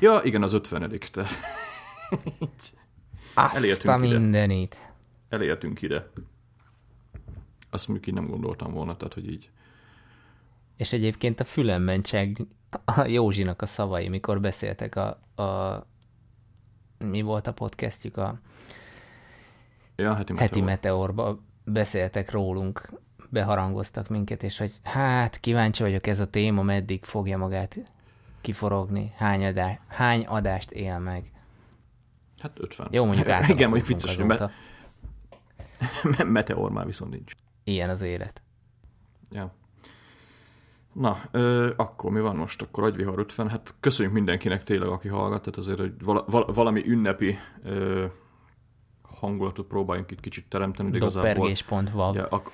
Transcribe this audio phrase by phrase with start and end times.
[0.00, 1.04] Ja, igen, az ötvenedik.
[1.04, 1.26] Te.
[3.34, 4.74] Azt Elértünk a mindenit.
[4.74, 4.94] Ide.
[5.28, 6.10] Elértünk ide.
[7.70, 9.50] Azt mondjuk így nem gondoltam volna, tehát hogy így.
[10.76, 12.46] És egyébként a fülemben cseg
[12.84, 15.08] a Józsinak a szavai, mikor beszéltek a,
[15.42, 15.86] a
[17.04, 18.40] mi volt a podcastjük, a
[19.96, 20.48] ja, heti, meteor.
[20.48, 22.90] heti meteorba beszéltek rólunk,
[23.28, 27.76] beharangoztak minket, és hogy hát kíváncsi vagyok ez a téma, meddig fogja magát
[28.40, 31.32] kiforogni, hány, adás, hány adást él meg.
[32.38, 32.88] Hát 50.
[32.90, 34.50] Jó, mondjuk Igen, mondjuk vicces, hogy me-
[36.24, 37.32] meteor már viszont nincs.
[37.64, 38.42] Ilyen az élet.
[39.30, 39.52] Ja.
[40.92, 42.62] Na, ö, akkor mi van most?
[42.62, 43.48] Akkor agyvihar 50.
[43.48, 48.06] Hát köszönjük mindenkinek tényleg, aki hallgat, tehát azért, hogy vala, valami ünnepi ö,
[49.02, 50.98] hangulatot próbáljunk itt kicsit teremteni.
[50.98, 52.14] Doppergés.vav.
[52.14, 52.52] Ja, ak-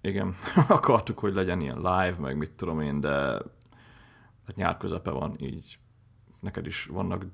[0.00, 0.34] igen,
[0.68, 3.38] akartuk, hogy legyen ilyen live, meg mit tudom én, de
[4.46, 5.78] hát nyár közepe van, így
[6.40, 7.24] neked is vannak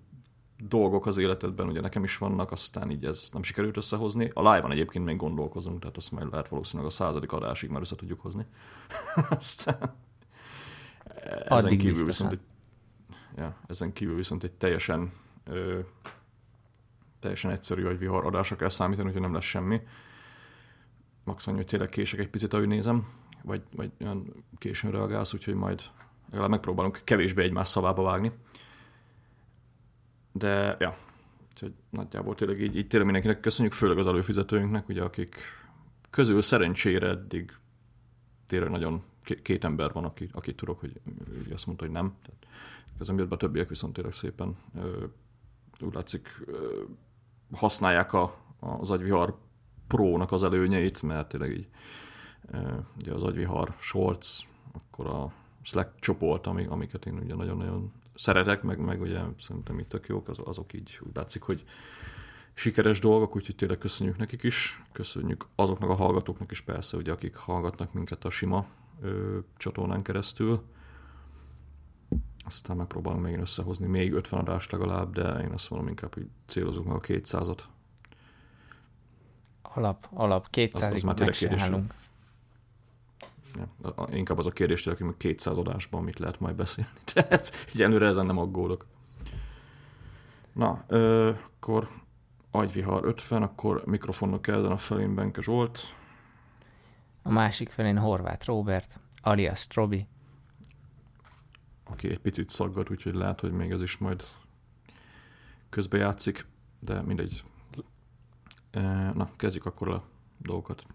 [0.58, 4.30] dolgok az életedben, ugye nekem is vannak, aztán így ez nem sikerült összehozni.
[4.34, 7.96] A live-on egyébként még gondolkozunk, tehát azt majd lehet valószínűleg a századik adásig már össze
[7.96, 8.46] tudjuk hozni.
[9.28, 9.94] aztán
[11.44, 12.40] ezen Addig kívül viszont egy,
[13.36, 15.12] ja, ezen kívül viszont egy teljesen
[15.44, 15.80] ö,
[17.20, 19.80] teljesen egyszerű hogy vihar adásra kell számítani, hogy nem lesz semmi.
[21.24, 23.08] Max annyi, hogy tényleg kések egy picit, ahogy nézem,
[23.42, 25.82] vagy, vagy olyan későn reagálsz, úgyhogy majd
[26.28, 28.32] legalább megpróbálunk kevésbé egymás szavába vágni.
[30.32, 30.96] De, ja,
[31.52, 35.36] úgyhogy nagyjából tényleg így, így tényleg mindenkinek köszönjük, főleg az előfizetőinknek, ugye, akik
[36.10, 37.56] közül szerencsére eddig
[38.46, 39.02] tényleg nagyon
[39.42, 41.00] két ember van, aki, aki tudok, hogy
[41.52, 42.14] azt mondta, hogy nem.
[42.22, 42.46] Tehát
[43.00, 44.56] ezen jött be a többiek viszont tényleg szépen
[45.80, 46.44] úgy látszik
[47.52, 49.38] használják a, az agyvihar
[49.86, 51.68] prónak az előnyeit, mert tényleg így
[53.00, 54.38] ugye az agyvihar shorts,
[54.72, 55.32] akkor a
[55.68, 60.38] Slack csoport, amiket én ugye nagyon-nagyon szeretek, meg, meg ugye szerintem itt tök jók, az,
[60.44, 61.64] azok így úgy látszik, hogy
[62.54, 67.36] sikeres dolgok, úgyhogy tényleg köszönjük nekik is, köszönjük azoknak a hallgatóknak is persze, ugye, akik
[67.36, 68.66] hallgatnak minket a sima
[69.00, 70.62] ö, csatornán keresztül.
[72.44, 76.86] Aztán megpróbálunk még összehozni még 50 adást legalább, de én azt mondom inkább, hogy célozunk
[76.86, 77.58] meg a 200-at.
[79.62, 81.84] Alap, alap, 200-ig az, az már
[83.54, 86.90] Ja, inkább az a kérdés, hogy 200 adásban mit lehet majd beszélni.
[87.14, 88.86] De ez, így előre ezen nem aggódok.
[90.52, 91.88] Na, ö, akkor
[92.50, 95.80] agyvihar 50, akkor mikrofonnak ezen a felén Benke Zsolt.
[97.22, 100.06] A másik felén Horváth Robert, alias Trobi.
[101.84, 104.24] Aki egy picit szaggat, úgyhogy lehet, hogy még ez is majd
[105.68, 106.46] közbejátszik,
[106.80, 107.44] de mindegy.
[109.14, 110.02] Na, kezdjük akkor a
[110.38, 110.86] dolgokat.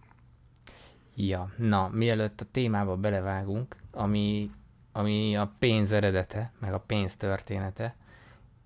[1.15, 4.51] Ja, na, mielőtt a témába belevágunk, ami,
[4.91, 7.95] ami a pénz eredete, meg a pénz története,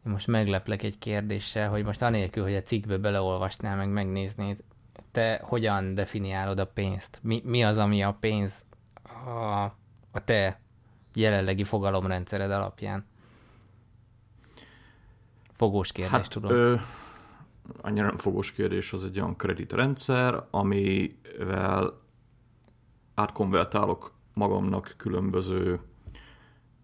[0.06, 4.64] én most megleplek egy kérdéssel, hogy most anélkül, hogy a cikkbe beleolvasnál, meg megnéznéd,
[5.12, 7.20] te hogyan definiálod a pénzt?
[7.22, 8.66] Mi, mi az, ami a pénz
[9.26, 9.64] a,
[10.12, 10.60] a te
[11.14, 13.06] jelenlegi fogalomrendszered alapján?
[15.56, 16.52] Fogós kérdés, hát, tudom.
[16.52, 16.76] Ö,
[17.82, 22.06] annyira nem fogós kérdés, az egy olyan kreditrendszer, amivel
[23.18, 25.80] átkonvertálok magamnak különböző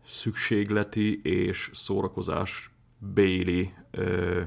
[0.04, 4.42] szükségleti és szórakozás béli ö,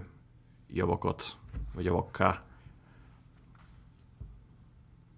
[0.69, 1.37] javakat,
[1.75, 2.43] vagy javakká.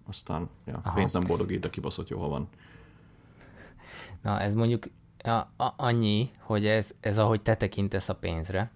[0.07, 0.93] Aztán ja, Aha.
[0.93, 2.49] pénz nem boldogít, de kibaszott jó, ha van.
[4.21, 4.89] Na, ez mondjuk
[5.23, 8.71] a, a, annyi, hogy ez, ez ahogy te tekintesz a pénzre,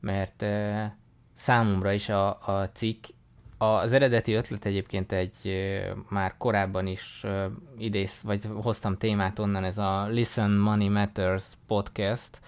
[0.00, 0.96] mert e,
[1.34, 3.04] számomra is a, a cikk
[3.58, 5.58] az eredeti ötlet egyébként egy
[6.08, 7.24] már korábban is
[7.78, 12.40] idéz, vagy hoztam témát onnan, ez a Listen Money Matters podcast,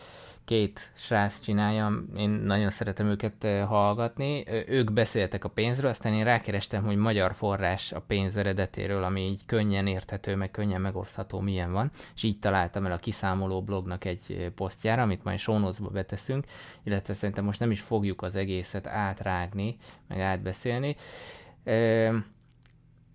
[0.50, 6.84] két srác csinálja, én nagyon szeretem őket hallgatni, ők beszéltek a pénzről, aztán én rákerestem,
[6.84, 11.90] hogy magyar forrás a pénz eredetéről, ami így könnyen érthető, meg könnyen megosztható, milyen van,
[12.14, 16.44] és így találtam el a kiszámoló blognak egy posztjára, amit majd sónozba beteszünk,
[16.82, 19.76] illetve szerintem most nem is fogjuk az egészet átrágni,
[20.08, 20.96] meg átbeszélni,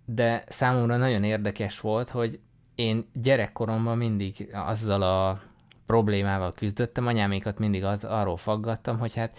[0.04, 2.40] de számomra nagyon érdekes volt, hogy
[2.74, 5.40] én gyerekkoromban mindig azzal a
[5.86, 9.38] problémával küzdöttem, anyámékat mindig az, arról faggattam, hogy hát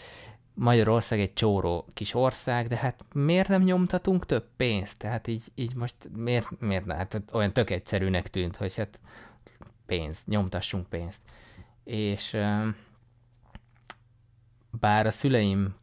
[0.54, 4.98] Magyarország egy csóró kis ország, de hát miért nem nyomtatunk több pénzt?
[4.98, 6.96] Tehát így, így most miért, miért ne?
[6.96, 9.00] Hát olyan tök egyszerűnek tűnt, hogy hát
[9.86, 11.20] pénz, nyomtassunk pénzt.
[11.84, 12.38] És
[14.80, 15.76] bár a szüleim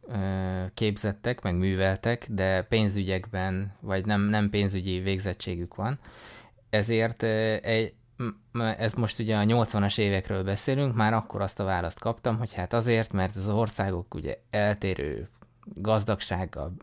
[0.73, 5.99] képzettek, meg műveltek, de pénzügyekben, vagy nem, nem pénzügyi végzettségük van,
[6.69, 7.93] ezért egy,
[8.77, 12.73] ez most ugye a 80-as évekről beszélünk, már akkor azt a választ kaptam, hogy hát
[12.73, 15.29] azért, mert az országok ugye eltérő
[15.73, 16.73] gazdagsággal,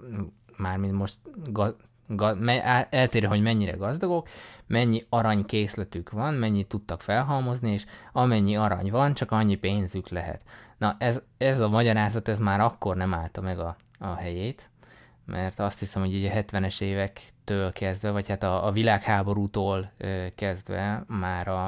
[0.57, 1.77] mármint most ga,
[2.07, 4.29] ga, me, eltérő, hogy mennyire gazdagok,
[4.67, 10.43] mennyi aranykészletük van, mennyit tudtak felhalmozni, és amennyi arany van, csak annyi pénzük lehet.
[10.79, 14.71] Na ez, ez a magyarázat, ez már akkor nem állta meg a, a helyét,
[15.25, 19.93] mert azt hiszem, hogy így a 70-es évektől kezdve, vagy hát a, a világháborútól
[20.35, 21.67] kezdve már a,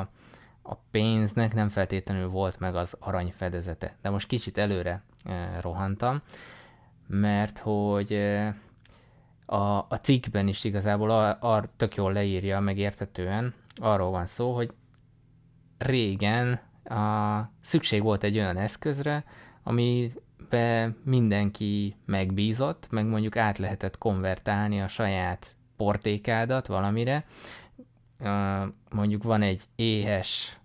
[0.63, 3.97] a pénznek nem feltétlenül volt meg az arany fedezete.
[4.03, 5.03] De most kicsit előre
[5.61, 6.23] rohantam,
[7.07, 8.13] mert hogy
[9.47, 14.73] a, a cikkben is igazából a, a, tök jól leírja, megértetően, arról van szó, hogy
[15.79, 19.25] régen a, szükség volt egy olyan eszközre,
[19.63, 20.13] ami
[20.55, 27.25] be mindenki megbízott, meg mondjuk át lehetett konvertálni a saját portékádat valamire.
[28.91, 30.59] Mondjuk van egy éhes,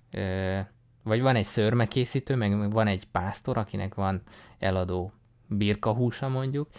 [1.03, 4.21] vagy van egy szörmekészítő, meg van egy pásztor, akinek van
[4.59, 5.11] eladó
[5.47, 6.69] birkahúsa mondjuk,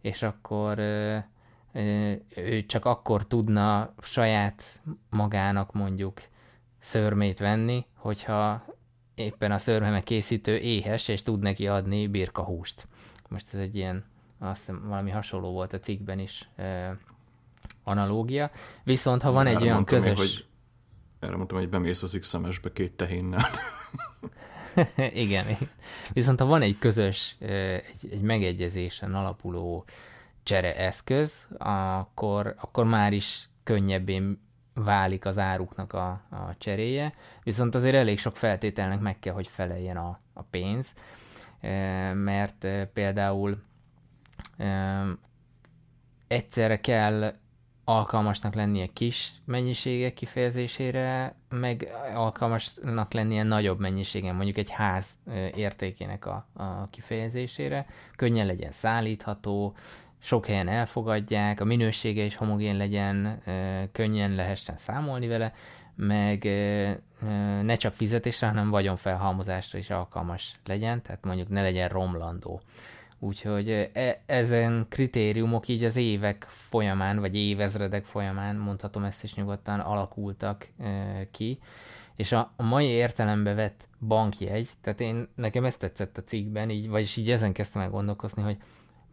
[0.00, 0.78] és akkor
[2.36, 6.20] ő csak akkor tudna saját magának mondjuk
[6.78, 8.64] szörmét venni, hogyha
[9.16, 12.86] éppen a szörmeme készítő éhes, és tud neki adni birkahúst.
[13.28, 14.04] Most ez egy ilyen,
[14.38, 16.98] azt hiszem, valami hasonló volt a cikkben is e,
[17.84, 18.50] analógia.
[18.84, 20.08] Viszont ha van erre egy olyan közös...
[20.08, 20.46] Én, hogy,
[21.18, 22.36] erre mondtam, hogy bemész az x
[22.72, 23.46] két tehénnel.
[25.24, 25.46] igen,
[26.12, 29.84] viszont ha van egy közös, egy, egy megegyezésen alapuló
[30.42, 34.45] csereeszköz, akkor, akkor már is könnyebben
[34.84, 37.12] válik az áruknak a, a cseréje,
[37.42, 40.92] viszont azért elég sok feltételnek meg kell, hogy feleljen a, a pénz,
[41.60, 43.62] e, mert e, például
[44.56, 45.02] e,
[46.28, 47.34] egyszerre kell
[47.84, 55.06] alkalmasnak lennie kis mennyiségek kifejezésére, meg alkalmasnak lennie nagyobb mennyiségen, mondjuk egy ház
[55.54, 57.86] értékének a, a kifejezésére,
[58.16, 59.76] könnyen legyen szállítható,
[60.26, 63.42] sok helyen elfogadják, a minősége is homogén legyen,
[63.92, 65.52] könnyen lehessen számolni vele,
[65.94, 66.44] meg
[67.62, 72.60] ne csak fizetésre, hanem vagyonfelhalmozásra is alkalmas legyen, tehát mondjuk ne legyen romlandó.
[73.18, 79.80] Úgyhogy e- ezen kritériumok így az évek folyamán, vagy évezredek folyamán, mondhatom ezt is nyugodtan,
[79.80, 80.68] alakultak
[81.30, 81.58] ki,
[82.16, 86.88] és a, a mai értelembe vett bankjegy, tehát én, nekem ezt tetszett a cikkben, így,
[86.88, 88.56] vagyis így ezen kezdtem el gondolkozni, hogy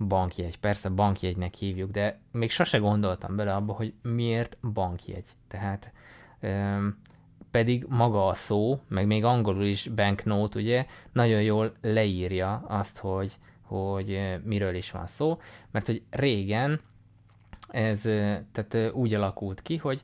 [0.08, 0.60] bankjegy.
[0.60, 5.26] Persze bankjegynek hívjuk, de még sose gondoltam bele abba, hogy miért bankjegy.
[5.48, 5.94] Tehát
[6.40, 6.98] öm,
[7.52, 13.38] pedig maga a szó, meg még angolul is banknote, ugye, nagyon jól leírja azt, hogy,
[13.62, 15.40] hogy miről is van szó,
[15.72, 16.80] mert hogy régen
[17.68, 18.02] ez
[18.52, 20.02] tehát úgy alakult ki, hogy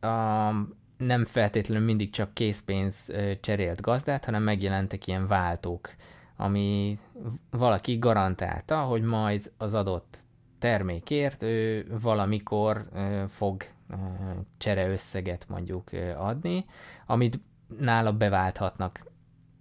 [0.00, 0.50] a,
[0.96, 5.94] nem feltétlenül mindig csak készpénz cserélt gazdát, hanem megjelentek ilyen váltók
[6.44, 6.98] ami
[7.50, 10.18] valaki garantálta, hogy majd az adott
[10.58, 12.88] termékért ő valamikor
[13.28, 13.64] fog
[14.58, 16.64] csereösszeget mondjuk adni,
[17.06, 17.38] amit
[17.78, 19.00] nála beválthatnak,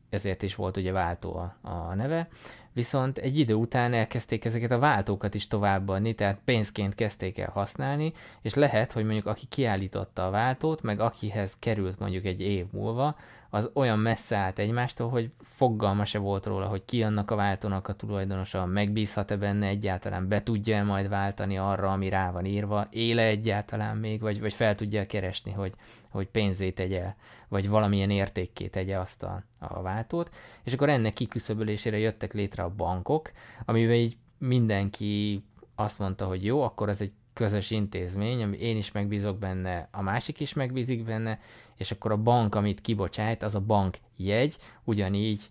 [0.10, 2.28] ezért is volt ugye váltó a, a neve,
[2.74, 8.14] viszont egy idő után elkezdték ezeket a váltókat is továbbadni, tehát pénzként kezdték el használni,
[8.42, 13.16] és lehet, hogy mondjuk aki kiállította a váltót, meg akihez került mondjuk egy év múlva,
[13.56, 17.88] az olyan messze állt egymástól, hogy fogalma se volt róla, hogy ki annak a váltónak
[17.88, 22.88] a tulajdonosa, megbízhat-e benne egyáltalán, be tudja -e majd váltani arra, ami rá van írva,
[22.90, 25.74] éle egyáltalán még, vagy, vagy fel tudja keresni, hogy,
[26.10, 27.16] hogy pénzét tegye,
[27.48, 30.30] vagy valamilyen értékké tegye azt a, a váltót,
[30.64, 33.32] és akkor ennek kiküszöbölésére jöttek létre a bankok,
[33.66, 35.44] amiben így mindenki
[35.76, 40.02] azt mondta, hogy jó, akkor ez egy közös intézmény, ami én is megbízok benne, a
[40.02, 41.40] másik is megbízik benne,
[41.84, 45.50] és akkor a bank, amit kibocsájt, az a bank jegy, ugyanígy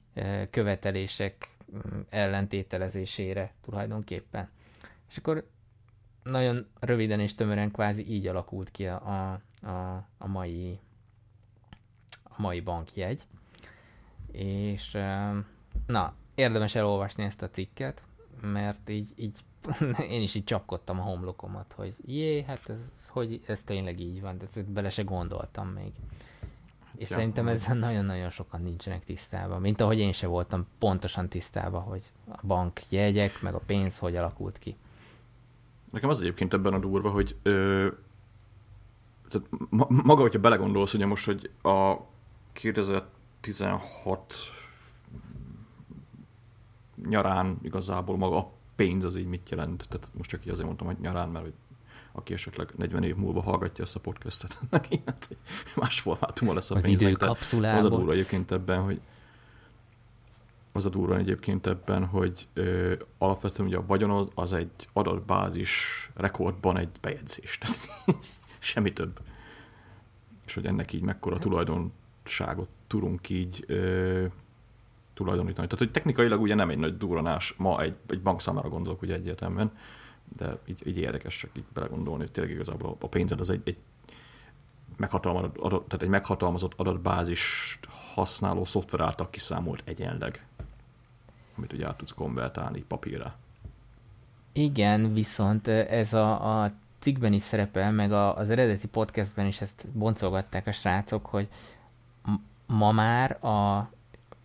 [0.50, 4.48] követelések mm, ellentételezésére tulajdonképpen.
[5.08, 5.46] És akkor
[6.22, 10.78] nagyon röviden és tömören kvázi így alakult ki a, a, a, mai
[12.22, 13.22] a mai bankjegy.
[14.32, 14.98] És
[15.86, 18.02] na, érdemes elolvasni ezt a cikket,
[18.40, 19.36] mert így, így
[20.14, 24.38] én is így csapkodtam a homlokomat, hogy jé, hát ez, hogy ez tényleg így van,
[24.38, 25.92] de bele se gondoltam még.
[26.96, 31.82] És ja, szerintem ezzel nagyon-nagyon sokan nincsenek tisztában, mint ahogy én se voltam pontosan tisztában,
[31.82, 34.76] hogy a bank jegyek, meg a pénz hogy alakult ki.
[35.90, 37.88] Nekem az egyébként ebben a durva, hogy ö,
[39.28, 41.96] tehát ma, maga, hogyha belegondolsz, ugye most, hogy a
[42.52, 44.34] 2016
[47.08, 49.88] nyarán igazából maga a pénz az így mit jelent.
[49.88, 51.54] Tehát most csak így azért mondtam, hogy nyarán, mert hogy
[52.12, 55.36] aki esetleg 40 év múlva hallgatja ezt a podcastet, neki hát, hogy
[55.76, 57.10] más formátuma lesz a Az pénznek.
[57.76, 59.00] Az a durva egyébként ebben, hogy
[60.72, 66.78] az a durva egyébként ebben, hogy ö, alapvetően ugye a vagyon az egy adatbázis rekordban
[66.78, 67.58] egy bejegyzés.
[67.58, 67.88] Tehát
[68.58, 69.20] semmi több.
[70.46, 74.24] És hogy ennek így mekkora tulajdonságot tudunk így ö,
[75.14, 75.66] tulajdonítani.
[75.66, 79.14] Tehát, hogy technikailag ugye nem egy nagy duranás ma egy, egy bank számára gondolok ugye
[79.14, 79.72] egyértelműen,
[80.36, 83.76] de így, így érdekes csak így belegondolni, hogy tényleg igazából a pénzed az egy, egy
[84.96, 87.78] meghatalmazott, adat, tehát egy meghatalmazott adatbázis
[88.14, 90.46] használó szoftver által kiszámolt egyenleg,
[91.56, 93.36] amit ugye át tudsz konvertálni papírra.
[94.52, 99.88] Igen, viszont ez a, a cikkben is szerepel, meg a, az eredeti podcastben is ezt
[99.92, 101.48] boncolgatták a srácok, hogy
[102.66, 103.90] ma már a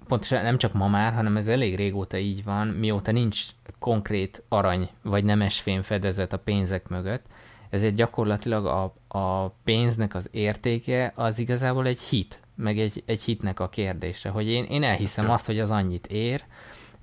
[0.08, 3.46] pontosan nem csak ma már, hanem ez elég régóta így van, mióta nincs
[3.80, 7.26] konkrét arany vagy nemesfém fedezet a pénzek mögött,
[7.70, 13.60] ezért gyakorlatilag a, a pénznek az értéke az igazából egy hit, meg egy, egy hitnek
[13.60, 16.44] a kérdése, hogy én, én elhiszem azt, hogy az annyit ér,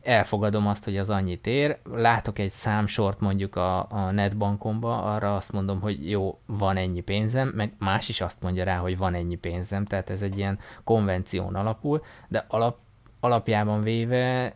[0.04, 5.52] elfogadom azt, hogy az annyit ér, látok egy számsort mondjuk a, a netbankomba, arra azt
[5.52, 9.34] mondom, hogy jó, van ennyi pénzem, meg más is azt mondja rá, hogy van ennyi
[9.34, 12.78] pénzem, tehát ez egy ilyen konvención alapul, de alap,
[13.25, 14.54] alapjában véve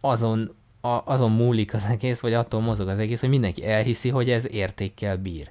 [0.00, 4.30] azon, a, azon múlik az egész, vagy attól mozog az egész, hogy mindenki elhiszi, hogy
[4.30, 5.50] ez értékkel bír.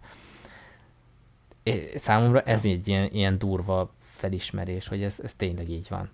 [1.96, 6.10] Számomra ez egy ilyen, ilyen durva felismerés, hogy ez, ez tényleg így van.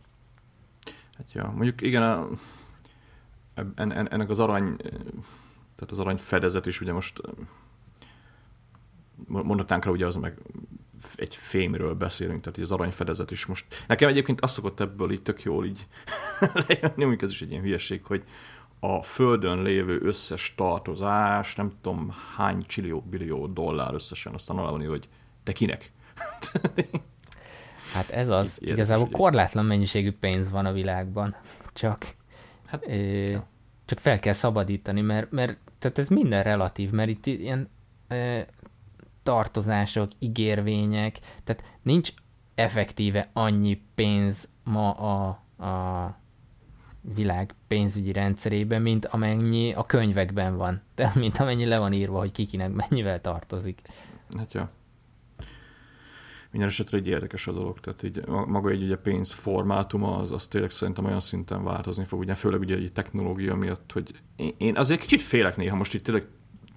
[1.17, 2.27] Hát ja, mondjuk igen, a,
[3.53, 4.75] en, en, ennek az arany,
[5.75, 7.21] tehát az arany fedezet is ugye most
[9.27, 10.37] mondhatnánk rá, ugye az meg
[11.15, 13.83] egy fémről beszélünk, tehát az aranyfedezet is most.
[13.87, 15.87] Nekem egyébként azt szokott ebből így tök jól így
[16.67, 18.23] lejönni, mondjuk ez is egy ilyen hülyeség, hogy
[18.79, 24.85] a földön lévő összes tartozás, nem tudom hány csillió, billió dollár összesen, aztán alá van
[24.85, 25.09] hogy
[25.43, 25.91] de kinek?
[27.93, 31.35] Hát ez az, érdekes, igazából hogy- korlátlan mennyiségű pénz van a világban,
[31.73, 32.05] csak,
[32.65, 33.35] Hát, ö,
[33.85, 37.69] csak fel kell szabadítani, mert, mert tehát ez minden relatív, mert itt ilyen
[39.23, 42.13] tartozások, ígérvények, tehát nincs
[42.55, 45.27] effektíve annyi pénz ma a,
[45.65, 46.19] a
[47.15, 52.31] világ pénzügyi rendszerében, mint amennyi a könyvekben van, de mint amennyi le van írva, hogy
[52.31, 53.81] kikinek mennyivel tartozik.
[54.37, 54.69] Hát ja.
[56.51, 60.31] Minden esetre egy érdekes a dolog, tehát így ma- maga egy ugye pénz formátuma, az,
[60.31, 64.53] az tényleg szerintem olyan szinten változni fog, ugye főleg ugye egy technológia miatt, hogy én,
[64.57, 66.27] én azért kicsit félek néha, most itt tényleg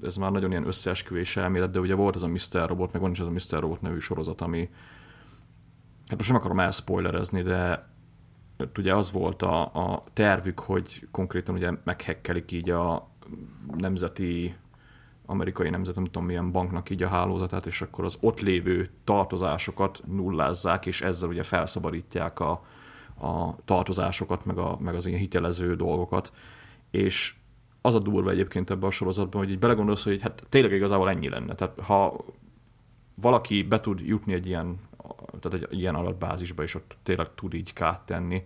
[0.03, 2.69] ez már nagyon ilyen összeesküvés elmélet, de ugye volt ez a Mr.
[2.69, 3.61] Robot, meg van is ez a Mr.
[3.61, 4.71] Robot nevű sorozat, ami
[6.07, 7.91] hát most nem akarom elspoilerezni, de
[8.79, 13.11] ugye az volt a, a tervük, hogy konkrétan ugye meghekkelik így a
[13.77, 14.57] nemzeti
[15.27, 20.03] amerikai nemzet, nem tudom milyen banknak így a hálózatát, és akkor az ott lévő tartozásokat
[20.07, 22.51] nullázzák, és ezzel ugye felszabadítják a,
[23.27, 26.33] a tartozásokat, meg, a, meg az ilyen hitelező dolgokat.
[26.91, 27.35] És
[27.83, 31.29] az a durva egyébként ebben a sorozatban, hogy így belegondolsz, hogy hát tényleg igazából ennyi
[31.29, 31.55] lenne.
[31.55, 32.25] Tehát ha
[33.21, 34.81] valaki be tud jutni egy ilyen,
[35.41, 38.45] tehát egy ilyen adatbázisba, és ott tényleg tud így kát tenni,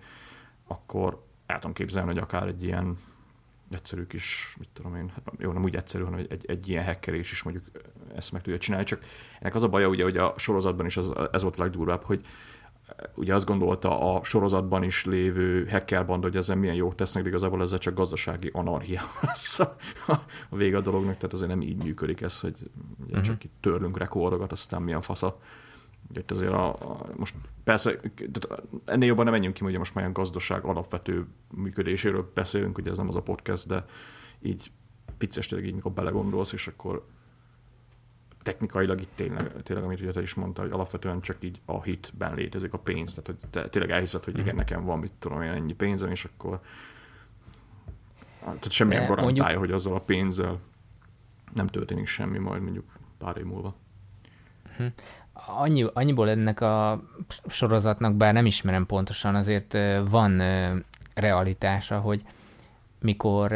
[0.66, 2.98] akkor el tudom képzelni, hogy akár egy ilyen
[3.70, 6.84] egyszerű kis, mit tudom én, hát jó, nem úgy egyszerű, hanem egy, egy, egy ilyen
[6.84, 7.66] hackerés is mondjuk
[8.14, 9.04] ezt meg tudja csinálni, csak
[9.40, 12.26] ennek az a baja, ugye, hogy a sorozatban is az, ez volt a legdurvább, hogy
[13.14, 17.60] ugye azt gondolta a sorozatban is lévő hackerbanda, hogy ezzel milyen jót tesznek, de igazából
[17.60, 19.76] ezzel csak gazdasági anarchia lesz a,
[20.48, 23.22] a vége a dolognak, tehát azért nem így működik ez, hogy ugye uh-huh.
[23.22, 25.38] csak itt törlünk rekordokat, aztán milyen fasza.
[26.10, 29.94] Ugye itt azért a, a, most persze, tehát ennél jobban nem menjünk ki, hogy most
[29.94, 33.84] már ilyen gazdaság alapvető működéséről beszélünk, ugye ez nem az a podcast, de
[34.42, 34.70] így
[35.18, 37.06] vicces tényleg így, mikor belegondolsz, és akkor
[38.46, 42.34] technikailag itt tényleg, tényleg amit ugye te is mondta, hogy alapvetően csak így a hitben
[42.34, 45.50] létezik a pénz, tehát hogy te tényleg elhiszed, hogy igen, nekem van, mit tudom én,
[45.50, 46.60] ennyi pénzem, és akkor
[48.40, 50.58] tehát semmilyen De garantálja, mondjuk- hogy azzal a pénzzel
[51.54, 52.84] nem történik semmi majd mondjuk
[53.18, 53.74] pár év múlva.
[55.32, 57.02] Annyi, annyiból ennek a
[57.46, 59.76] sorozatnak, bár nem ismerem pontosan, azért
[60.08, 60.42] van
[61.14, 62.22] realitása, hogy
[63.00, 63.52] mikor,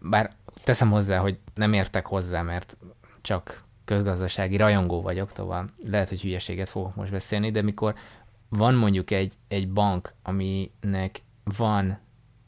[0.00, 2.76] bár teszem hozzá, hogy nem értek hozzá, mert
[3.20, 7.94] csak közgazdasági rajongó vagyok, tovább lehet, hogy hülyeséget fogok most beszélni, de mikor
[8.48, 11.98] van mondjuk egy, egy bank, aminek van,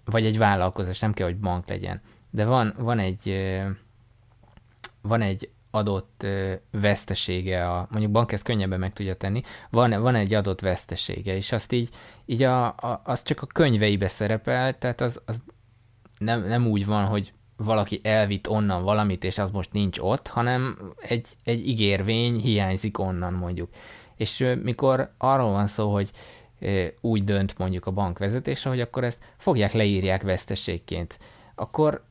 [0.04, 2.00] vagy egy vállalkozás, nem kell, hogy bank legyen,
[2.30, 3.52] de van, van egy
[5.00, 6.26] van egy adott
[6.70, 11.52] vesztesége, a, mondjuk bank ezt könnyebben meg tudja tenni, van, van egy adott vesztesége, és
[11.52, 11.88] azt így,
[12.24, 15.40] így a, a, az csak a könyveibe szerepel, tehát az, az
[16.18, 20.78] nem, nem úgy van, hogy valaki elvitt onnan valamit, és az most nincs ott, hanem
[20.96, 23.70] egy, egy ígérvény hiányzik onnan mondjuk.
[24.16, 26.10] És mikor arról van szó, hogy
[27.00, 31.18] úgy dönt mondjuk a bank vezetése, hogy akkor ezt fogják, leírják veszteségként,
[31.54, 32.04] akkor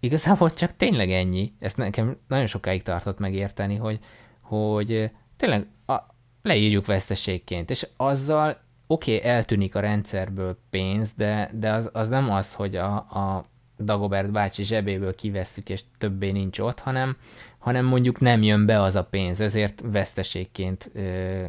[0.00, 1.52] igazából csak tényleg ennyi.
[1.58, 3.98] Ezt nekem nagyon sokáig tartott megérteni, hogy,
[4.40, 5.96] hogy tényleg a,
[6.42, 12.30] leírjuk veszteségként, és azzal oké, okay, eltűnik a rendszerből pénz, de, de az, az nem
[12.30, 13.44] az, hogy a, a
[13.84, 17.16] Dagobert bácsi zsebéből kivesszük, és többé nincs ott, hanem,
[17.58, 21.46] hanem mondjuk nem jön be az a pénz, ezért veszteségként ö, ö,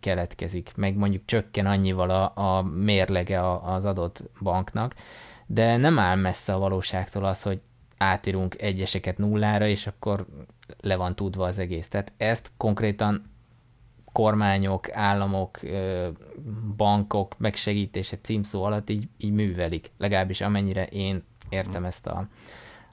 [0.00, 4.94] keletkezik, meg mondjuk csökken annyival a, a mérlege a, az adott banknak,
[5.46, 7.60] de nem áll messze a valóságtól az, hogy
[7.98, 10.26] átírunk egyeseket nullára, és akkor
[10.80, 11.88] le van tudva az egész.
[11.88, 13.30] Tehát ezt konkrétan
[14.12, 15.60] kormányok, államok,
[16.76, 22.28] bankok megsegítése címszó alatt így, így művelik, legalábbis amennyire én értem ezt a,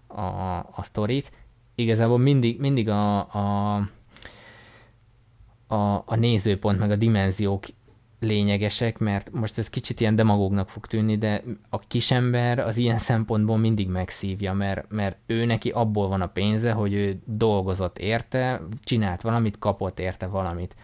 [0.07, 1.31] a, a sztorit.
[1.75, 3.75] Igazából mindig, mindig a, a,
[5.67, 7.63] a, a nézőpont, meg a dimenziók
[8.19, 13.57] lényegesek, mert most ez kicsit ilyen demagógnak fog tűnni, de a kisember az ilyen szempontból
[13.57, 19.21] mindig megszívja, mert, mert ő neki abból van a pénze, hogy ő dolgozott érte, csinált
[19.21, 20.75] valamit, kapott érte valamit.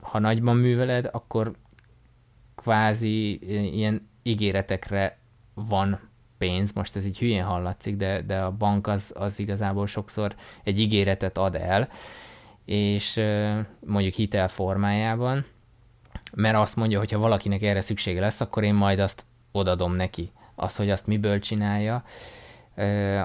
[0.00, 1.52] Ha nagyban műveled, akkor
[2.54, 3.38] kvázi
[3.74, 5.18] ilyen ígéretekre
[5.54, 6.00] van
[6.42, 10.80] pénz, most ez így hülyén hallatszik, de, de a bank az, az igazából sokszor egy
[10.80, 11.88] ígéretet ad el,
[12.64, 13.20] és
[13.86, 15.44] mondjuk hitel formájában,
[16.34, 20.30] mert azt mondja, hogy ha valakinek erre szüksége lesz, akkor én majd azt odadom neki.
[20.54, 22.04] Az, hogy azt miből csinálja,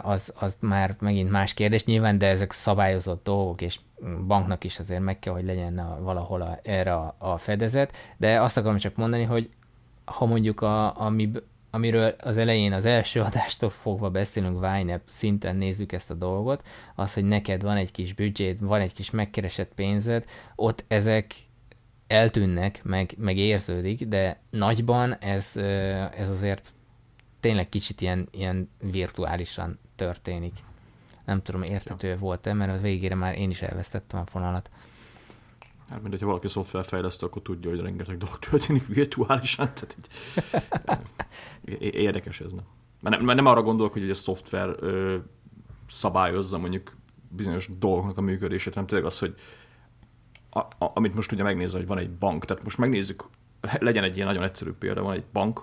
[0.01, 3.79] az, az már megint más kérdés nyilván, de ezek szabályozott dolgok, és
[4.27, 8.41] banknak is azért meg kell, hogy legyen a, valahol a, erre a, a fedezet, de
[8.41, 9.49] azt akarom csak mondani, hogy
[10.05, 11.31] ha mondjuk a, ami,
[11.69, 17.13] amiről az elején az első adástól fogva beszélünk Vine szinten nézzük ezt a dolgot, az,
[17.13, 21.33] hogy neked van egy kis büdzsét, van egy kis megkeresett pénzed, ott ezek
[22.07, 25.51] eltűnnek, meg, meg érződik, de nagyban ez,
[26.17, 26.73] ez azért
[27.39, 30.53] tényleg kicsit ilyen, ilyen virtuálisan történik.
[31.25, 34.69] Nem tudom, értető volt-e, mert a végére már én is elvesztettem a fonalat.
[35.89, 39.97] Hát, mint hogyha valaki szoftverfejlesztő, akkor tudja, hogy rengeteg dolog történik virtuálisan, tehát
[41.65, 42.65] így, érdekes ez, nem?
[43.01, 45.17] Mert nem, mert nem arra gondolok, hogy a szoftver ö,
[45.87, 46.95] szabályozza mondjuk
[47.29, 49.35] bizonyos dolgoknak a működését, hanem tényleg az, hogy
[50.49, 53.29] a, a, amit most ugye megnézze, hogy van egy bank, tehát most megnézzük,
[53.79, 55.61] legyen egy ilyen nagyon egyszerű példa, van egy bank,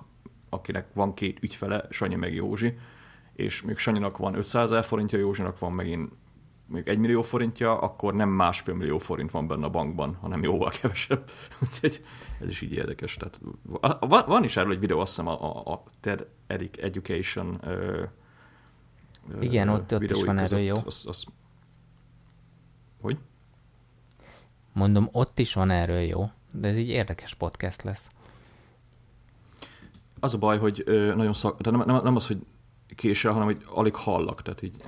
[0.48, 2.78] akinek van két ügyfele, Sanyi meg Józsi,
[3.34, 6.12] és még Sanyinak van 500 ezer forintja, Józsinak van megint
[6.66, 10.70] még egy millió forintja, akkor nem másfél millió forint van benne a bankban, hanem jóval
[10.70, 11.30] kevesebb.
[11.62, 12.04] Úgyhogy
[12.40, 13.16] ez is így érdekes.
[13.16, 13.40] Tehát,
[14.26, 16.28] van, is erről egy videó, azt hiszem a, a, a TED
[16.80, 18.02] Education ö,
[19.40, 20.76] Igen, ott, ott is van erről jó.
[20.86, 21.24] Az, az...
[23.00, 23.18] Hogy?
[24.72, 28.02] Mondom, ott is van erről jó, de ez így érdekes podcast lesz.
[30.20, 31.60] Az a baj, hogy ö, nagyon szak...
[31.60, 32.38] De nem, nem, nem az, hogy
[32.94, 34.82] késel, hanem hogy alig hallak, tehát így...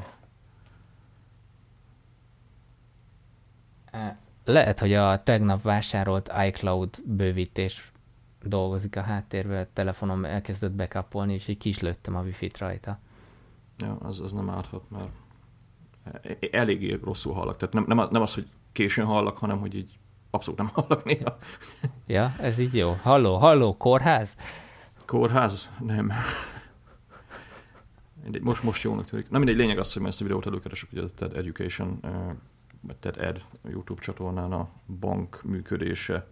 [4.44, 7.92] Lehet, hogy a tegnap vásárolt iCloud bővítés
[8.42, 12.98] dolgozik a háttérben, a telefonom elkezdett bekapolni, és így kislőttem a wifi-t rajta.
[13.78, 15.08] Ja, az, az nem állhat, mert
[16.50, 17.56] eléggé rosszul hallak.
[17.56, 19.98] Tehát nem, nem, nem az, hogy későn hallak, hanem hogy így
[20.30, 21.36] abszolút nem hallak néha.
[22.06, 22.96] Ja, ez így jó.
[23.02, 24.34] Halló, halló, kórház?
[25.06, 25.70] Kórház?
[25.80, 26.12] Nem.
[28.40, 29.30] Most, most jónak tűnik.
[29.30, 32.00] Na mindegy, lényeg az, hogy ezt a videót előkeresek, hogy ez TED Education,
[33.00, 34.68] TED Ed YouTube csatornán a
[35.00, 36.26] bank működése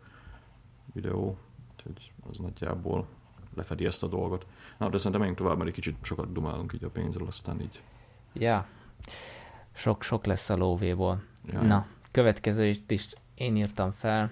[0.93, 1.39] videó,
[1.73, 3.07] úgyhogy az nagyjából
[3.55, 4.47] lefedi ezt a dolgot.
[4.79, 7.83] Na, de szerintem menjünk tovább, mert egy kicsit sokat dumálunk így a pénzről, aztán így.
[8.33, 8.67] Ja,
[9.73, 11.23] sok-sok lesz a lóvéból.
[11.53, 11.63] Ja.
[11.63, 14.31] Na, következő is én írtam fel.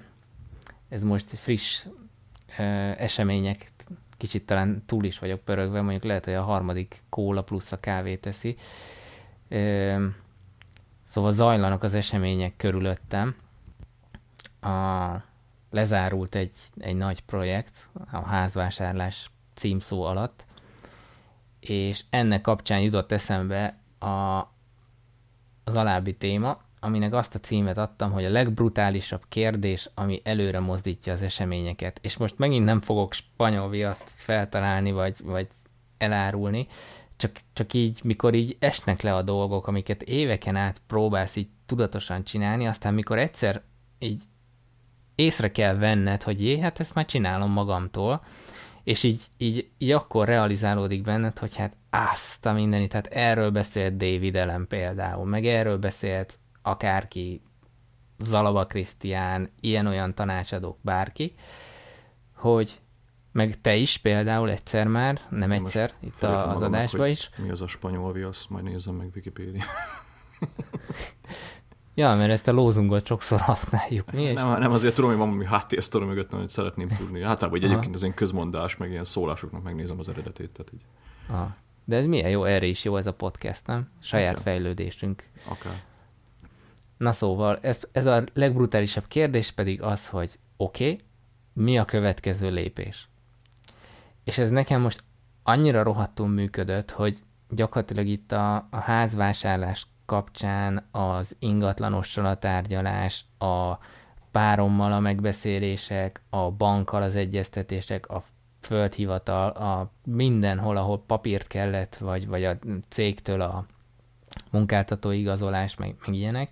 [0.88, 1.87] Ez most friss
[2.59, 2.62] ö,
[2.96, 3.72] események,
[4.16, 8.16] kicsit talán túl is vagyok pörögve, mondjuk lehet, hogy a harmadik kóla plusz a kávé
[8.16, 8.57] teszi.
[9.48, 10.07] Ö,
[11.12, 13.35] szóval zajlanak az események körülöttem.
[14.61, 14.68] A,
[15.70, 20.44] lezárult egy, egy nagy projekt, a házvásárlás címszó alatt,
[21.61, 24.38] és ennek kapcsán jutott eszembe a,
[25.64, 31.12] az alábbi téma, aminek azt a címet adtam, hogy a legbrutálisabb kérdés, ami előre mozdítja
[31.12, 31.98] az eseményeket.
[32.03, 35.48] És most megint nem fogok spanyol viaszt feltalálni, vagy, vagy
[35.98, 36.66] elárulni,
[37.22, 42.24] csak, csak így, mikor így esnek le a dolgok, amiket éveken át próbálsz így tudatosan
[42.24, 43.62] csinálni, aztán mikor egyszer
[43.98, 44.22] így
[45.14, 48.24] észre kell venned, hogy jé, hát ezt már csinálom magamtól,
[48.85, 53.96] és így, így, így akkor realizálódik benned, hogy hát azt a mindenit, tehát erről beszélt
[53.96, 57.42] David Ellen például, meg erről beszélt akárki,
[58.18, 61.35] Zalaba Krisztián, ilyen-olyan tanácsadók, bárki,
[62.35, 62.80] hogy
[63.33, 67.31] meg te is például egyszer már, nem Most egyszer, itt a, az adásban is.
[67.37, 69.62] Mi az a spanyol viasz, majd nézem meg Wikipedia.
[71.95, 74.12] ja, mert ezt a lózungot sokszor használjuk.
[74.12, 74.33] Mi?
[74.33, 77.21] Nem, nem azért tudom, hogy van valami háttérsztori mögött, amit szeretném tudni.
[77.21, 80.51] Általában, hogy egyébként az én közmondás, meg ilyen szólásoknak megnézem az eredetét.
[80.51, 80.85] Tehát így.
[81.27, 81.57] Aha.
[81.85, 83.90] De ez milyen jó, erre is jó ez a podcast, nem?
[84.01, 84.42] Saját okay.
[84.42, 85.25] fejlődésünk.
[85.49, 85.73] Okay.
[86.97, 91.01] Na szóval, ez, ez a legbrutálisabb kérdés pedig az, hogy oké, okay,
[91.53, 93.09] mi a következő lépés?
[94.24, 95.04] És ez nekem most
[95.42, 103.78] annyira rohadtul működött, hogy gyakorlatilag itt a, a házvásárlás kapcsán az ingatlanossal a tárgyalás, a
[104.30, 108.24] párommal a megbeszélések, a bankkal az egyeztetések, a
[108.61, 112.58] földhivatal, a mindenhol, ahol papírt kellett, vagy, vagy a
[112.88, 113.66] cégtől a
[114.50, 116.50] munkáltató igazolás, meg, meg ilyenek,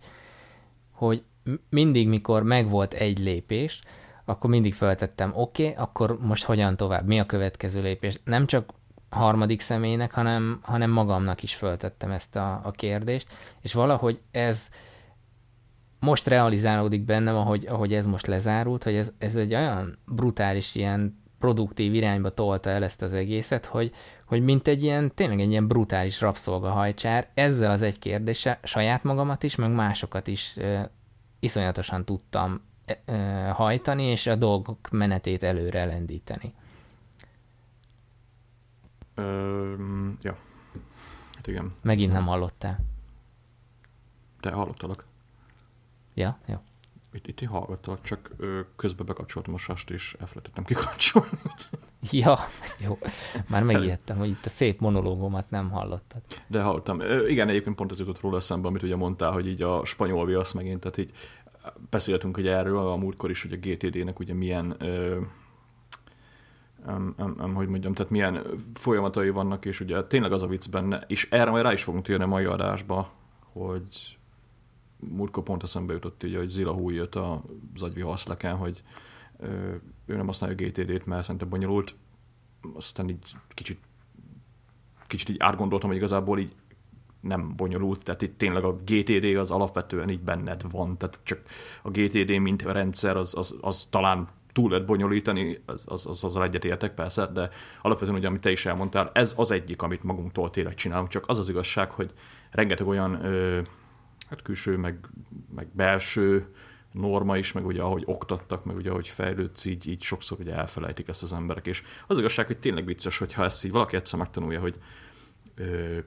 [0.90, 1.22] hogy
[1.68, 3.80] mindig, mikor megvolt egy lépés,
[4.30, 8.20] akkor mindig feltettem, oké, okay, akkor most hogyan tovább, mi a következő lépés?
[8.24, 8.72] Nem csak
[9.10, 13.28] harmadik személynek, hanem, hanem magamnak is föltettem ezt a, a kérdést,
[13.60, 14.68] és valahogy ez
[16.00, 21.22] most realizálódik bennem, ahogy, ahogy ez most lezárult, hogy ez, ez egy olyan brutális ilyen
[21.38, 23.92] produktív irányba tolta el ezt az egészet, hogy,
[24.26, 29.42] hogy mint egy ilyen, tényleg egy ilyen brutális rabszolgahajcsár, ezzel az egy kérdése saját magamat
[29.42, 30.90] is, meg másokat is e,
[31.40, 32.68] iszonyatosan tudtam
[33.52, 36.54] hajtani, és a dolgok menetét előre lendíteni.
[39.14, 39.74] Ö,
[40.22, 40.36] ja.
[41.32, 41.74] Hát igen.
[41.82, 42.78] Megint nem hallottál.
[44.40, 45.06] De hallottalak.
[46.14, 46.56] Ja, jó.
[47.12, 51.38] Itt, itt hallgattalak, csak ö, közben bekapcsoltam a sast, és elfelejtettem kikapcsolni.
[52.10, 52.38] ja,
[52.78, 52.98] jó.
[53.48, 56.22] Már megijedtem, hogy itt a szép monológomat nem hallottad.
[56.46, 57.00] De hallottam.
[57.00, 60.26] Ö, igen, egyébként pont ez jutott róla eszembe, amit ugye mondtál, hogy így a spanyol
[60.26, 61.12] viasz megint, tehát így
[61.90, 65.20] beszéltünk ugye erről a múltkor is, hogy a GTD-nek ugye milyen ö,
[66.86, 68.42] um, um, um, hogy mondjam, tehát milyen
[68.74, 72.04] folyamatai vannak, és ugye tényleg az a vicc benne, és erre majd rá is fogunk
[72.04, 73.12] térni a mai adásba,
[73.52, 74.18] hogy
[74.96, 78.82] múltkor pont eszembe jutott így, hogy Zila Húj jött az agyvi haszleken, hogy
[80.06, 81.94] ő nem használja GTD-t, mert szerintem bonyolult.
[82.74, 83.78] Aztán így kicsit,
[85.06, 86.52] kicsit így átgondoltam, hogy igazából így
[87.20, 91.40] nem bonyolult, tehát itt tényleg a GTD az alapvetően így benned van, tehát csak
[91.82, 96.44] a GTD mint rendszer az, az, az talán túl lehet bonyolítani, az, az, az, azzal
[96.44, 97.50] egyet értek persze, de
[97.82, 101.38] alapvetően ugye, amit te is elmondtál, ez az egyik, amit magunktól tényleg csinálunk, csak az
[101.38, 102.10] az igazság, hogy
[102.50, 103.60] rengeteg olyan ö,
[104.28, 104.98] hát külső, meg,
[105.54, 106.46] meg belső
[106.92, 111.08] norma is, meg ugye ahogy oktattak, meg ugye ahogy fejlődsz, így, így sokszor ugye elfelejtik
[111.08, 114.60] ezt az emberek, és az igazság, hogy tényleg vicces, hogyha ezt így valaki egyszer megtanulja,
[114.60, 114.78] hogy
[115.54, 115.98] ö,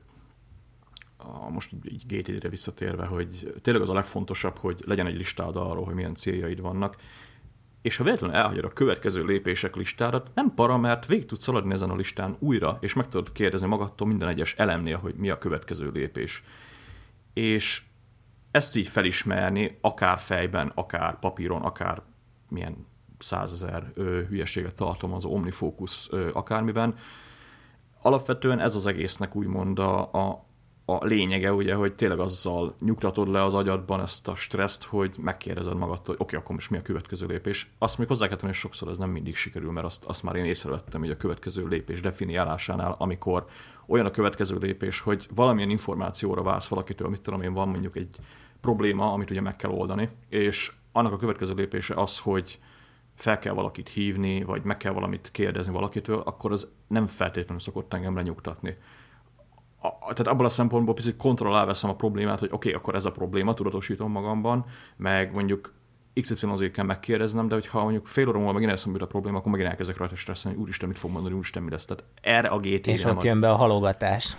[1.23, 5.85] a, most így GTD-re visszatérve, hogy tényleg az a legfontosabb, hogy legyen egy listád arról,
[5.85, 6.95] hogy milyen céljaid vannak,
[7.81, 11.89] és ha véletlenül elhagyod a következő lépések listádat, nem para, mert végig tudsz szaladni ezen
[11.89, 15.91] a listán újra, és meg tudod kérdezni magadtól minden egyes elemnél, hogy mi a következő
[15.93, 16.43] lépés.
[17.33, 17.81] És
[18.51, 22.01] ezt így felismerni, akár fejben, akár papíron, akár
[22.49, 22.85] milyen
[23.17, 23.91] százezer
[24.29, 26.95] hülyeséget tartom az OmniFocus ö, akármiben,
[28.01, 30.45] alapvetően ez az egésznek úgymond a, a,
[30.85, 35.73] a lényege, ugye, hogy tényleg azzal nyugtatod le az agyadban ezt a stresszt, hogy megkérdezed
[35.73, 37.71] magadtól, hogy oké, okay, akkor most mi a következő lépés.
[37.77, 40.35] Azt még hozzá kell tenni, hogy sokszor ez nem mindig sikerül, mert azt, azt már
[40.35, 43.45] én észrevettem, hogy a következő lépés definiálásánál, amikor
[43.87, 48.15] olyan a következő lépés, hogy valamilyen információra válsz valakitől, mit tudom én, van mondjuk egy
[48.61, 52.59] probléma, amit ugye meg kell oldani, és annak a következő lépése az, hogy
[53.15, 57.93] fel kell valakit hívni, vagy meg kell valamit kérdezni valakitől, akkor az nem feltétlenül szokott
[57.93, 58.77] engem lenyugtatni
[59.83, 63.05] a, tehát abból a szempontból picit kontrollál veszem a problémát, hogy oké, okay, akkor ez
[63.05, 64.65] a probléma, tudatosítom magamban,
[64.95, 65.73] meg mondjuk
[66.21, 69.69] XY-azért kell megkérdeznem, de hogyha mondjuk fél óra múlva megint eszembe a probléma, akkor megint
[69.69, 71.85] elkezdek rajta stresszelni, hogy úristen, mit fog mondani, úristen, mi lesz.
[71.85, 72.87] Tehát erre a GT.
[72.87, 74.35] És ott jön be a halogatás.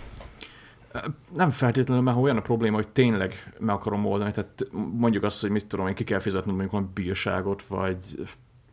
[1.33, 4.31] Nem feltétlenül, mert olyan a probléma, hogy tényleg meg akarom oldani.
[4.31, 7.97] Tehát mondjuk azt, hogy mit tudom én, ki kell fizetnem mondjuk valami bírságot, vagy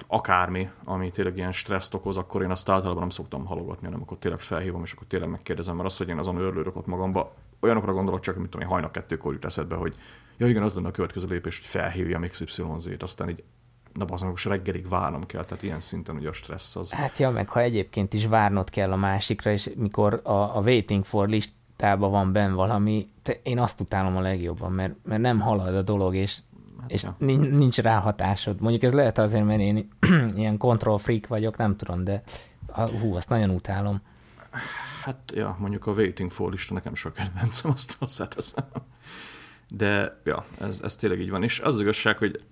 [0.06, 4.18] akármi, ami tényleg ilyen stresszt okoz, akkor én azt általában nem szoktam halogatni, hanem akkor
[4.18, 7.92] tényleg felhívom, és akkor tényleg megkérdezem, mert az, hogy én azon örülök ott magamba, olyanokra
[7.92, 9.96] gondolok csak, mint tudom, hajnal kettőkor jut eszedbe, hogy
[10.36, 13.42] ja igen, az lenne a következő lépés, hogy felhívjam XYZ-t, aztán így
[13.92, 16.92] na bazd most reggelig várnom kell, tehát ilyen szinten ugye a stressz az.
[16.92, 21.04] Hát ja, meg ha egyébként is várnod kell a másikra, és mikor a, a waiting
[21.04, 25.74] for listában van benn valami, te, én azt utálom a legjobban, mert, mert nem halad
[25.74, 26.38] a dolog, és
[26.86, 27.16] és ja.
[27.36, 28.60] nincs rá hatásod.
[28.60, 29.88] Mondjuk ez lehet azért, mert én
[30.36, 32.22] ilyen control freak vagyok, nem tudom, de
[33.00, 34.02] hú, azt nagyon utálom.
[35.02, 38.64] Hát, ja, mondjuk a Waiting for lista nekem sok kedvencem, azt hozzáteszem.
[39.68, 41.42] De, ja, ez, ez tényleg így van.
[41.42, 42.44] És az igazság, hogy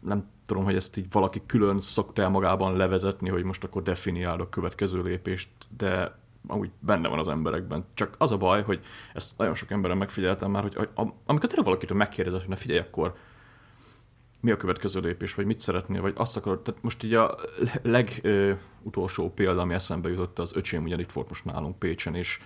[0.00, 4.40] nem tudom, hogy ezt így valaki külön szokta el magában levezetni, hogy most akkor definiál
[4.40, 7.84] a következő lépést, de amúgy benne van az emberekben.
[7.94, 8.80] Csak az a baj, hogy
[9.14, 10.88] ezt nagyon sok emberen megfigyeltem már, hogy
[11.26, 13.14] amikor tényleg valakitől megkérdezett, hogy na figyelj, akkor
[14.40, 16.60] mi a következő lépés, vagy mit szeretnél, vagy azt akarod.
[16.60, 17.36] Tehát most így a
[17.82, 22.40] legutolsó példa, ami eszembe jutott, az öcsém ugye itt volt most nálunk Pécsen, és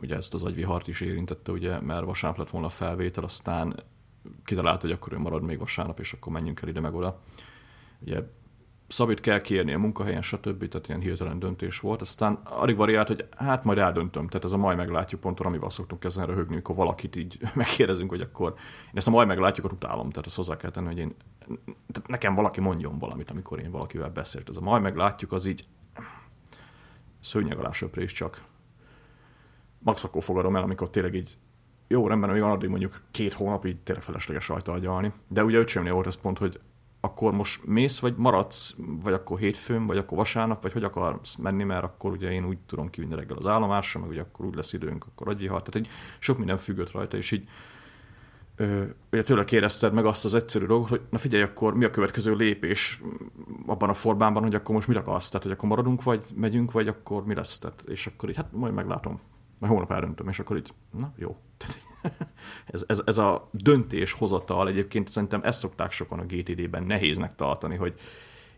[0.00, 3.82] ugye ezt az agyvihart is érintette, ugye, mert vasárnap lett volna a felvétel, aztán
[4.44, 7.20] kitalált, hogy akkor ő marad még vasárnap, és akkor menjünk el ide meg oda.
[7.98, 8.22] Ugye
[8.86, 10.68] Szabit kell kérni a munkahelyen, stb.
[10.68, 12.00] Tehát ilyen hirtelen döntés volt.
[12.00, 14.26] Aztán alig variált, hogy hát majd eldöntöm.
[14.28, 18.20] Tehát ez a majd meglátjuk ponton, amivel szoktunk ezen röhögni, amikor valakit így megkérdezünk, hogy
[18.20, 18.54] akkor
[18.86, 20.10] én ezt a majd meglátjuk, akkor utálom.
[20.10, 21.14] Tehát ezt hozzá kell tenni, hogy én
[21.92, 24.48] tehát nekem valaki mondjon valamit, amikor én valakivel beszélt.
[24.48, 25.64] Ez a majd meglátjuk, az így
[27.20, 28.42] szőnyeg alá söprés csak.
[29.78, 31.36] Max akkor fogadom el, amikor tényleg így
[31.88, 35.12] jó, rendben, van addig mondjuk két hónapig tényleg felesleges rajta agyalni.
[35.28, 36.60] De ugye öcsémnél volt ez pont, hogy
[37.04, 41.64] akkor most mész, vagy maradsz, vagy akkor hétfőn, vagy akkor vasárnap, vagy hogy akarsz menni,
[41.64, 44.72] mert akkor ugye én úgy tudom kivinni reggel az állomásra, meg ugye akkor úgy lesz
[44.72, 45.62] időnk, akkor agyvihar.
[45.62, 47.48] Tehát egy sok minden függött rajta, és így
[48.56, 51.90] ö, ugye tőle kérdezted meg azt az egyszerű dolgot, hogy na figyelj, akkor mi a
[51.90, 53.02] következő lépés
[53.66, 55.28] abban a formában, hogy akkor most mit akarsz?
[55.28, 57.58] Tehát, hogy akkor maradunk, vagy megyünk, vagy akkor mi lesz?
[57.58, 59.20] Tehát, és akkor így, hát majd meglátom.
[59.58, 61.36] Majd hónap eldöntöm, és akkor így, na jó.
[62.66, 67.94] Ez, ez, ez a döntéshozatal egyébként szerintem ezt szokták sokan a GTD-ben nehéznek tartani, hogy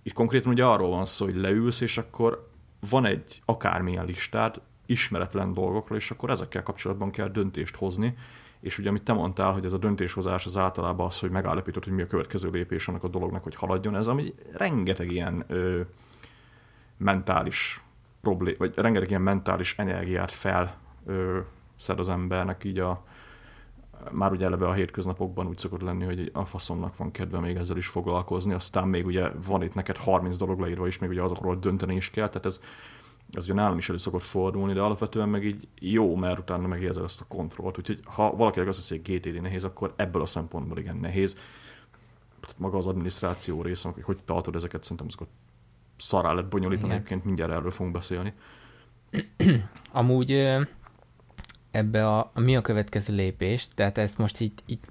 [0.03, 2.51] itt konkrétan ugye arról van szó, hogy leülsz, és akkor
[2.91, 8.15] van egy akármilyen listád ismeretlen dolgokról, és akkor ezekkel kapcsolatban kell döntést hozni,
[8.61, 11.93] és ugye amit te mondtál, hogy ez a döntéshozás az általában az, hogy megállapítod, hogy
[11.93, 15.81] mi a következő lépés annak a dolognak, hogy haladjon, ez ami rengeteg ilyen ö,
[16.97, 17.85] mentális
[18.21, 21.39] problém, vagy rengeteg ilyen mentális energiát fel ö,
[21.77, 23.05] szed az embernek így a,
[24.13, 27.77] már ugye eleve a hétköznapokban úgy szokott lenni, hogy a faszomnak van kedve még ezzel
[27.77, 31.57] is foglalkozni, aztán még ugye van itt neked 30 dolog leírva is, még ugye azokról
[31.57, 32.61] dönteni is kell, tehát ez,
[33.33, 37.05] ez ugye nálam is elő szokott fordulni, de alapvetően meg így jó, mert utána megérzed
[37.05, 37.79] ezt a kontrollt.
[37.79, 41.35] Úgyhogy ha valaki azt hiszi, hogy GTD nehéz, akkor ebből a szempontból igen nehéz.
[42.41, 45.29] Tehát maga az adminisztráció része, hogy hogy tartod ezeket, szerintem azokat
[45.97, 48.33] szará lett bonyolítani, egyébként mindjárt erről fogunk beszélni.
[49.93, 50.31] Amúgy
[51.77, 54.85] ebbe a, a mi a következő lépés, tehát ezt most itt, itt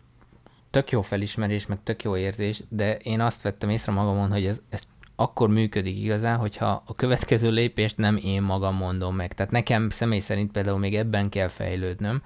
[0.70, 4.62] tök jó felismerés, meg tök jó érzés, de én azt vettem észre magamon, hogy ez,
[4.70, 4.82] ez
[5.16, 9.34] akkor működik igazán, hogyha a következő lépést nem én magam mondom meg.
[9.34, 12.22] Tehát nekem személy szerint például még ebben kell fejlődnöm,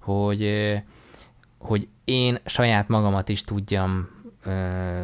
[0.00, 0.72] hogy,
[1.58, 4.08] hogy én saját magamat is tudjam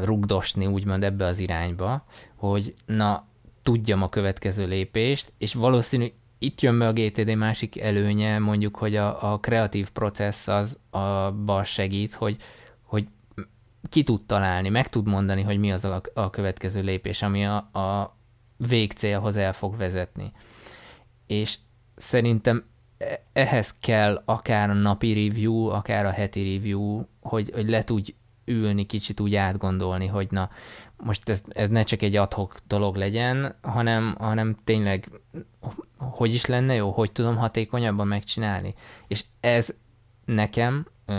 [0.02, 3.26] rugdosni, úgymond ebbe az irányba, hogy na,
[3.62, 6.12] tudjam a következő lépést, és valószínű
[6.44, 11.64] itt jön be a GTD másik előnye, mondjuk, hogy a, a kreatív processz az abban
[11.64, 12.36] segít, hogy,
[12.82, 13.06] hogy
[13.88, 17.56] ki tud találni, meg tud mondani, hogy mi az a, a következő lépés, ami a,
[17.56, 18.16] a
[18.56, 20.32] végcélhoz el fog vezetni.
[21.26, 21.58] És
[21.94, 22.64] szerintem
[22.98, 28.14] e, ehhez kell akár a napi review, akár a heti review, hogy, hogy le tudj
[28.44, 30.50] ülni, kicsit úgy átgondolni, hogy na,
[30.96, 35.10] most ez, ez ne csak egy adhok dolog legyen, hanem, hanem tényleg
[35.98, 38.74] hogy is lenne jó, hogy tudom hatékonyabban megcsinálni.
[39.06, 39.68] És ez
[40.24, 41.12] nekem, ö,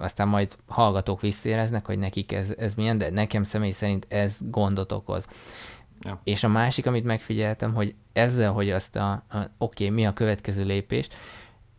[0.00, 4.92] aztán majd hallgatók visszéreznek, hogy nekik ez, ez milyen, de nekem személy szerint ez gondot
[4.92, 5.26] okoz.
[6.00, 6.20] Ja.
[6.24, 9.22] És a másik, amit megfigyeltem, hogy ezzel, hogy azt a, a
[9.58, 11.08] oké, okay, mi a következő lépés,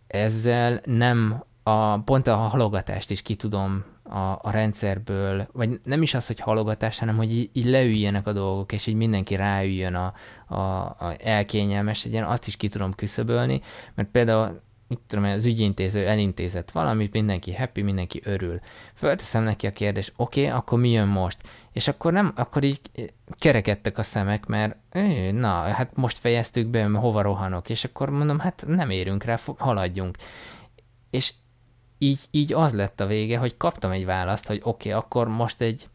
[0.07, 6.13] ezzel nem a, pont a halogatást is ki tudom a, a rendszerből, vagy nem is
[6.13, 10.13] az, hogy halogatás, hanem hogy így, így leüljenek a dolgok, és így mindenki ráüljön a,
[10.47, 13.61] a, a elkényelmes legyen, azt is ki tudom küszöbölni,
[13.95, 18.59] mert például mit tudom, az ügyintéző elintézett valamit, mindenki happy, mindenki örül.
[18.93, 21.37] Fölteszem neki a kérdést, oké, okay, akkor mi jön most?
[21.71, 22.81] És akkor nem, akkor így
[23.37, 24.75] kerekedtek a szemek, mert
[25.31, 30.17] na, hát most fejeztük be, hova rohanok, és akkor mondom, hát nem érünk rá, haladjunk.
[31.09, 31.33] És
[31.97, 35.61] így, így az lett a vége, hogy kaptam egy választ, hogy oké, okay, akkor most
[35.61, 35.87] egy,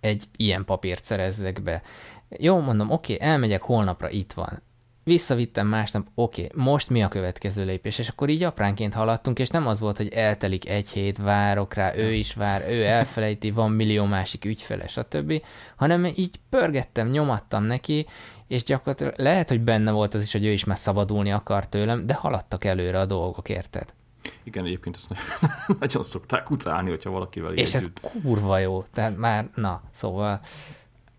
[0.00, 1.82] egy ilyen papírt szerezzek be.
[2.28, 4.62] Jó, mondom, oké, okay, elmegyek, holnapra itt van.
[5.04, 7.98] Visszavittem másnap, oké, okay, most mi a következő lépés?
[7.98, 11.96] És akkor így apránként haladtunk, és nem az volt, hogy eltelik egy hét, várok rá,
[11.96, 15.42] ő is vár, ő elfelejti, van millió másik ügyfele, stb.,
[15.76, 18.06] hanem így pörgettem, nyomattam neki,
[18.46, 22.06] és gyakorlatilag lehet, hogy benne volt az is, hogy ő is már szabadulni akar tőlem,
[22.06, 23.94] de haladtak előre a dolgok, érted?
[24.42, 25.14] Igen, egyébként ezt
[25.80, 28.00] nagyon szokták utálni, hogyha valakivel És együtt.
[28.02, 30.40] ez kurva jó, tehát már, na, szóval...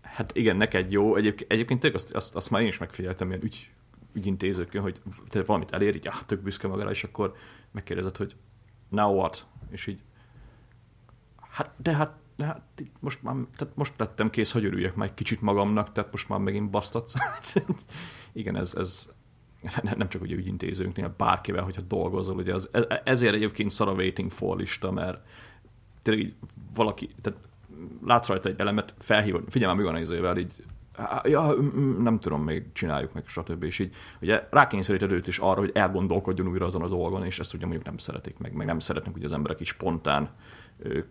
[0.00, 1.16] Hát igen, neked jó.
[1.16, 3.70] Egyébként, egyébként azt, azt, azt már én is megfigyeltem ilyen ügy,
[4.12, 7.34] ügyintézőkön, hogy te valamit elér, így ah, tök büszke magára, és akkor
[7.72, 8.36] megkérdezed, hogy
[8.88, 9.46] now what?
[9.70, 10.02] És így,
[11.50, 12.62] hát, de hát, de hát
[13.00, 16.38] most már, tehát most lettem kész, hogy örüljek már egy kicsit magamnak, tehát most már
[16.38, 17.14] megint basztatsz.
[18.32, 19.10] Igen, ez, ez
[19.96, 24.30] nem csak ugye ügyintézőnknél, bárkivel, hogyha dolgozol, ugye az, e, ezért egyébként szar a waiting
[24.30, 25.20] for lista, mert
[26.02, 26.34] tényleg így
[26.74, 27.38] valaki, tehát
[28.04, 30.64] látsz rajta egy elemet, felhívod, figyelj már, mi van ezével, így
[31.24, 31.54] ja,
[31.98, 33.62] nem tudom, még csináljuk meg, stb.
[33.62, 37.54] És így ugye rákényszeríted őt is arra, hogy elgondolkodjon újra azon a dolgon, és ezt
[37.54, 40.30] ugye mondjuk nem szeretik meg, meg nem szeretnek ugye az emberek is spontán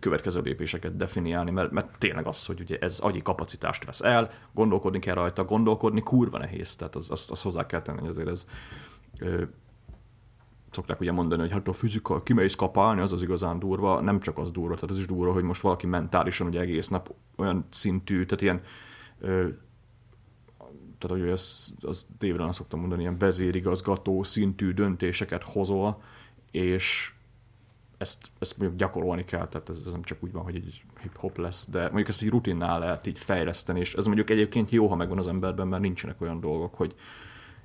[0.00, 4.98] következő lépéseket definiálni, mert, mert tényleg az, hogy ugye ez agyi kapacitást vesz el, gondolkodni
[4.98, 8.46] kell rajta, gondolkodni kurva nehéz, tehát az, az, az hozzá kell tenni, hogy azért ez
[9.20, 9.42] ö,
[10.70, 14.38] szokták ugye mondani, hogy hát a fizika, kimész kapálni, az az igazán durva, nem csak
[14.38, 18.24] az durva, tehát az is durva, hogy most valaki mentálisan ugye egész nap olyan szintű,
[18.24, 18.60] tehát ilyen
[19.18, 19.48] ö,
[20.98, 26.02] tehát hogy az, az David szoktam mondani, ilyen vezérigazgató szintű döntéseket hozol,
[26.50, 27.14] és
[27.98, 31.38] ezt, ezt mondjuk gyakorolni kell, tehát ez, ez nem csak úgy van, hogy egy hip-hop
[31.38, 34.96] lesz, de mondjuk ezt egy rutinnál lehet így fejleszteni, és ez mondjuk egyébként jó, ha
[34.96, 36.94] megvan az emberben, mert nincsenek olyan dolgok, hogy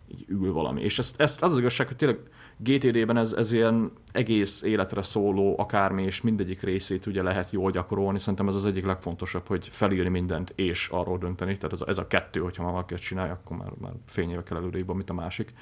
[0.07, 0.81] így ül valami.
[0.81, 2.19] És ezt, ezt az az igazság, hogy tényleg
[2.57, 8.19] GTD-ben ez, ez ilyen egész életre szóló akármi, és mindegyik részét ugye lehet jól gyakorolni.
[8.19, 11.57] Szerintem ez az egyik legfontosabb, hogy felírni mindent és arról dönteni.
[11.57, 14.57] Tehát ez a, ez a kettő, hogyha már valaki ezt csinálja, akkor már, már fényévekkel
[14.57, 15.53] előrébb, mint a másik.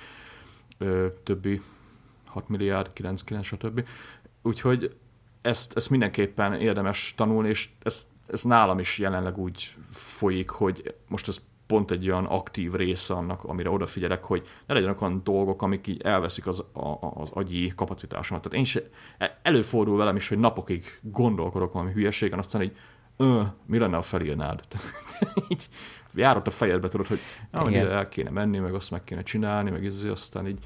[0.77, 1.61] Ö, többi
[2.29, 3.87] 6 milliárd, 9, 9, stb.
[4.41, 4.95] Úgyhogy
[5.41, 11.27] ezt, ezt mindenképpen érdemes tanulni, és ez, ez nálam is jelenleg úgy folyik, hogy most
[11.27, 15.87] ez pont egy olyan aktív része annak, amire odafigyelek, hogy ne legyenek olyan dolgok, amik
[15.87, 18.43] így elveszik az, a, az agyi kapacitásomat.
[18.43, 18.81] Tehát én se,
[19.17, 22.77] e, előfordul velem is, hogy napokig gondolkodok valami hülyeségen, aztán így,
[23.17, 24.61] ö, mi lenne, a felírnád?
[25.49, 25.67] így
[26.13, 27.19] járott a fejedbe, tudod, hogy
[27.51, 30.59] na, ide el kéne menni, meg azt meg kéne csinálni, meg ez, aztán így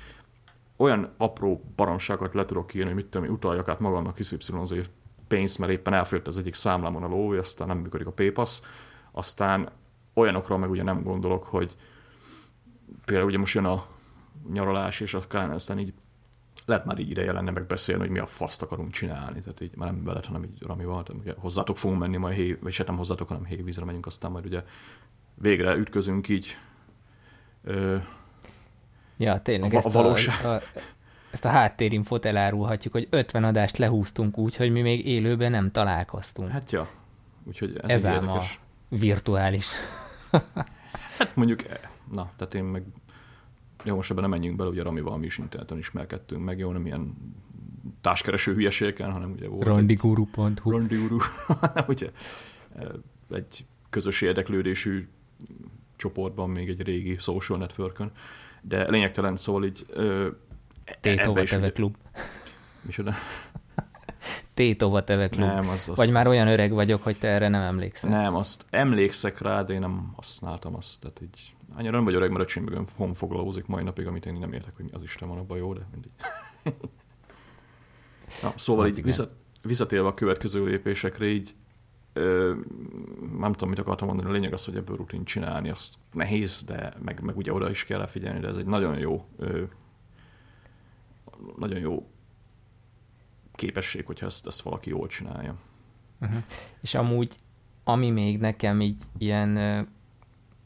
[0.83, 4.81] olyan apró baromságokat le tudok írni, mit tudom, utaljak át magamnak XY
[5.27, 8.61] pénzt, mert éppen elfért az egyik számlámon a lóvé, aztán nem működik a PayPass,
[9.11, 9.69] aztán
[10.13, 11.75] olyanokról meg ugye nem gondolok, hogy
[13.05, 13.85] például ugye most jön a
[14.51, 15.93] nyaralás, és aztán, aztán így
[16.65, 19.39] lehet már így ideje lenne megbeszélni, hogy mi a faszt akarunk csinálni.
[19.39, 21.03] Tehát így már nem veled, hanem így Ramival.
[21.03, 24.31] Tehát ugye hozzátok fogunk menni majd hév, vagy se nem hozzátok, hanem hévízre megyünk, aztán
[24.31, 24.63] majd ugye
[25.35, 26.57] végre ütközünk így
[27.63, 27.97] ö,
[29.17, 29.73] Ja, tényleg.
[29.73, 30.45] A, ezt a valóság.
[30.45, 30.61] A, a,
[31.31, 36.49] ezt a háttérinfot elárulhatjuk, hogy 50 adást lehúztunk úgy, hogy mi még élőben nem találkoztunk.
[36.49, 36.89] Hát ja,
[37.43, 38.41] úgyhogy ez, ez ám a
[38.89, 39.67] virtuális.
[41.17, 41.79] hát mondjuk, eh,
[42.11, 42.83] na, tehát én meg
[43.83, 46.85] jó, most ebben nem menjünk bele, ugye Ramival mi is interneten ismerkedtünk meg, jó, nem
[46.85, 47.13] ilyen
[48.01, 51.17] társkereső hülyeségeken, hanem ugye volt Rondiguru.hu Rondiguru,
[51.59, 52.11] hanem ugye
[52.75, 52.87] eh,
[53.31, 55.07] egy közös érdeklődésű
[56.03, 58.11] csoportban, még egy régi social networkön,
[58.61, 59.85] de lényegtelen szól így...
[61.01, 61.95] Tétova Teve Klub.
[62.81, 63.13] Micsoda?
[64.53, 65.47] Tétova Teve Klub.
[65.47, 68.09] Nem, az, az, Vagy már az, olyan öreg vagyok, hogy te erre nem emlékszel.
[68.09, 70.99] Nem, azt emlékszek rá, de én nem használtam azt.
[70.99, 74.53] Tehát így, annyira nem vagy öreg, mert öcsém mögön honfoglalózik mai napig, amit én nem
[74.53, 76.11] értek, hogy az Isten van abban jó, de mindig.
[78.43, 79.31] Na, szóval hát így visszat,
[79.63, 81.53] visszatérve a következő lépésekre, így
[82.13, 82.53] ö,
[83.37, 86.93] nem tudom, mit akartam mondani, a lényeg az, hogy ebből rutin csinálni, azt nehéz, de
[87.03, 89.63] meg, meg ugye oda is kell figyelni, de ez egy nagyon jó ö,
[91.57, 92.07] nagyon jó
[93.53, 95.55] képesség, hogyha ezt, ezt valaki jól csinálja.
[96.21, 96.37] Uh-huh.
[96.81, 97.35] És amúgy,
[97.83, 99.81] ami még nekem így ilyen ö,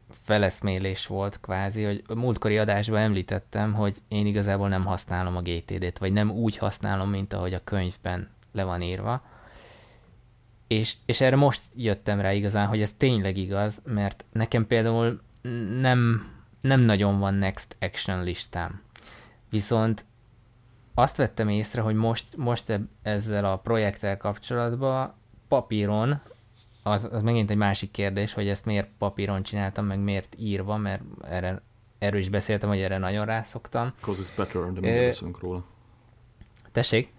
[0.09, 5.97] feleszmélés volt kvázi, hogy a múltkori adásban említettem, hogy én igazából nem használom a GTD-t,
[5.97, 9.21] vagy nem úgy használom, mint ahogy a könyvben le van írva,
[10.67, 15.21] és, és erre most jöttem rá igazán, hogy ez tényleg igaz, mert nekem például
[15.79, 18.81] nem, nem nagyon van next action listám.
[19.49, 20.05] Viszont
[20.93, 25.13] azt vettem észre, hogy most, most ezzel a projekttel kapcsolatban
[25.47, 26.21] papíron,
[26.83, 31.01] az, az megint egy másik kérdés, hogy ezt miért papíron csináltam, meg miért írva, mert
[31.21, 31.61] erre,
[31.99, 33.93] erről is beszéltem, hogy erre nagyon rászoktam.
[33.95, 35.63] Because it's better, de mindjárt beszélünk róla.
[36.71, 37.13] Tessék?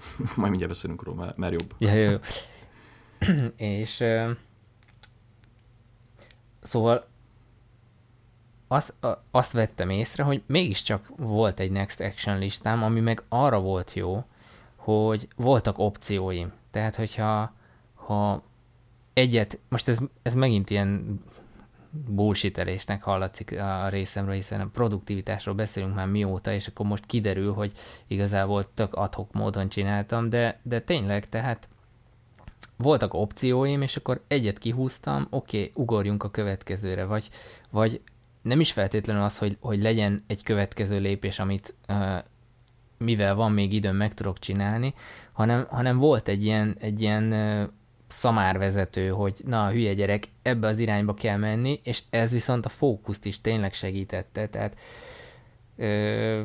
[0.36, 1.74] Majd mindjárt beszélünk róla, mert jobb.
[1.78, 2.18] Ja, jó, jó.
[3.56, 4.04] és
[6.62, 7.06] szóval
[8.68, 8.94] azt,
[9.30, 14.24] azt vettem észre, hogy mégiscsak volt egy Next Action listám, ami meg arra volt jó,
[14.76, 16.52] hogy voltak opcióim.
[16.70, 17.52] Tehát, hogyha
[17.94, 18.42] ha
[19.12, 21.20] egyet, most ez, ez megint ilyen
[21.90, 27.72] bullshitelésnek hallatszik a részemről, hiszen a produktivitásról beszélünk már mióta, és akkor most kiderül, hogy
[28.06, 31.68] igazából tök adhok módon csináltam, de, de tényleg, tehát
[32.76, 37.28] voltak opcióim, és akkor egyet kihúztam, oké, okay, ugorjunk a következőre, vagy,
[37.70, 38.00] vagy
[38.42, 42.18] nem is feltétlenül az, hogy, hogy legyen egy következő lépés, amit uh,
[42.98, 44.94] mivel van még időm, meg tudok csinálni,
[45.32, 47.68] hanem, hanem volt egy ilyen, egy ilyen uh,
[48.08, 53.24] szamárvezető, hogy na, hülye gyerek, ebbe az irányba kell menni, és ez viszont a fókuszt
[53.24, 54.76] is tényleg segítette, tehát
[55.76, 56.42] ö,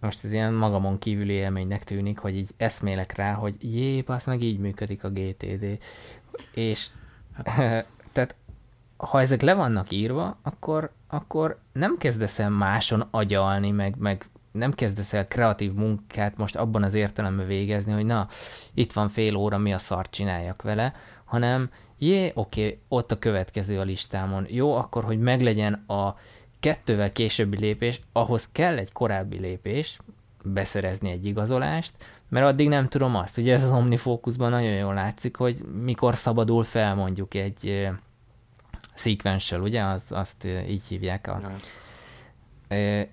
[0.00, 4.42] most ez ilyen magamon kívüli élménynek tűnik, hogy így eszmélek rá, hogy jé, az meg
[4.42, 5.78] így működik a GTD.
[6.54, 6.88] És
[7.44, 7.86] hát.
[8.12, 8.34] tehát
[8.96, 14.72] ha ezek le vannak írva, akkor, akkor nem kezdesz el máson agyalni, meg, meg nem
[14.72, 18.28] kezdesz el kreatív munkát most abban az értelemben végezni, hogy na,
[18.74, 20.94] itt van fél óra, mi a szart csináljak vele,
[21.24, 24.46] hanem jé, oké, okay, ott a következő a listámon.
[24.48, 26.16] Jó, akkor, hogy meglegyen a
[26.60, 29.98] kettővel későbbi lépés, ahhoz kell egy korábbi lépés,
[30.42, 31.92] beszerezni egy igazolást,
[32.28, 33.38] mert addig nem tudom azt.
[33.38, 37.88] Ugye ez az OmniFocusban nagyon jól látszik, hogy mikor szabadul fel mondjuk egy
[38.94, 39.82] sequential, ugye?
[39.82, 41.26] Az, azt így hívják.
[41.26, 41.40] A,
[42.68, 43.08] e,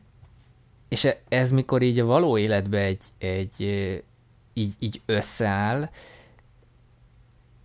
[0.96, 3.62] és e, ez mikor így a való életbe egy, egy
[4.54, 5.90] így, így összeáll,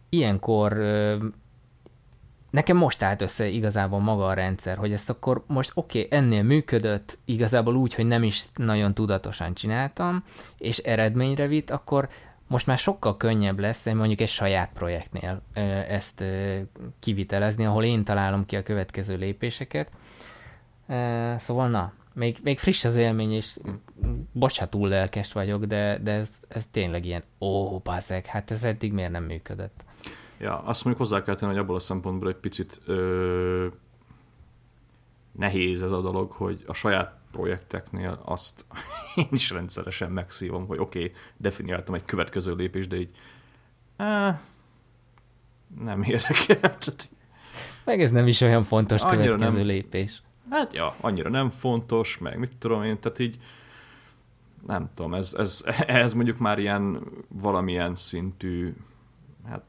[0.09, 0.73] ilyenkor
[2.51, 6.43] nekem most állt össze igazából maga a rendszer, hogy ezt akkor most oké, okay, ennél
[6.43, 10.25] működött, igazából úgy, hogy nem is nagyon tudatosan csináltam,
[10.59, 12.09] és eredményre vitt, akkor
[12.47, 15.43] most már sokkal könnyebb lesz mondjuk egy saját projektnél
[15.89, 16.25] ezt
[17.01, 19.91] kivitelezni, ahol én találom ki a következő lépéseket.
[21.37, 23.59] Szóval na, még, még friss az élmény, és
[24.33, 28.93] bocsánat, túl lelkes vagyok, de, de ez, ez tényleg ilyen, ó, bázeg, hát ez eddig
[28.93, 29.85] miért nem működött?
[30.39, 33.67] Ja, azt mondjuk hozzá kell tenni, hogy abból a szempontból egy picit ö,
[35.33, 38.65] nehéz ez a dolog, hogy a saját projekteknél azt
[39.15, 43.11] én is rendszeresen megszívom, hogy oké, okay, definiáltam egy következő lépést, de így
[43.97, 44.41] á,
[45.81, 46.77] nem érdekel.
[47.85, 50.23] Meg ez nem is olyan fontos következő nem, lépés.
[50.51, 53.39] Hát ja, annyira nem fontos, meg mit tudom én, tehát így
[54.67, 58.75] nem tudom, ez, ez, ez mondjuk már ilyen valamilyen szintű
[59.49, 59.65] hát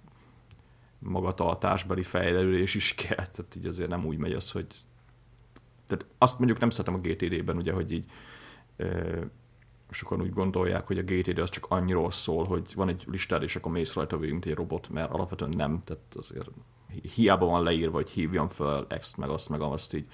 [0.99, 4.67] magatartásbeli fejlődés is kell, tehát így azért nem úgy megy az, hogy
[5.87, 8.05] tehát azt mondjuk nem szeretem a GTD-ben, ugye, hogy így
[8.75, 9.19] ö,
[9.89, 13.55] sokan úgy gondolják, hogy a GTD az csak annyiról szól, hogy van egy listád, és
[13.55, 16.49] akkor mész rajta végig, mint egy robot, mert alapvetően nem, tehát azért
[17.13, 20.05] hiába van leírva, hogy hívjam fel ezt, meg azt, meg azt így,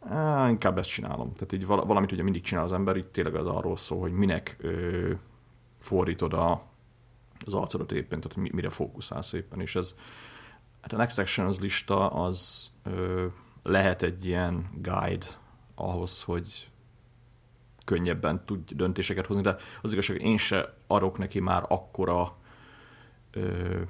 [0.00, 1.32] á, inkább ezt csinálom.
[1.32, 4.56] Tehát így valamit ugye mindig csinál az ember, itt tényleg az arról szól, hogy minek
[4.58, 5.12] ö,
[5.80, 6.62] fordítod a,
[7.44, 9.94] az arcodat éppen, tehát mire fókuszálsz éppen, és ez,
[10.80, 13.26] hát a Next Actions lista az ö,
[13.62, 15.26] lehet egy ilyen guide
[15.74, 16.68] ahhoz, hogy
[17.84, 22.36] könnyebben tudj döntéseket hozni, de az igazság, hogy én se arok neki már akkora
[23.30, 23.80] ö,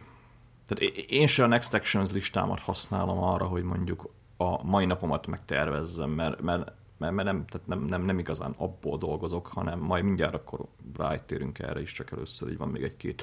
[0.67, 6.11] tehát én se a Next Actions listámat használom arra, hogy mondjuk a mai napomat megtervezzem,
[6.11, 10.35] mert, mert, mert, mert nem, tehát nem, nem, nem igazán abból dolgozok, hanem majd mindjárt
[10.35, 10.67] akkor
[10.97, 13.23] rájtérünk erre is, csak először így van még egy-két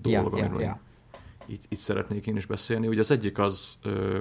[0.00, 0.80] dolog, ja, amiről ja, ja.
[1.46, 2.88] Így, így szeretnék én is beszélni.
[2.88, 4.20] Ugye az egyik az, ö,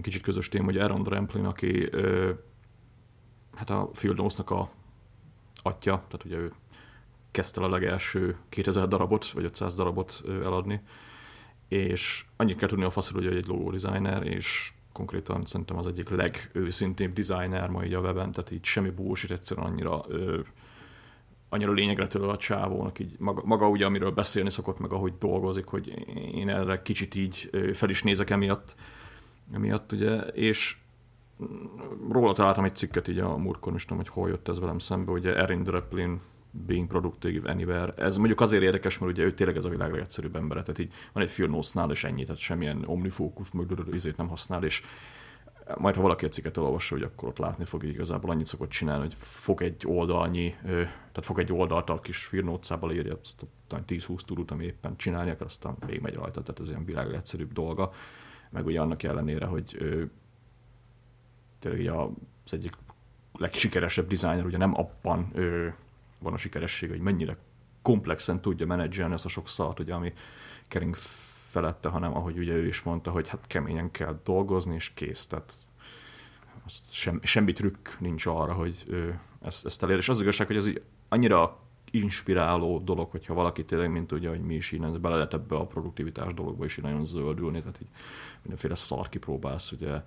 [0.00, 2.30] kicsit közös téma, hogy Aaron Dramplin, aki ö,
[3.54, 4.70] hát a Notes-nak a
[5.62, 6.52] atya, tehát ugye ő
[7.30, 10.82] kezdte a legelső 2000 darabot, vagy 500 darabot eladni,
[11.72, 16.08] és annyit kell tudni a faszról, hogy egy logo designer, és konkrétan szerintem az egyik
[16.08, 20.40] legőszintébb designer ma így a weben, tehát így semmi bullshit, egyszerűen annyira ö,
[21.48, 25.66] annyira lényegre tőle a csávónak, így maga, maga ugye, amiről beszélni szokott, meg ahogy dolgozik,
[25.66, 25.88] hogy
[26.34, 28.74] én erre kicsit így fel is nézek emiatt,
[29.52, 30.76] emiatt ugye, és
[32.10, 35.12] róla találtam egy cikket így a múltkor, is tudom, hogy hol jött ez velem szembe,
[35.12, 36.20] ugye Erin Draplin
[36.52, 37.94] Being Productive Anywhere.
[37.96, 40.92] Ez mondjuk azért érdekes, mert ugye ő tényleg ez a világ legegyszerűbb ember, tehát így
[41.12, 44.82] van egy filmnósznál, és ennyi, tehát semmilyen omnifocus, meg izét nem használ, és
[45.76, 48.68] majd ha valaki a cikket elolvassa, hogy akkor ott látni fog, hogy igazából annyit szokott
[48.68, 54.20] csinálni, hogy fog egy oldalnyi, tehát fog egy oldalt a kis firnótszába írja azt 10-20
[54.20, 57.90] tudót, ami éppen csinálni akar, aztán még megy rajta, tehát ez ilyen világ egyszerűbb dolga,
[58.50, 59.78] meg ugye annak ellenére, hogy
[61.58, 61.94] tényleg
[62.44, 62.72] az egyik
[63.32, 65.74] legsikeresebb designer, ugye nem abban ő,
[66.22, 67.36] van a sikeresség, hogy mennyire
[67.82, 70.12] komplexen tudja menedzselni ezt a sok szart, ugye, ami
[70.68, 70.94] kering
[71.50, 75.26] felette, hanem ahogy ugye ő is mondta, hogy hát keményen kell dolgozni, és kész.
[75.26, 75.54] Tehát
[76.90, 79.96] sem, semmi trükk nincs arra, hogy ő ezt, ezt elér.
[79.96, 80.70] És az igazság, hogy ez
[81.08, 81.58] annyira
[81.90, 85.66] inspiráló dolog, hogyha valaki tényleg, mint ugye, hogy mi is így bele lehet ebbe a
[85.66, 87.88] produktivitás dologba is így nagyon zöldülni, tehát így
[88.42, 90.02] mindenféle szar kipróbálsz, ugye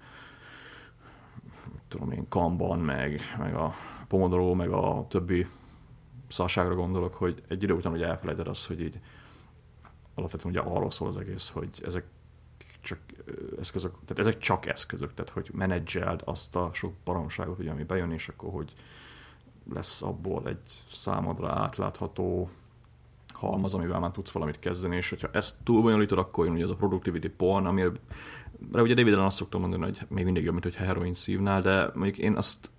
[1.88, 3.74] tudom én, Kanban, meg, meg a
[4.08, 5.48] Pomodoro, meg a többi
[6.36, 9.00] szarságra gondolok, hogy egy idő után ugye elfelejted azt, hogy így
[10.16, 12.06] alapvetően ugye arról szól az egész, hogy ezek
[12.82, 13.00] csak
[13.60, 18.12] eszközök, tehát ezek csak eszközök, tehát hogy menedzseld azt a sok baromságot, ugye, ami bejön,
[18.12, 18.74] és akkor hogy
[19.74, 22.50] lesz abból egy számodra átlátható
[23.34, 26.76] halmaz, amivel már tudsz valamit kezdeni, és hogyha ezt túlbonyolítod, akkor jön ugye ez a
[26.76, 27.92] productivity porn, amire
[28.74, 32.18] ugye David azt szoktam mondani, hogy még mindig jobb, mint hogyha heroin szívnál, de mondjuk
[32.18, 32.72] én azt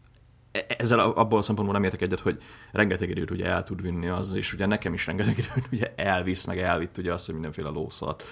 [0.79, 2.43] ezzel abból a szempontból nem értek egyet, hogy
[2.73, 6.45] rengeteg időt ugye el tud vinni az, és ugye nekem is rengeteg időt ugye elvisz,
[6.45, 8.25] meg elvitt ugye azt, hogy mindenféle lószat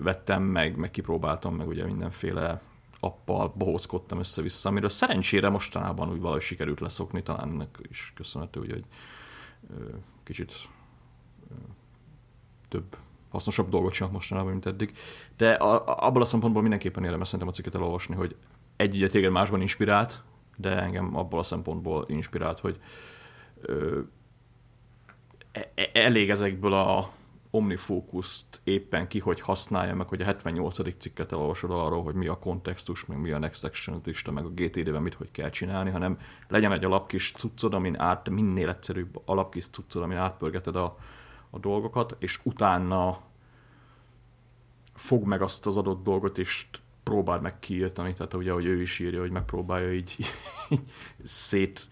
[0.00, 2.60] vettem meg, meg kipróbáltam, meg ugye mindenféle
[3.00, 8.72] appal bohóckodtam össze-vissza, amiről szerencsére mostanában úgy valahogy sikerült leszokni, talán ennek is köszönhető, ugye,
[8.72, 8.84] hogy
[10.24, 10.68] kicsit
[12.68, 12.96] több
[13.28, 14.92] hasznosabb dolgot csinálok mostanában, mint eddig.
[15.36, 18.36] De a, abból a szempontból mindenképpen érdemes szerintem a cikket elolvasni, hogy
[18.76, 20.22] egy ugye téged másban inspirált,
[20.62, 22.80] de engem abból a szempontból inspirált, hogy
[23.60, 24.00] ö,
[25.52, 27.10] e, e elég ezekből a
[27.54, 30.98] omnifókuszt éppen ki, hogy használja, meg hogy a 78.
[30.98, 34.48] cikket elolvasod arról, hogy mi a kontextus, meg mi a next action lista, meg a
[34.48, 39.68] GTD-ben mit hogy kell csinálni, hanem legyen egy alapkis cuccod, amin át, minél egyszerűbb alapkis
[39.68, 40.98] cuccod, amin átpörgeted a,
[41.50, 43.18] a dolgokat, és utána
[44.94, 46.66] fog meg azt az adott dolgot, és
[47.02, 50.16] próbáld meg kiírtani, tehát ugye, hogy ő is írja, hogy megpróbálja így,
[50.70, 50.92] így
[51.22, 51.88] szét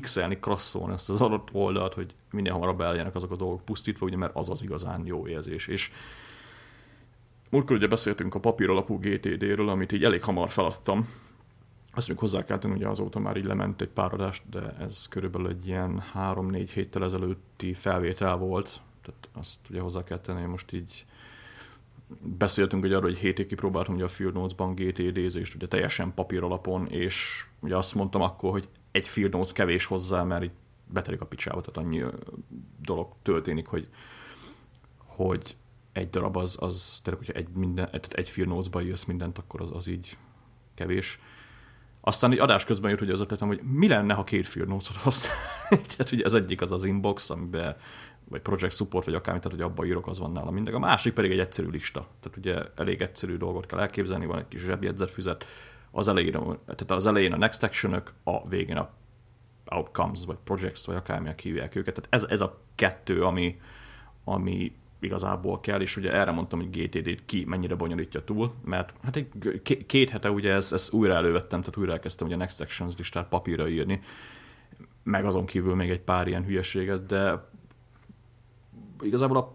[0.00, 4.16] x-elni, krasszolni ezt az adott oldalt, hogy minél hamarabb eljenek azok a dolgok pusztítva, ugye,
[4.16, 5.66] mert az az igazán jó érzés.
[5.66, 5.90] És
[7.50, 11.08] múltkor ugye beszéltünk a papír alapú GTD-ről, amit így elég hamar feladtam.
[11.90, 15.08] Azt még hozzá kell tenni, ugye azóta már így lement egy pár adást, de ez
[15.08, 20.50] körülbelül egy ilyen 3-4 héttel ezelőtti felvétel volt, tehát azt ugye hozzá kell tenni, hogy
[20.50, 21.04] most így
[22.20, 26.86] beszéltünk ugye arról, hogy hétig kipróbáltam ugye a Field Notes-ban GTD-zést, ugye teljesen papír alapon,
[26.86, 30.50] és ugye azt mondtam akkor, hogy egy Field Notes kevés hozzá, mert így
[30.86, 32.04] betelik a picsába, tehát annyi
[32.82, 33.88] dolog történik, hogy,
[34.98, 35.56] hogy
[35.92, 39.70] egy darab az, az tényleg, hogyha egy, minden, egy Field Notes-ba írsz mindent, akkor az,
[39.70, 40.16] az így
[40.74, 41.20] kevés.
[42.00, 44.96] Aztán egy adás közben jött hogy az ötletem, hogy mi lenne, ha két Field Notes-ot
[44.96, 45.32] használ.
[45.68, 47.76] tehát ugye az egyik az az inbox, amiben
[48.28, 50.74] vagy project support, vagy akármit, tehát hogy abba írok, az van nála mindegy.
[50.74, 52.06] A másik pedig egy egyszerű lista.
[52.20, 55.44] Tehát ugye elég egyszerű dolgot kell elképzelni, van egy kis zsebjegyzetfüzet,
[55.90, 56.32] az elején,
[56.64, 58.90] tehát az elején a next action a végén a
[59.70, 61.94] outcomes, vagy projects, vagy akármilyen hívják őket.
[61.94, 63.60] Tehát ez, ez a kettő, ami,
[64.24, 69.16] ami igazából kell, és ugye erre mondtam, hogy GTD-t ki mennyire bonyolítja túl, mert hát
[69.16, 69.28] egy
[69.86, 73.68] két hete ugye ezt, ezt újra elővettem, tehát újra elkezdtem ugye Next Sections listát papírra
[73.68, 74.00] írni,
[75.02, 77.48] meg azon kívül még egy pár ilyen hülyeséget, de
[79.04, 79.54] igazából a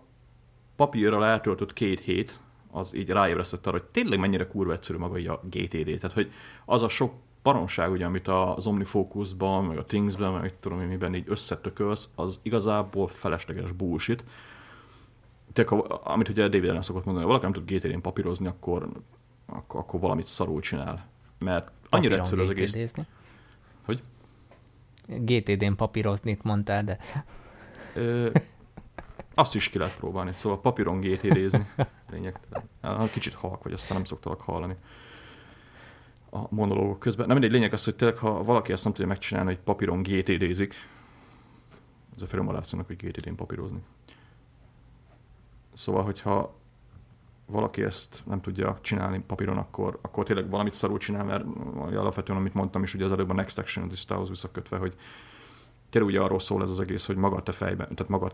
[0.76, 2.40] papírral eltöltött két hét,
[2.72, 5.86] az így ráébresztett arra, hogy tényleg mennyire kurva egyszerű maga így a GTD.
[5.86, 6.32] Tehát, hogy
[6.66, 11.16] az a sok paronság, ugye, amit az Omnifocusban, meg a Thingsben, meg tudom én, miben
[11.16, 14.24] így összetökölsz, az igazából felesleges bullshit.
[15.54, 15.72] Tehát,
[16.04, 18.90] amit ugye David Allen szokott mondani, hogy valaki nem tud GTD-n papírozni, akkor,
[19.46, 21.08] akkor, akkor valamit szarul csinál.
[21.38, 22.94] Mert annyira Papíron egyszerű az egész.
[23.86, 24.04] Hogy?
[25.08, 26.98] GTD-n papírozni mondtál, de...
[27.96, 28.30] Ö,
[29.40, 31.68] azt is ki lehet próbálni, szóval papíron GTD-zni.
[32.12, 33.10] Lényegtelen.
[33.12, 34.76] Kicsit halk vagy, aztán nem szoktalak hallani
[36.32, 37.28] a monológok közben.
[37.28, 40.74] Nem mindegy, lényeg az, hogy tényleg, ha valaki ezt nem tudja megcsinálni, hogy papíron GTD-zik,
[42.16, 43.80] ez a firmalászónak, hogy GTD-n papírozni.
[45.74, 46.58] Szóval, hogyha
[47.46, 51.44] valaki ezt nem tudja csinálni papíron, akkor, akkor tényleg valamit szarul csinál, mert
[51.76, 54.96] alapvetően, amit mondtam is, ugye az előbb a Next Action listához visszakötve, hogy
[55.90, 58.32] tényleg ugye arról szól ez az egész, hogy maga te fejben, tehát maga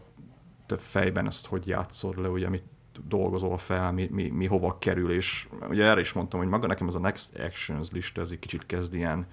[0.65, 2.63] te fejben ezt hogy játszod le, ugye, amit
[3.07, 6.87] dolgozol fel, mi, mi, mi hova kerül, és ugye erre is mondtam, hogy maga nekem
[6.87, 9.27] ez a Next Actions lista, ez egy kicsit kezd ilyen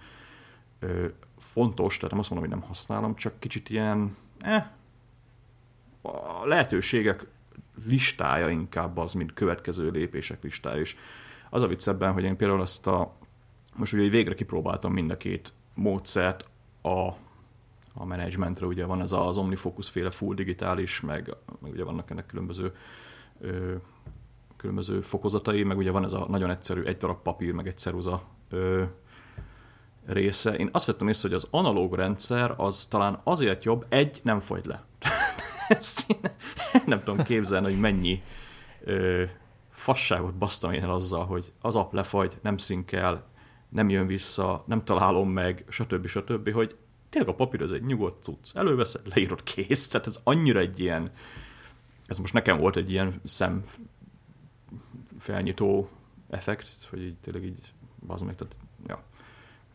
[0.78, 1.06] ö,
[1.38, 4.66] fontos, tehát nem azt mondom, hogy nem használom, csak kicsit ilyen, eh,
[6.02, 7.26] a lehetőségek
[7.86, 10.96] listája inkább az, mint következő lépések listája, és
[11.50, 13.14] az a vicc ebben, hogy én például azt a,
[13.76, 16.48] most ugye végre kipróbáltam mind a két módszert
[16.82, 17.08] a,
[17.94, 22.26] a managementre, ugye van ez az Omnifocus féle full digitális, meg, meg ugye vannak ennek
[22.26, 22.74] különböző
[23.40, 23.74] ö,
[24.56, 28.22] különböző fokozatai, meg ugye van ez a nagyon egyszerű egy darab papír, meg egy ceruza
[28.50, 28.82] ö,
[30.06, 30.54] része.
[30.54, 34.64] Én azt vettem észre, hogy az analóg rendszer az talán azért jobb, egy, nem fogy
[34.64, 34.84] le.
[35.68, 38.22] Ezt én nem tudom képzelni, hogy mennyi
[38.84, 39.24] ö,
[39.70, 43.24] fasságot basztam én el azzal, hogy az app lefagy, nem szinkel,
[43.68, 46.06] nem jön vissza, nem találom meg, stb.
[46.06, 46.76] stb., hogy
[47.12, 48.56] tényleg a papír az egy nyugodt cucc.
[48.56, 49.88] Előveszed, leírod, kész.
[49.88, 51.10] Tehát ez annyira egy ilyen
[52.06, 53.64] ez most nekem volt egy ilyen szem
[55.18, 55.88] felnyitó
[56.30, 57.72] effekt, hogy így tényleg így
[58.06, 58.56] az meg, tehát,
[58.86, 59.02] ja.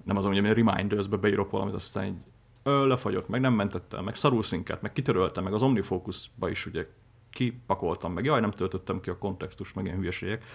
[0.04, 2.26] Nem az, hogy a reminders-be beírok valamit, aztán így
[2.64, 6.88] lefagyott, meg nem mentettem, meg szarul szinket, meg kitöröltem, meg az Omnifocus-ba is ugye
[7.30, 10.46] kipakoltam, meg jaj, nem töltöttem ki a kontextus, meg ilyen hülyeségek.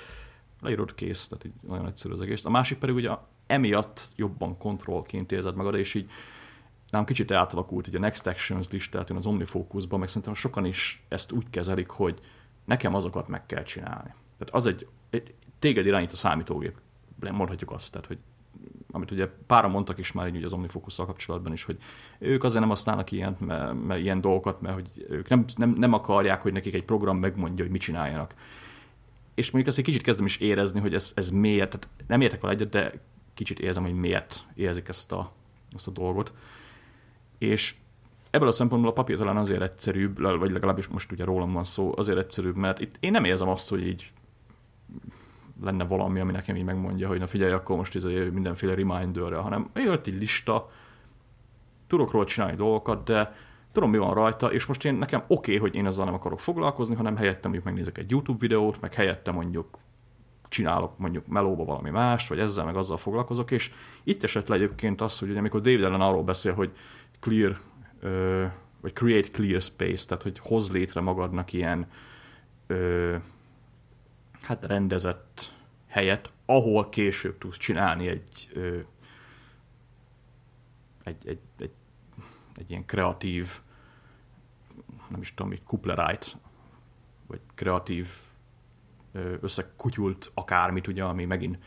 [0.60, 2.44] leírod kész, tehát így nagyon egyszerű az egész.
[2.44, 3.10] A másik pedig ugye
[3.46, 6.10] emiatt jobban kontrollként érzed magad, és így
[6.92, 11.32] nem kicsit átalakult így a Next Actions listát, az OmniFocusban, meg szerintem sokan is ezt
[11.32, 12.18] úgy kezelik, hogy
[12.64, 14.14] nekem azokat meg kell csinálni.
[14.38, 16.74] Tehát az egy, egy téged irányít a számítógép,
[17.30, 18.18] mondhatjuk azt, tehát hogy
[18.90, 21.76] amit ugye pára mondtak is már így az omnifocus kapcsolatban is, hogy
[22.18, 25.92] ők azért nem használnak ilyen, mert, mert ilyen dolgokat, mert hogy ők nem, nem, nem
[25.92, 28.34] akarják, hogy nekik egy program megmondja, hogy mit csináljanak.
[29.34, 32.40] És mondjuk ezt egy kicsit kezdem is érezni, hogy ez, ez miért, tehát nem értek
[32.40, 32.92] vele egyet, de
[33.34, 35.32] kicsit érzem, hogy miért érzik ezt a,
[35.74, 36.34] ezt a dolgot.
[37.42, 37.74] És
[38.30, 41.92] ebből a szempontból a papír talán azért egyszerűbb, vagy legalábbis most ugye rólam van szó,
[41.96, 44.10] azért egyszerűbb, mert itt én nem érzem azt, hogy így
[45.62, 49.70] lenne valami, ami nekem így megmondja, hogy na figyelj, akkor most ez mindenféle reminderre, hanem
[49.74, 50.70] jött egy lista,
[51.86, 53.34] tudok róla csinálni dolgokat, de
[53.72, 56.40] tudom, mi van rajta, és most én nekem oké, okay, hogy én ezzel nem akarok
[56.40, 59.78] foglalkozni, hanem helyette mondjuk megnézek egy YouTube videót, meg helyette mondjuk
[60.52, 63.70] csinálok mondjuk melóba valami mást, vagy ezzel meg azzal foglalkozok, és
[64.04, 66.72] itt esett le egyébként az, hogy ugye, amikor David Allen arról beszél, hogy
[67.22, 67.60] clear,
[68.80, 71.86] vagy create clear space, tehát hogy hoz létre magadnak ilyen
[74.40, 75.52] hát rendezett
[75.86, 78.50] helyet, ahol később tudsz csinálni egy,
[81.04, 81.72] egy, egy, egy,
[82.54, 83.60] egy ilyen kreatív,
[85.08, 86.36] nem is tudom, egy kuplerájt,
[87.26, 88.08] vagy kreatív
[89.40, 91.58] összekutyult akármit, ugye, ami megint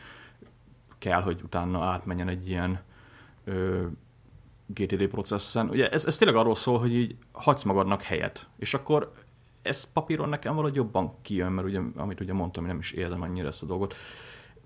[0.97, 2.81] kell, hogy utána átmenjen egy ilyen
[4.65, 5.69] GTD processzen.
[5.69, 9.11] Ugye ez, ez tényleg arról szól, hogy így hagysz magadnak helyet, és akkor
[9.61, 13.21] ez papíron nekem valahogy jobban kijön, mert ugye, amit ugye mondtam, hogy nem is érzem
[13.21, 13.95] annyira ezt a dolgot.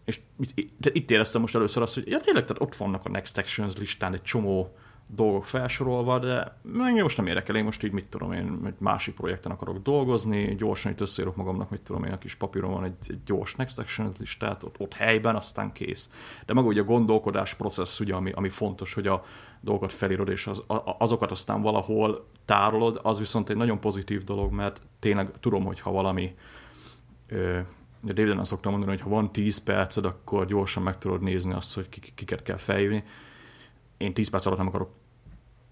[0.06, 0.20] És
[0.56, 3.78] itt, itt éreztem most először azt, hogy ja, tényleg, tehát ott vannak a Next Actions
[3.78, 4.76] listán egy csomó
[5.16, 9.16] dolgok felsorolva, de engem most nem érdekel, én most így mit tudom én, egy másik
[9.16, 12.94] projekten akarok dolgozni, gyorsan itt összeírok magamnak, mit tudom én, a kis papíron van egy,
[13.08, 16.10] egy gyors Next Actions listát, ott, ott helyben, aztán kész.
[16.46, 19.24] De maga ugye a gondolkodás processz, ugye, ami, ami fontos, hogy a
[19.62, 24.52] dolgokat felírod, és az, a, azokat aztán valahol tárolod, az viszont egy nagyon pozitív dolog,
[24.52, 26.36] mert tényleg tudom, hogy ha valami
[27.28, 27.60] ö,
[28.04, 31.90] David szoktam mondani, hogy ha van 10 perced, akkor gyorsan meg tudod nézni azt, hogy
[32.16, 33.04] kiket kell felhívni.
[34.00, 34.90] Én 10 perc alatt nem akarok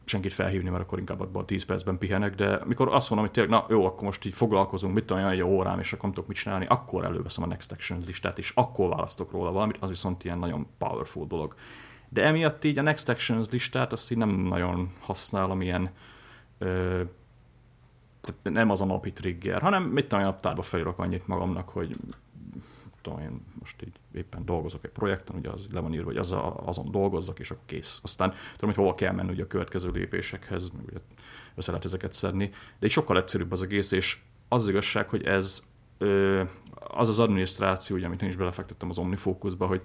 [0.05, 3.59] senkit felhívni, mert akkor inkább abban 10 percben pihenek, de mikor azt mondom, hogy tényleg,
[3.59, 6.37] na jó, akkor most így foglalkozunk, mit olyan egy órám, és akkor nem tudok mit
[6.37, 10.39] csinálni, akkor előveszem a Next Actions listát, és akkor választok róla valamit, az viszont ilyen
[10.39, 11.55] nagyon powerful dolog.
[12.09, 15.89] De emiatt így a Next Actions listát azt így nem nagyon használom ilyen
[16.57, 17.01] ö,
[18.43, 21.95] nem az a napi trigger, hanem mit tudom, naptárba felírok annyit magamnak, hogy
[23.01, 26.31] tudom én most így éppen dolgozok egy projekten, ugye az le van írva, hogy az
[26.31, 27.99] a, azon dolgozzak, és akkor kész.
[28.03, 30.97] Aztán tudom, hogy hova kell menni ugye a következő lépésekhez, meg ugye
[31.55, 34.17] össze lehet ezeket szedni, de egy sokkal egyszerűbb az egész, és
[34.47, 35.63] az igazság, hogy ez
[36.87, 39.81] az az adminisztráció, ugye, amit én is belefektettem az OmniFocusba, hogy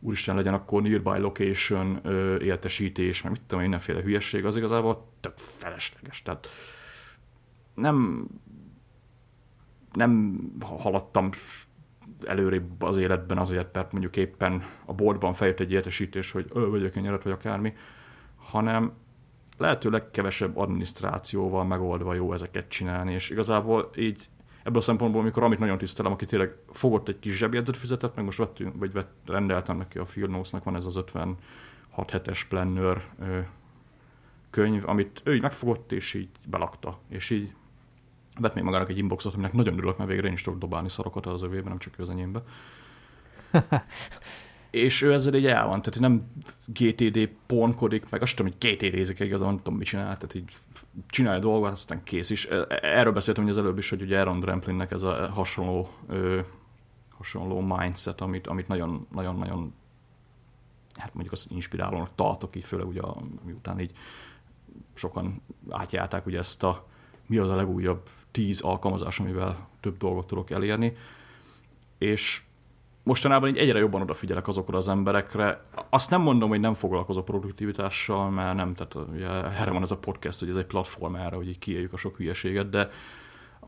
[0.00, 2.00] úristen legyen akkor nearby location
[2.40, 6.22] értesítés, meg mit tudom, mindenféle hülyesség, az igazából tök felesleges.
[6.22, 6.48] Tehát
[7.74, 8.26] nem,
[9.92, 11.30] nem haladtam
[12.24, 16.90] előrébb az életben azért, mert mondjuk éppen a boltban fejött egy értesítés, hogy ö, vegyek
[16.90, 17.74] kenyeret, vagy akármi,
[18.36, 18.92] hanem
[19.58, 24.28] lehetőleg kevesebb adminisztrációval megoldva jó ezeket csinálni, és igazából így
[24.62, 28.24] ebből a szempontból, amikor amit nagyon tisztelem, aki tényleg fogott egy kis zsebjegyzet fizetett, meg
[28.24, 31.36] most vettünk, vagy vett, rendeltem neki a Field van ez az 56
[32.10, 33.02] hetes planner
[34.50, 37.54] könyv, amit ő így megfogott, és így belakta, és így
[38.38, 41.26] vett még magának egy inboxot, aminek nagyon örülök, mert végre én is tudok dobálni szarokat
[41.26, 42.42] az övében, nem csak ő az enyémbe.
[44.70, 46.32] és ő ezzel így el van, tehát nem
[46.66, 50.56] GTD pornkodik, meg azt tudom, hogy GTD-zik igazán, nem tudom, mit csinál, tehát így
[51.08, 52.46] csinálja dolgot, aztán kész is.
[52.46, 56.40] E, erről beszéltem hogy az előbb is, hogy ugye Aaron Dramplinnek ez a hasonló, ö,
[57.16, 59.74] hasonló mindset, amit, amit nagyon, nagyon, nagyon
[60.94, 63.00] hát mondjuk azt inspirálónak tartok, így főleg ugye,
[63.44, 63.92] miután így
[64.94, 66.86] sokan átjárták ugye ezt a
[67.26, 70.96] mi az a legújabb tíz alkalmazás, amivel több dolgot tudok elérni.
[71.98, 72.42] És
[73.02, 75.62] mostanában így egyre jobban odafigyelek azokra az emberekre.
[75.88, 79.28] Azt nem mondom, hogy nem foglalkozok produktivitással, mert nem, tehát ugye
[79.60, 82.16] erre van ez a podcast, hogy ez egy platform erre, hogy így kiéljük a sok
[82.16, 82.88] hülyeséget, de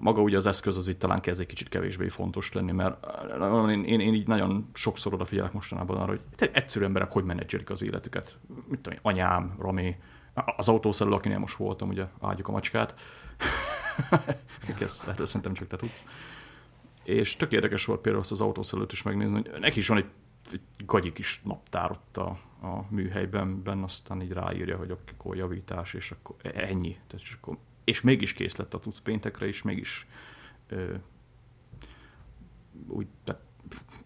[0.01, 3.07] maga ugye az eszköz az itt talán kezd egy kicsit kevésbé fontos lenni, mert
[3.71, 7.83] én, én, én így nagyon sokszor odafigyelek mostanában arra, hogy egyszerű emberek hogy menedzselik az
[7.83, 8.39] életüket.
[8.69, 9.97] Mit tudom, anyám, Rami,
[10.57, 12.95] az autószerelő, akinél most voltam, ugye áldjuk a macskát.
[14.81, 16.05] Ezt erről szerintem csak te tudsz.
[17.05, 20.11] És tök érdekes volt például azt az autószerelőt is megnézni, hogy neki is van egy,
[20.53, 22.29] egy gagyi kis naptár ott a,
[22.63, 26.93] a műhelyben, ben aztán így ráírja, hogy akkor javítás, és akkor ennyi.
[26.93, 30.07] Tehát, és, akkor, és mégis kész lett a tudsz péntekre, és mégis
[30.69, 30.95] ö,
[32.89, 33.43] úgy tehát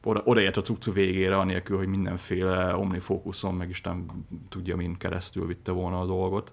[0.02, 4.06] oda, odaért a cuccu végére, anélkül, hogy mindenféle omnifókuszon, meg Isten
[4.48, 6.52] tudja, min keresztül vitte volna a dolgot.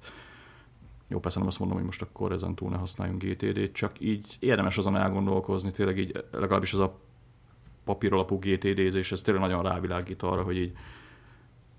[1.12, 4.38] Jó, persze nem azt mondom, hogy most akkor ezen túl ne használjunk GTD-t, csak így
[4.40, 7.00] érdemes azon elgondolkozni, tényleg így legalábbis az a
[7.84, 10.74] papíralapú GTD-zés, ez tényleg nagyon rávilágít arra, hogy így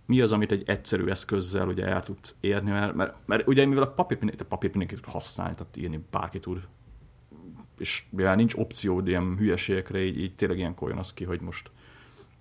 [0.07, 3.83] mi az, amit egy egyszerű eszközzel ugye el tudsz érni, mert, mert, mert ugye mivel
[3.83, 6.69] a papír, a papír mindenki tud használni, tehát írni bárki tud,
[7.79, 11.71] és mivel nincs opció ilyen hülyeségekre, így, így tényleg ilyenkor jön az ki, hogy most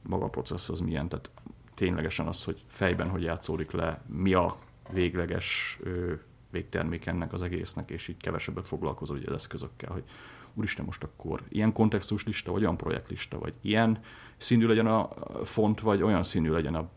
[0.02, 1.32] maga a processz az milyen, tehát
[1.74, 4.56] ténylegesen az, hogy fejben hogy játszódik le, mi a
[4.90, 6.14] végleges ö,
[6.52, 10.04] végtermék ennek az egésznek, és így kevesebbet foglalkozol ugye az eszközökkel, hogy
[10.54, 14.00] úristen most akkor ilyen kontextus lista, vagy olyan projektlista, vagy ilyen
[14.38, 15.10] színű legyen a
[15.44, 16.90] font, vagy olyan színű legyen a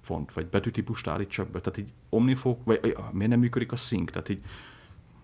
[0.00, 4.28] font, vagy betűtípust állítsak be, tehát így omnifok, vagy miért nem működik a sync, tehát
[4.28, 4.40] így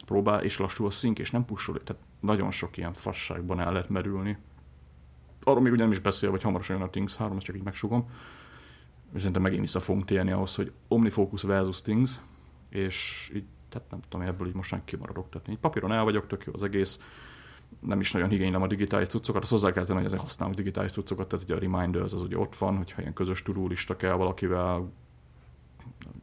[0.07, 3.89] próbál, és lassú a sync, és nem pushol, tehát nagyon sok ilyen fasságban el lehet
[3.89, 4.39] merülni.
[5.43, 7.63] Arról még ugye nem is beszél, vagy hamarosan jön a Things 3, ezt csak így
[7.63, 8.11] megsugom.
[9.17, 12.19] Szerintem megint vissza fogunk térni ahhoz, hogy OmniFocus versus Things,
[12.69, 15.29] és így, tehát nem tudom, ebből így most kimaradok.
[15.31, 17.01] Tehát így papíron el vagyok, tök jó az egész,
[17.81, 20.93] nem is nagyon igénylem a digitális cuccokat, azt hozzá kell tenni, hogy azért használunk digitális
[20.93, 24.91] cuccokat, tehát ugye a Reminders az ugye ott van, hogyha ilyen közös tudólista kell valakivel,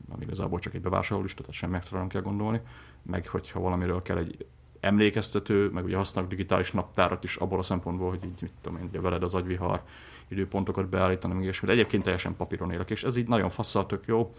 [0.10, 2.62] nem igazából csak egy bevásárlólista, tehát semmi extra nem kell gondolni,
[3.02, 4.46] meg hogyha valamiről kell egy
[4.80, 8.86] emlékeztető, meg ugye használok digitális naptárat is abból a szempontból, hogy így mit tudom én,
[8.86, 9.84] ugye veled az agyvihar
[10.28, 11.72] időpontokat beállítani, meg ilyesmi.
[11.72, 14.34] Egyébként teljesen papíron élek, és ez így nagyon fasszal tök jó.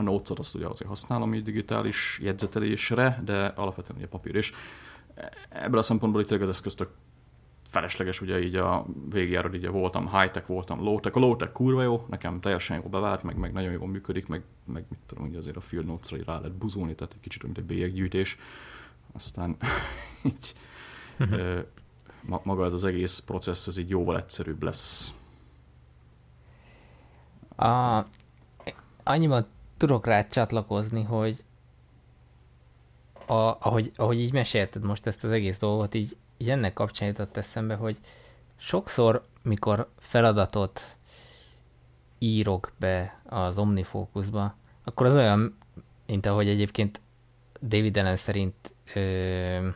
[0.00, 4.52] A notes azt ugye azért használom így digitális jegyzetelésre, de alapvetően ugye papír is.
[5.48, 6.90] Ebből a szempontból itt az eszköztök
[7.66, 11.16] felesleges, ugye így a végjáról így voltam high-tech, voltam low-tech.
[11.16, 14.84] A low-tech kurva jó, nekem teljesen jó bevált, meg, meg nagyon jól működik, meg, meg
[14.88, 17.64] mit tudom, ugye azért a field notes-ra rá lehet buzulni, tehát egy kicsit mint egy
[17.64, 18.38] bélyeggyűjtés.
[19.12, 19.56] Aztán
[20.22, 20.54] így
[22.42, 25.14] maga ez az egész processz, ez így jóval egyszerűbb lesz.
[27.56, 28.04] A,
[29.02, 29.46] annyiban
[29.80, 31.44] tudok rá csatlakozni, hogy
[33.26, 37.36] a, ahogy, ahogy így mesélted most ezt az egész dolgot, így így ennek kapcsán jutott
[37.36, 37.96] eszembe, hogy
[38.56, 40.96] sokszor, mikor feladatot
[42.18, 44.54] írok be az OmniFocusba,
[44.84, 45.56] akkor az olyan,
[46.06, 47.00] mint ahogy egyébként
[47.62, 49.68] David Allen szerint ö,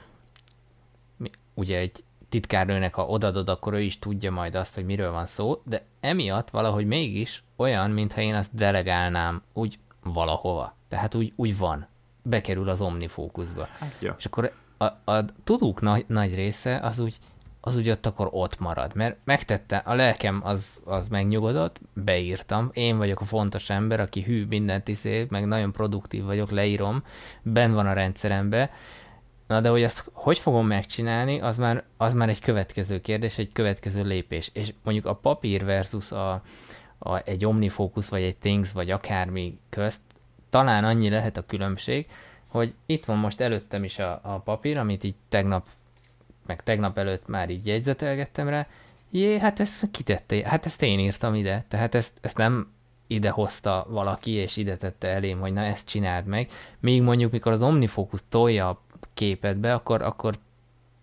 [1.55, 5.63] ugye egy titkárnőnek, ha odadod, akkor ő is tudja majd azt, hogy miről van szó,
[5.65, 10.75] de emiatt valahogy mégis olyan, mintha én azt delegálnám úgy valahova.
[10.89, 11.87] Tehát úgy, úgy van.
[12.23, 13.69] Bekerül az OmniFocusba.
[13.79, 14.15] Hát, ja.
[14.19, 17.19] És akkor a, a tudók nagy, nagy része az úgy,
[17.61, 22.97] az úgy ott akkor ott marad, mert megtette, a lelkem az, az megnyugodott, beírtam, én
[22.97, 27.03] vagyok a fontos ember, aki hű mindent iszé, meg nagyon produktív vagyok, leírom,
[27.43, 28.71] ben van a rendszerembe,
[29.47, 33.53] na de hogy azt hogy fogom megcsinálni, az már, az már egy következő kérdés, egy
[33.53, 36.43] következő lépés, és mondjuk a papír versus a,
[36.99, 40.01] a, egy omnifocus, vagy egy things, vagy akármi közt,
[40.51, 42.07] talán annyi lehet a különbség,
[42.47, 45.67] hogy itt van most előttem is a, a papír, amit így tegnap,
[46.47, 48.67] meg tegnap előtt már így jegyzetelgettem rá,
[49.11, 52.73] jé, hát ezt kitette, hát ezt én írtam ide, tehát ezt, ezt nem
[53.07, 56.51] ide hozta valaki, és ide tette elém, hogy na ezt csináld meg.
[56.81, 58.81] Még mondjuk, mikor az Omnifocus tolja a
[59.15, 60.35] képet akkor, akkor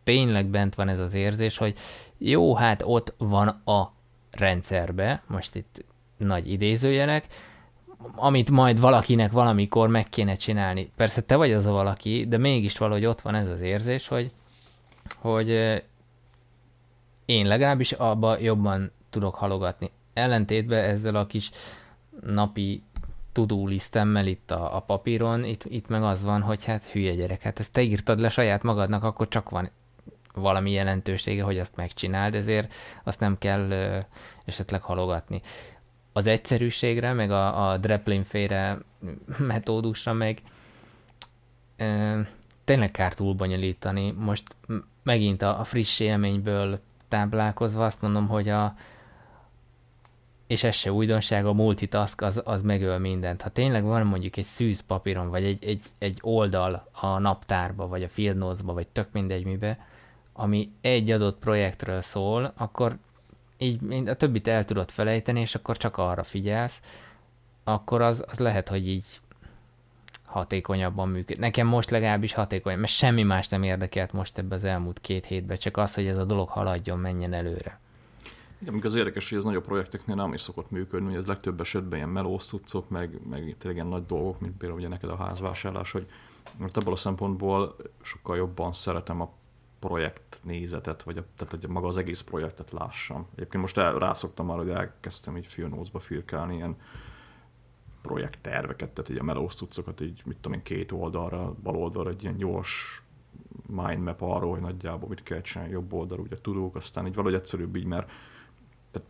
[0.04, 1.78] tényleg bent van ez az érzés, hogy
[2.18, 3.92] jó, hát ott van a
[4.32, 5.84] rendszerbe, most itt
[6.18, 7.28] nagy idézőjelek,
[8.16, 10.92] amit majd valakinek valamikor meg kéne csinálni.
[10.96, 14.32] Persze te vagy az a valaki, de mégis valahogy ott van ez az érzés, hogy,
[15.16, 15.50] hogy
[17.26, 19.92] én legalábbis abba jobban tudok halogatni.
[20.14, 21.52] Ellentétben ezzel a kis
[22.26, 22.84] napi
[23.32, 27.42] tudó lisztemmel itt a, a papíron, itt, itt meg az van, hogy hát hülye gyerek,
[27.42, 29.70] hát ezt te írtad le saját magadnak, akkor csak van
[30.34, 32.74] valami jelentősége, hogy azt megcsináld, ezért
[33.04, 34.00] azt nem kell ö,
[34.46, 35.42] esetleg halogatni
[36.14, 38.78] az egyszerűségre, meg a, a Dreplin féle
[39.38, 40.42] metódusra meg
[41.76, 42.16] e,
[42.64, 43.36] tényleg kár túl.
[44.18, 44.56] Most
[45.04, 48.76] megint a, a friss élményből táplálkozva azt mondom, hogy a
[50.48, 53.42] és ez se újdonság, a multitask az, az megöl mindent.
[53.42, 58.04] Ha tényleg van mondjuk egy szűz papíron, vagy egy, egy, egy oldal a naptárba, vagy
[58.04, 59.86] a field notes-ba, vagy tök mindegy mibe,
[60.42, 62.98] ami egy adott projektről szól, akkor
[63.58, 66.80] így a többit el tudod felejteni, és akkor csak arra figyelsz,
[67.64, 69.06] akkor az, az lehet, hogy így
[70.26, 71.40] hatékonyabban működik.
[71.40, 75.58] Nekem most legalábbis hatékony, mert semmi más nem érdekelt most ebbe az elmúlt két hétben,
[75.58, 77.80] csak az, hogy ez a dolog haladjon, menjen előre.
[78.62, 81.98] Igen, az érdekes, hogy ez nagyobb projekteknél nem is szokott működni, hogy ez legtöbb esetben
[81.98, 85.92] ilyen melós cuccok, meg, meg tényleg ilyen nagy dolgok, mint például ugye neked a házvásárlás,
[85.92, 86.08] hogy
[86.58, 89.30] mert ebből a szempontból sokkal jobban szeretem a
[89.82, 93.28] projekt nézetet, vagy a, tehát hogy maga az egész projektet lássam.
[93.36, 96.76] Egyébként most el, rászoktam már, hogy elkezdtem így Field Notes-ba firkálni ilyen
[98.02, 102.24] projektterveket, tehát így a melós cuccokat így, mit tudom én, két oldalra, bal oldalra egy
[102.24, 103.04] ilyen gyors
[103.66, 107.76] mindmap arról, hogy nagyjából mit kell csinálni, jobb oldalra ugye tudók, aztán így valahogy egyszerűbb
[107.76, 108.12] így, mert
[108.92, 109.08] tehát,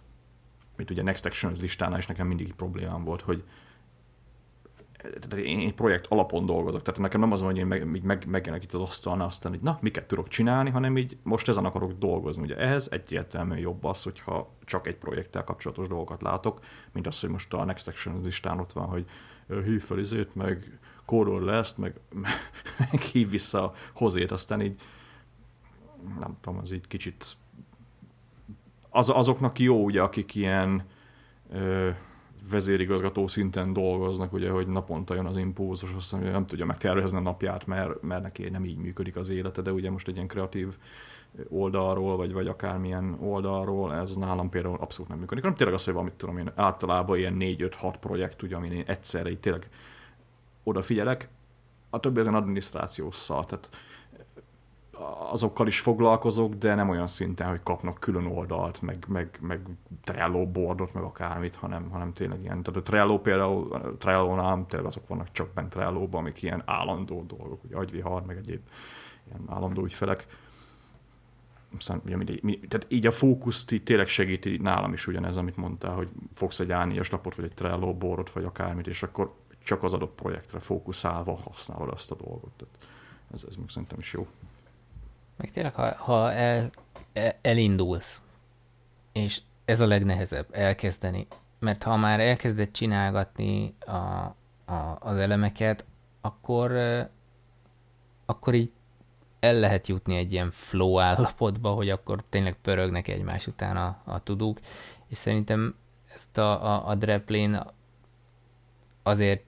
[0.76, 3.43] mint ugye Next Actions listánál is nekem mindig problémám volt, hogy
[5.38, 8.74] én projekt alapon dolgozok, tehát nekem nem az van, hogy én meg, meg, megjelenek itt
[8.74, 12.43] az asztalnál, aztán hogy na, miket tudok csinálni, hanem így most ezen akarok dolgozni.
[12.43, 16.60] Ugye ehhez egyértelműen jobb az, hogyha csak egy projekttel kapcsolatos dolgokat látok,
[16.91, 19.06] mint az, hogy most a Next Action listán ott van, hogy
[19.66, 21.99] hív fel izét, meg kódol le ezt, meg,
[22.91, 24.82] meg hív vissza hozét, aztán így
[26.20, 27.36] nem tudom, az így kicsit
[28.89, 30.84] az, azoknak jó, ugye, akik ilyen
[31.52, 31.89] ö,
[32.50, 37.22] vezérigazgató szinten dolgoznak, ugye, hogy naponta jön az impulzus, azt mondja, nem tudja megtervezni a
[37.22, 40.78] napját, mert, mert neki nem így működik az élete, de ugye most egy ilyen kreatív
[41.50, 45.44] oldalról, vagy, vagy akármilyen oldalról, ez nálam például abszolút nem működik.
[45.44, 49.30] Nem tényleg az, hogy valamit tudom én, általában ilyen 4-5-6 projekt, ugye, amin én egyszerre
[49.30, 49.70] így tényleg
[50.64, 51.30] odafigyelek,
[51.89, 53.70] a többi ezen adminisztrációs szar, tehát
[55.30, 59.62] azokkal is foglalkozok, de nem olyan szinten, hogy kapnak külön oldalt, meg, meg, meg
[60.04, 62.64] Trello boardot, meg akármit, hanem, hanem tényleg ilyen.
[62.64, 67.64] Tehát a Trello például, Trello-nál tényleg azok vannak csak bent Trello-ban, amik ilyen állandó dolgok,
[67.64, 68.62] ugye agyvihar, meg egyéb
[69.28, 70.26] ilyen állandó ügyfelek.
[71.78, 75.58] Aztán, ugye, mindegy, mi, tehát így a fókuszt így tényleg segíti nálam is ugyanez, amit
[75.58, 79.34] mondtál, hogy fogsz egy a lapot, vagy egy Trello boardot, vagy akármit, és akkor
[79.64, 82.52] csak az adott projektre fókuszálva használod azt a dolgot.
[82.58, 82.78] Tehát
[83.34, 84.28] ez, ez még szerintem is jó.
[85.42, 86.72] Meg tényleg, ha, ha el,
[87.14, 88.22] el, elindulsz,
[89.12, 91.28] és ez a legnehezebb, elkezdeni,
[91.60, 93.92] mert ha már elkezded csinálgatni a,
[94.66, 95.86] a, az elemeket,
[96.22, 96.72] akkor,
[98.26, 98.72] akkor így
[99.39, 104.24] el lehet jutni egy ilyen flow állapotba, hogy akkor tényleg pörögnek egymás után a, a
[104.24, 104.60] tudók,
[105.08, 105.76] és szerintem
[106.14, 107.66] ezt a, a, a Dreplane
[109.04, 109.44] azért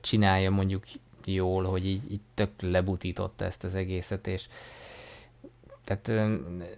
[0.00, 0.84] csinálja mondjuk
[1.24, 4.48] jól, hogy így, így tök lebutította ezt az egészet, és
[5.90, 6.30] tehát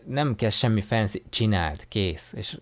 [0.06, 2.60] nem kell semmi fancy, csináld, kész, és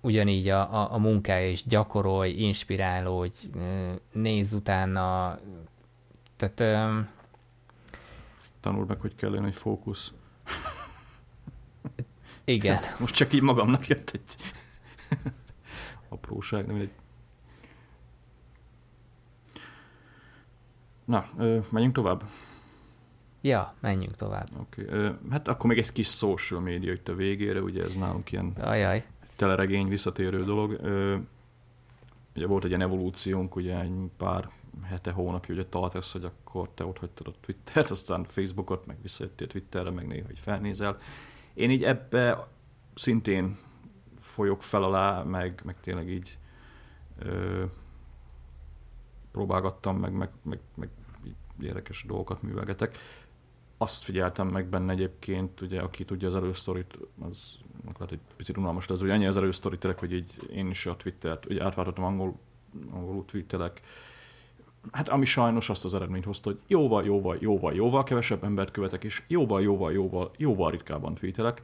[0.00, 3.38] ugyanígy a, a, a munkája is gyakorolj, inspirálódj,
[4.12, 5.38] nézz utána,
[6.36, 6.88] tehát...
[8.60, 10.12] Tanuld meg, hogy kell egy fókusz.
[12.44, 12.72] Igen.
[12.72, 14.52] Ez most csak így magamnak jött egy
[16.08, 16.90] apróság, nem egy
[21.04, 22.24] Na, ö, menjünk tovább?
[23.46, 24.48] Ja, menjünk tovább.
[24.60, 25.10] Okay.
[25.30, 29.04] hát akkor még egy kis social média itt a végére, ugye ez nálunk ilyen Ajaj.
[29.36, 30.70] teleregény visszatérő dolog.
[32.36, 34.50] Ugye volt egy ilyen evolúciónk, ugye egy pár
[34.82, 39.46] hete, hónapja ugye tartasz, hogy akkor te ott hagytad a Twittert, aztán Facebookot, meg visszajöttél
[39.46, 40.96] Twitterre, meg néha, hogy felnézel.
[41.54, 42.48] Én így ebbe
[42.94, 43.58] szintén
[44.20, 46.38] folyok fel alá, meg, meg tényleg így
[47.18, 47.64] ö,
[49.32, 50.88] próbálgattam, meg, meg, meg, meg
[51.60, 52.98] érdekes dolgokat művelgetek.
[53.78, 57.58] Azt figyeltem meg benne egyébként, ugye, aki tudja az elősztorit, az
[57.94, 60.86] lehet egy picit unalmas, de ez ugye ennyi az elősztorit, tényleg, hogy így én is
[60.86, 62.38] a Twittert, ugye átváltottam angol,
[62.90, 63.80] angolul twittelek,
[64.92, 69.04] hát ami sajnos azt az eredményt hozta, hogy jóval, jóval, jóval, jóval kevesebb embert követek,
[69.04, 71.60] és jóval, jóval, jóval, jóval ritkábban tweetelek,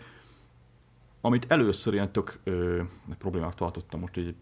[1.21, 2.83] amit először ilyen tök ö,
[3.19, 4.35] problémák tartottam most így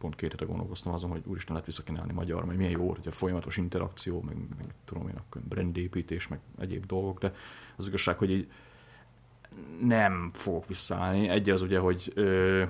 [0.00, 3.10] pont két hete gondolkoztam azon, hogy úristen lehet visszakínálni magyar, meg milyen jó, hogy a
[3.10, 7.34] folyamatos interakció, meg, meg tudom én, akkor brandépítés, meg egyéb dolgok, de
[7.76, 8.50] az igazság, hogy így
[9.80, 11.28] nem fogok visszaállni.
[11.28, 12.64] Egy az ugye, hogy ö,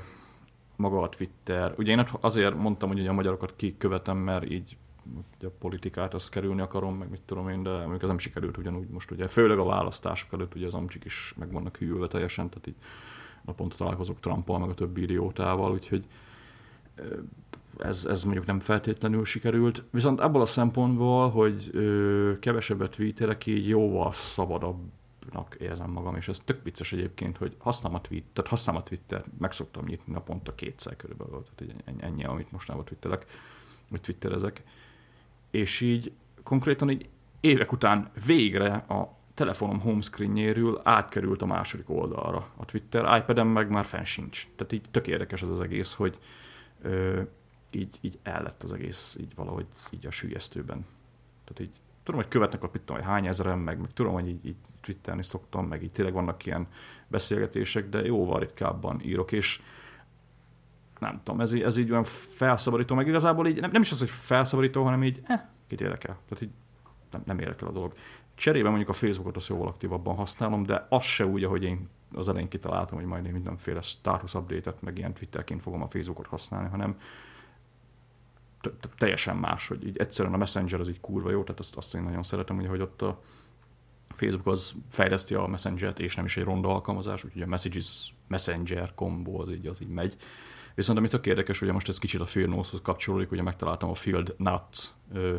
[0.76, 1.74] maga a Twitter.
[1.76, 4.76] Ugye én azért mondtam, hogy a magyarokat kikövetem, mert így
[5.36, 8.56] ugye a politikát azt kerülni akarom, meg mit tudom én, de mondjuk ez nem sikerült
[8.56, 12.48] ugyanúgy most ugye, főleg a választások előtt ugye az amcsik is meg vannak hűlve teljesen,
[12.48, 12.76] tehát így
[13.44, 16.06] naponta találkozok Trumpal, meg a többi idiótával, úgyhogy
[17.78, 19.82] ez, ez mondjuk nem feltétlenül sikerült.
[19.90, 26.38] Viszont abból a szempontból, hogy ö, kevesebbet tweetelek, így jóval szabadabbnak érzem magam, és ez
[26.38, 30.54] tök vicces egyébként, hogy használom a tweet, tehát használom a Twitter, meg szoktam nyitni naponta
[30.54, 33.26] kétszer körülbelül, tehát ennyi, amit mostanában twittelek,
[33.90, 34.62] vagy twitterezek.
[35.50, 37.08] És így konkrétan így
[37.40, 43.84] évek után végre a telefonom homescreenjéről átkerült a második oldalra a Twitter, iPad-em meg már
[43.84, 44.48] fenn sincs.
[44.56, 46.18] Tehát így tök érdekes ez az egész, hogy,
[46.82, 47.22] ö,
[47.70, 50.86] így, így el lett az egész így valahogy így a sülyeztőben.
[51.44, 54.46] Tehát így tudom, hogy követnek a tudom, hogy hány ezeren, meg, meg tudom, hogy így,
[54.46, 56.66] így twitterni szoktam, meg így tényleg vannak ilyen
[57.08, 59.60] beszélgetések, de jóval ritkábban írok, és
[60.98, 64.10] nem tudom, ez, ez így olyan felszabadító, meg igazából így nem, nem is az, hogy
[64.10, 66.18] felszabadító, hanem így, eh, kit érdekel.
[66.28, 66.50] Tehát így
[67.10, 67.92] nem, nem érek el a dolog.
[68.34, 72.28] Cserébe mondjuk a Facebookot azt jóval aktívabban használom, de az se úgy, ahogy én az
[72.28, 76.68] elején kitaláltam, hogy majd én mindenféle status update-et, meg ilyen Twitterként fogom a Facebookot használni,
[76.68, 76.96] hanem
[78.96, 82.02] teljesen más, hogy így egyszerűen a Messenger az így kurva jó, tehát azt, azt én
[82.02, 83.20] nagyon szeretem, ugye, hogy ott a
[84.08, 88.94] Facebook az fejleszti a Messenger-t, és nem is egy ronda alkalmazás, úgyhogy a Messages Messenger
[88.94, 90.16] kombó az így, az így megy.
[90.74, 93.94] Viszont ami tök érdekes, hogy most ez kicsit a Field Notes-hoz kapcsolódik, ugye megtaláltam a
[93.94, 94.86] Field Nuts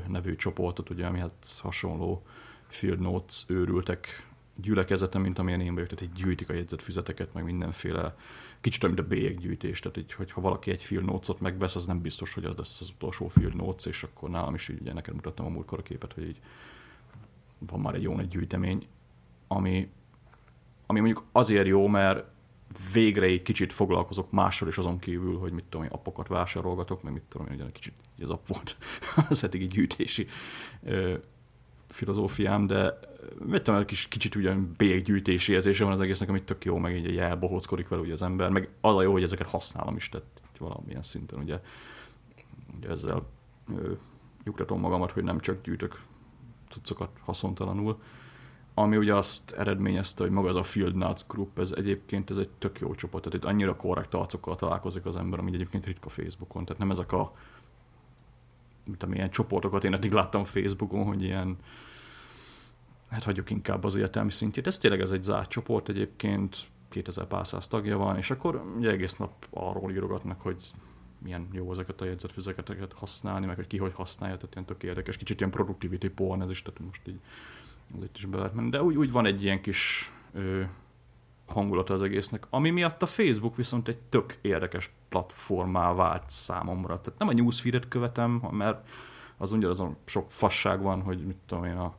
[0.07, 2.23] nevű csoportot, ugye, ami hát hasonló
[2.67, 8.15] Field Notes őrültek gyülekezete, mint amilyen én vagyok, tehát így gyűjtik a jegyzetfüzeteket, meg mindenféle,
[8.61, 12.01] kicsit olyan, mint a bélyeggyűjtés, tehát így, hogyha valaki egy Field Notes-ot megvesz, az nem
[12.01, 15.13] biztos, hogy az lesz az utolsó Field Notes, és akkor nálam is így, ugye neked
[15.13, 16.39] mutattam a múltkor a képet, hogy így
[17.57, 18.81] van már egy jó nagy gyűjtemény,
[19.47, 19.89] ami,
[20.85, 22.25] ami mondjuk azért jó, mert
[22.93, 27.23] végre egy kicsit foglalkozok mással is azon kívül, hogy mit tudom, appokat vásárolgatok, meg mit
[27.29, 28.77] tudom én, egy kicsit az app volt
[29.29, 30.27] az eddigi gyűjtési
[30.83, 31.13] ö,
[31.87, 32.99] filozófiám, de
[33.45, 37.17] mit tudom, kis, kicsit ugyan bélyeggyűjtési érzése van az egésznek, amit tök jó, meg így
[37.17, 40.27] elbohóckodik vele ugye az ember, meg az a jó, hogy ezeket használom is, tehát
[40.59, 41.59] valamilyen szinten ugye,
[42.77, 43.25] ugye ezzel
[43.77, 43.91] ö,
[44.43, 46.01] nyugtatom magamat, hogy nem csak gyűjtök
[46.69, 47.99] cuccokat haszontalanul,
[48.73, 52.49] ami ugye azt eredményezte, hogy maga ez a Field Nuts Group, ez egyébként ez egy
[52.49, 56.65] tök jó csoport, tehát itt annyira korrekt arcokkal találkozik az ember, ami egyébként ritka Facebookon,
[56.65, 57.33] tehát nem ezek a
[58.85, 61.57] mint amilyen csoportokat én eddig láttam Facebookon, hogy ilyen
[63.11, 64.67] hát hagyjuk inkább az értelmi szintjét.
[64.67, 66.57] Ez tényleg ez egy zárt csoport egyébként,
[66.89, 70.71] 2000 pár száz tagja van, és akkor ugye egész nap arról írogatnak, hogy
[71.17, 75.17] milyen jó ezeket a jegyzetfüzeteket használni, meg hogy ki hogy használja, tehát ilyen tök érdekes,
[75.17, 77.19] kicsit ilyen productivity porn ez is, tehát most így
[78.03, 78.69] itt is be lehet menni.
[78.69, 80.61] De úgy, úgy van egy ilyen kis ö,
[81.47, 86.99] hangulata az egésznek, ami miatt a Facebook viszont egy tök érdekes platformá vált számomra.
[86.99, 88.87] Tehát nem a newsfeed-et követem, mert
[89.37, 91.95] az ugye azon sok fasság van, hogy mit tudom én, a,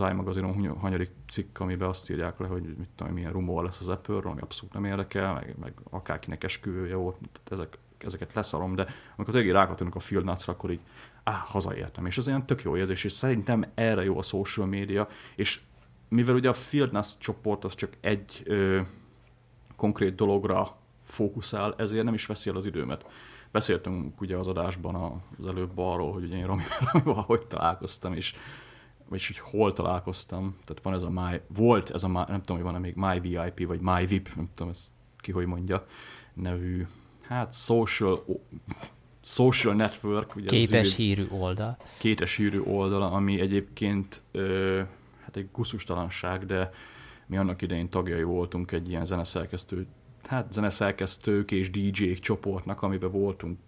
[0.00, 3.88] az iMagazinon hanyadik cikk, amiben azt írják le, hogy mit tudom, milyen rumor lesz az
[3.88, 7.16] apple ami abszolút nem érdekel, meg, meg akárkinek esküvője volt,
[7.50, 8.86] ezek, ezeket leszarom, de
[9.16, 10.82] amikor tényleg rákattunk a Field Nuts-ra, akkor így
[11.24, 15.08] áh, hazaértem, és ez olyan tök jó érzés, és szerintem erre jó a social media,
[15.36, 15.60] és
[16.08, 18.80] mivel ugye a Fieldness csoport az csak egy ö,
[19.76, 23.06] konkrét dologra fókuszál, ezért nem is veszi el az időmet.
[23.50, 28.34] Beszéltünk ugye az adásban az előbb arról, hogy ugye én Ramival hogy találkoztam, és
[29.08, 32.56] vagyis hogy hol találkoztam, tehát van ez a My, volt ez a, My, nem tudom,
[32.56, 35.86] hogy van-e még My VIP, vagy My VIP, nem tudom, ez ki hogy mondja,
[36.34, 36.86] nevű,
[37.22, 38.24] hát social
[39.22, 40.36] social network.
[40.36, 41.76] Ugye kétes hírű oldal.
[41.98, 44.82] Kétes hírű oldal, ami egyébként ö,
[45.24, 46.70] hát egy guszustalanság, de
[47.26, 49.86] mi annak idején tagjai voltunk egy ilyen zeneszerkesztő,
[50.22, 53.58] hát zeneszerkesztők és DJ-k csoportnak, amiben voltunk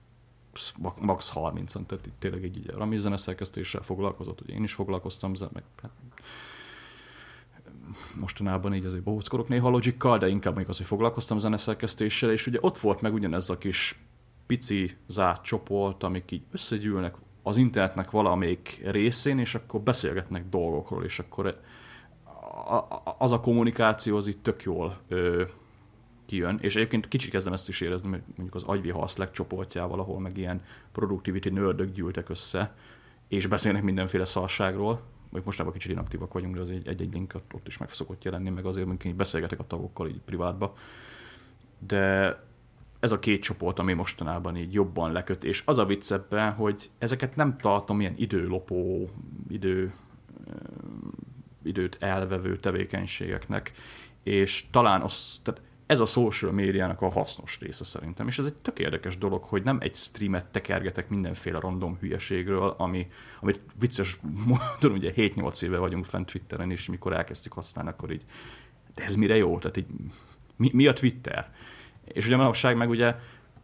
[1.00, 5.62] max 30-an, tehát itt tényleg egy így Rami zeneszerkesztéssel foglalkozott, ugye én is foglalkoztam, meg
[5.82, 5.92] hát,
[8.20, 12.58] mostanában így azért bohóckorok néha logikkal, de inkább még az, hogy foglalkoztam zeneszerkesztéssel, és ugye
[12.60, 14.00] ott volt meg ugyanez a kis
[14.46, 21.18] pici zárt csoport, amik így összegyűlnek az internetnek valamelyik részén, és akkor beszélgetnek dolgokról, és
[21.18, 21.60] akkor
[23.18, 24.98] az a kommunikáció az itt tök jól
[26.28, 30.36] kijön, és egyébként kicsit kezdem ezt is érezni, mondjuk az agyviha Slack csoportjával, ahol meg
[30.36, 30.62] ilyen
[30.92, 32.74] productivity nördök gyűltek össze,
[33.28, 35.00] és beszélnek mindenféle szarságról,
[35.30, 38.24] vagy mostában kicsit inaktívak vagyunk, de az egy, egy, egy link ott is meg szokott
[38.24, 40.74] jelenni, meg azért mondjuk beszélgetek a tagokkal így privátba.
[41.78, 42.36] De
[43.00, 46.90] ez a két csoport, ami mostanában így jobban leköt, és az a vicc ebben, hogy
[46.98, 49.10] ezeket nem tartom ilyen időlopó,
[49.48, 49.94] idő,
[51.62, 53.72] időt elvevő tevékenységeknek,
[54.22, 58.54] és talán az, tehát ez a social médiának a hasznos része szerintem, és ez egy
[58.54, 63.06] tök érdekes dolog, hogy nem egy streamet tekergetek mindenféle random hülyeségről, ami,
[63.40, 68.24] amit vicces módon ugye 7-8 éve vagyunk fent Twitteren, és mikor elkezdtük használni, akkor így,
[68.94, 69.58] de ez mire jó?
[69.58, 69.86] Tehát így,
[70.56, 71.52] mi, mi a Twitter?
[72.04, 73.16] És ugye manapság meg ugye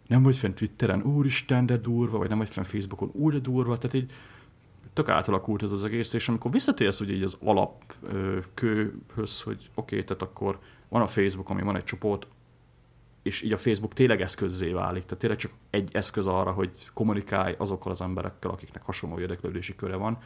[0.07, 3.79] nem vagy fent Twitteren, úristen, de durva, vagy nem vagy fent Facebookon, úr, de durva,
[3.79, 4.13] tehát így
[4.93, 10.05] tök átalakult ez az egész, és amikor visszatérsz ugye így az alapkőhöz, hogy oké, okay,
[10.05, 10.59] tehát akkor
[10.95, 12.27] van a Facebook, ami van egy csoport,
[13.23, 17.55] és így a Facebook tényleg eszközzé válik, tehát tényleg csak egy eszköz arra, hogy kommunikálj
[17.59, 20.19] azokkal az emberekkel, akiknek hasonló érdeklődési köre van,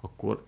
[0.00, 0.44] akkor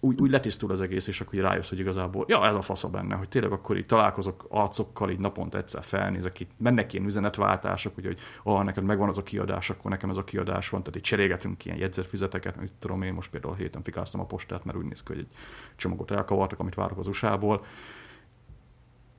[0.00, 3.14] úgy, úgy letisztul az egész, és akkor rájössz, hogy igazából, ja, ez a fasza benne,
[3.14, 8.08] hogy tényleg akkor így találkozok arcokkal, így naponta egyszer felnézek, itt mennek ilyen üzenetváltások, ugye,
[8.08, 11.02] hogy ah, neked megvan az a kiadás, akkor nekem ez a kiadás van, tehát így
[11.02, 15.02] cserélgetünk ilyen jegyzetfüzeteket, mit tudom én, most például héten fikáztam a postát, mert úgy néz
[15.02, 15.36] ki, hogy egy
[15.76, 17.64] csomagot elkavartak, amit várok az USA-ból.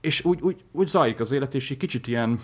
[0.03, 2.39] És úgy, úgy, úgy zajlik az élet, és egy kicsit ilyen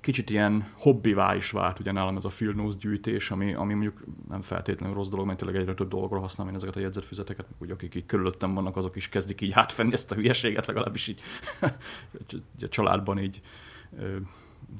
[0.00, 4.40] kicsit ilyen hobbivá is vált ugye nálam ez a notes gyűjtés, ami, ami mondjuk nem
[4.40, 7.94] feltétlenül rossz dolog, mert tényleg egyre több dologra használom én ezeket a jegyzetfüzeteket, úgy akik
[7.94, 11.20] így körülöttem vannak, azok is kezdik így átfenni ezt a hülyeséget, legalábbis így
[12.60, 13.42] a családban így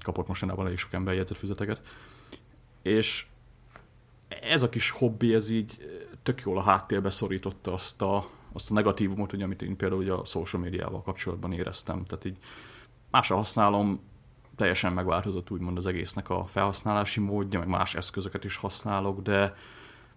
[0.02, 1.82] kapott mostanában elég sok ember jegyzetfüzeteket.
[2.82, 3.26] És
[4.28, 5.88] ez a kis hobbi, ez így
[6.22, 10.12] tök jól a háttérbe szorította azt a, azt a negatívumot, ugye, amit én például ugye
[10.12, 12.04] a social médiával kapcsolatban éreztem.
[12.04, 12.38] Tehát így
[13.10, 14.00] másra használom,
[14.56, 19.54] teljesen megváltozott úgymond az egésznek a felhasználási módja, meg más eszközöket is használok, de,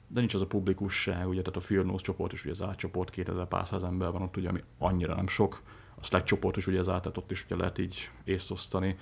[0.07, 3.47] de nincs az a publikusság, ugye, tehát a Fear csoport is ugye az átcsoport, 2000
[3.47, 5.61] pár száz ember van ott, ugye, ami annyira nem sok,
[5.99, 8.97] a Slack csoport is ugye az át, ott is ugye lehet így észosztani.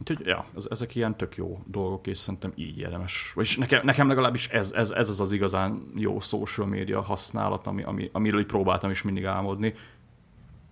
[0.00, 3.32] Úgyhogy, ja, ez, ezek ilyen tök jó dolgok, és szerintem így érdemes.
[3.34, 7.82] Vagyis nekem, nekem legalábbis ez, ez, ez az az igazán jó social media használat, ami,
[7.82, 9.74] ami, amiről így próbáltam is mindig álmodni.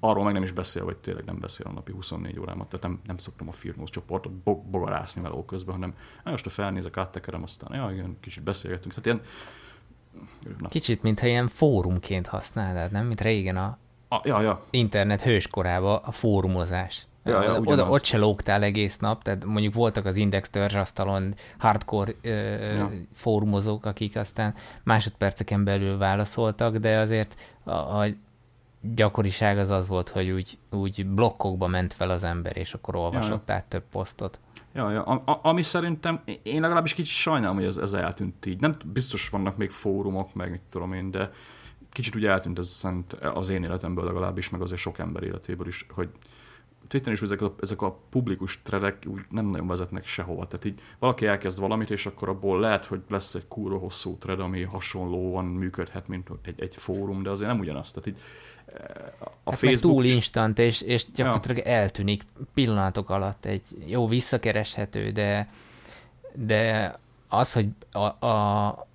[0.00, 3.00] Arról meg nem is beszél, vagy tényleg nem beszél a napi 24 órámat, tehát nem,
[3.06, 4.32] nem szoktam a firmós csoportot
[4.70, 5.94] bogarászni meló közben, hanem
[6.24, 8.94] most a felnézek, áttekerem, aztán ja, igen, kicsit beszélgetünk.
[8.94, 9.20] Tehát ilyen,
[10.58, 10.68] na.
[10.68, 13.06] Kicsit, mintha ilyen fórumként használnád, nem?
[13.06, 14.64] Mint régen a, a ja, ja.
[14.70, 17.06] internet hőskorában a fórumozás.
[17.24, 22.14] Ja, ja, oda, ott se lógtál egész nap, tehát mondjuk voltak az Index törzsasztalon hardcore
[22.22, 22.30] ö,
[22.74, 22.90] ja.
[23.14, 28.06] fórumozók, akik aztán másodperceken belül válaszoltak, de azért a, a
[28.80, 33.48] gyakoriság az az volt, hogy úgy, úgy blokkokba ment fel az ember, és akkor olvasott
[33.48, 34.38] ja, át több posztot.
[34.74, 35.02] Ja, ja.
[35.02, 38.60] A, a, ami szerintem, én legalábbis kicsit sajnálom, hogy ez, ez eltűnt így.
[38.60, 41.30] Nem biztos vannak még fórumok, meg mit tudom én, de
[41.90, 42.88] kicsit úgy eltűnt ez
[43.34, 46.08] az én életemből legalábbis, meg azért sok ember életéből is, hogy
[46.90, 50.46] Twitteren is ezek a, ezek a publikus tredek úgy nem nagyon vezetnek sehova.
[50.46, 54.40] Tehát így valaki elkezd valamit, és akkor abból lehet, hogy lesz egy kúró hosszú thread,
[54.40, 57.92] ami hasonlóan működhet, mint egy, egy fórum, de azért nem ugyanaz.
[57.92, 58.18] Tehát így
[58.66, 58.74] eh,
[59.18, 59.94] a hát Facebook...
[59.94, 61.64] túl instant, és, és gyakorlatilag ja.
[61.64, 62.22] eltűnik
[62.54, 63.44] pillanatok alatt.
[63.44, 65.48] Egy jó visszakereshető, de,
[66.34, 66.94] de
[67.28, 68.86] az, hogy a, a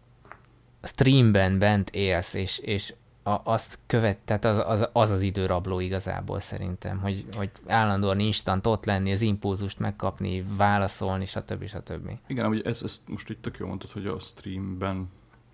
[0.84, 2.94] streamben bent élsz, és, és
[3.28, 8.68] a, azt követ, tehát az, az, az az időrabló igazából szerintem, hogy, hogy állandóan instant
[8.68, 11.68] ott lenni, az impulzust megkapni, válaszolni, stb.
[11.68, 12.12] stb.
[12.28, 15.10] Igen, hogy ez, ez most itt tök jó mondtad, hogy a streamben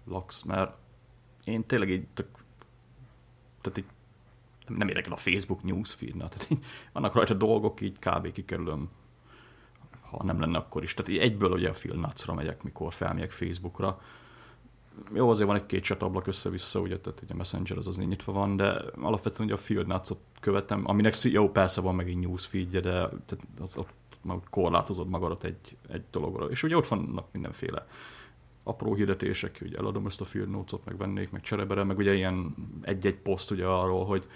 [0.06, 0.74] laksz, mert
[1.44, 2.28] én tényleg így tök,
[3.62, 3.86] tehát így
[4.68, 6.64] nem érdekel a Facebook newsfeed, na, tehát így
[6.94, 8.32] vannak rajta dolgok, így kb.
[8.32, 8.90] kikerülöm,
[10.02, 10.94] ha nem lenne akkor is.
[10.94, 14.02] Tehát így egyből ugye a Phil Nutsra megyek, mikor felmegyek Facebookra,
[15.14, 18.56] jó, azért van egy-két csatablak össze-vissza, ugye, tehát ugye a Messenger az az nyitva van,
[18.56, 23.48] de alapvetően ugye a Field Nuts-ot követem, aminek jó, persze van megint newsfeedje, de tehát
[23.60, 23.94] az, ott
[24.50, 26.46] korlátozod magadat egy, egy dologra.
[26.46, 27.88] És ugye ott vannak mindenféle
[28.64, 32.56] apró hirdetések, hogy eladom ezt a Field Notes-ot, meg vennék, meg cserebere, meg ugye ilyen
[32.82, 34.28] egy-egy poszt ugye arról, hogy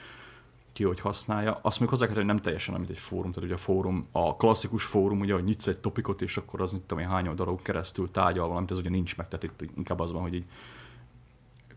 [0.76, 1.60] ki hogy használja.
[1.62, 4.36] Azt még hozzá kell, hogy nem teljesen, amit egy fórum, tehát ugye a fórum, a
[4.36, 8.12] klasszikus fórum, ugye, hogy nyitsz egy topikot, és akkor az, tudom én, hány darab keresztül
[8.12, 10.46] tárgyal valamit, ez ugye nincs meg, tehát itt inkább az van, hogy így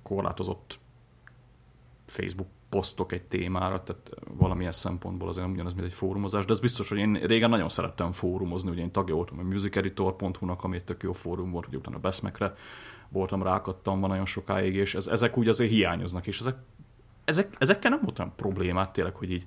[0.03, 0.79] korlátozott
[2.07, 6.61] Facebook posztok egy témára, tehát valamilyen szempontból azért nem ugyanaz, mint egy fórumozás, de ez
[6.61, 10.85] biztos, hogy én régen nagyon szerettem fórumozni, ugye én tagja voltam a musiceditor.hu-nak, ami egy
[10.85, 12.55] tök jó fórum volt, ugye utána Beszmekre
[13.09, 16.57] voltam, rákattam van nagyon sokáig, és ez, ezek úgy azért hiányoznak, és ezek
[17.29, 19.47] ezek, ezekkel nem voltam problémát tényleg, hogy így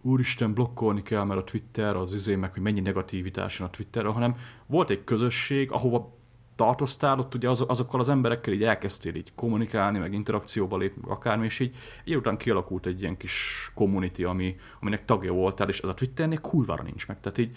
[0.00, 4.08] úristen, blokkolni kell, mert a Twitter az izé, meg hogy mennyi negativitás van a Twitterre,
[4.08, 6.16] hanem volt egy közösség, ahova
[6.56, 11.10] tartoztál, ott ugye az, azokkal az emberekkel így elkezdtél így kommunikálni, meg interakcióba lépni, meg
[11.10, 15.80] akármi, és így egy után kialakult egy ilyen kis community, ami, aminek tagja voltál, és
[15.80, 17.20] ez a Twitternél kurvára nincs meg.
[17.20, 17.56] Tehát így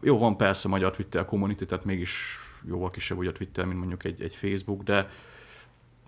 [0.00, 4.04] jó, van persze magyar Twitter community, tehát mégis jóval kisebb ugye a Twitter, mint mondjuk
[4.04, 5.08] egy, egy Facebook, de,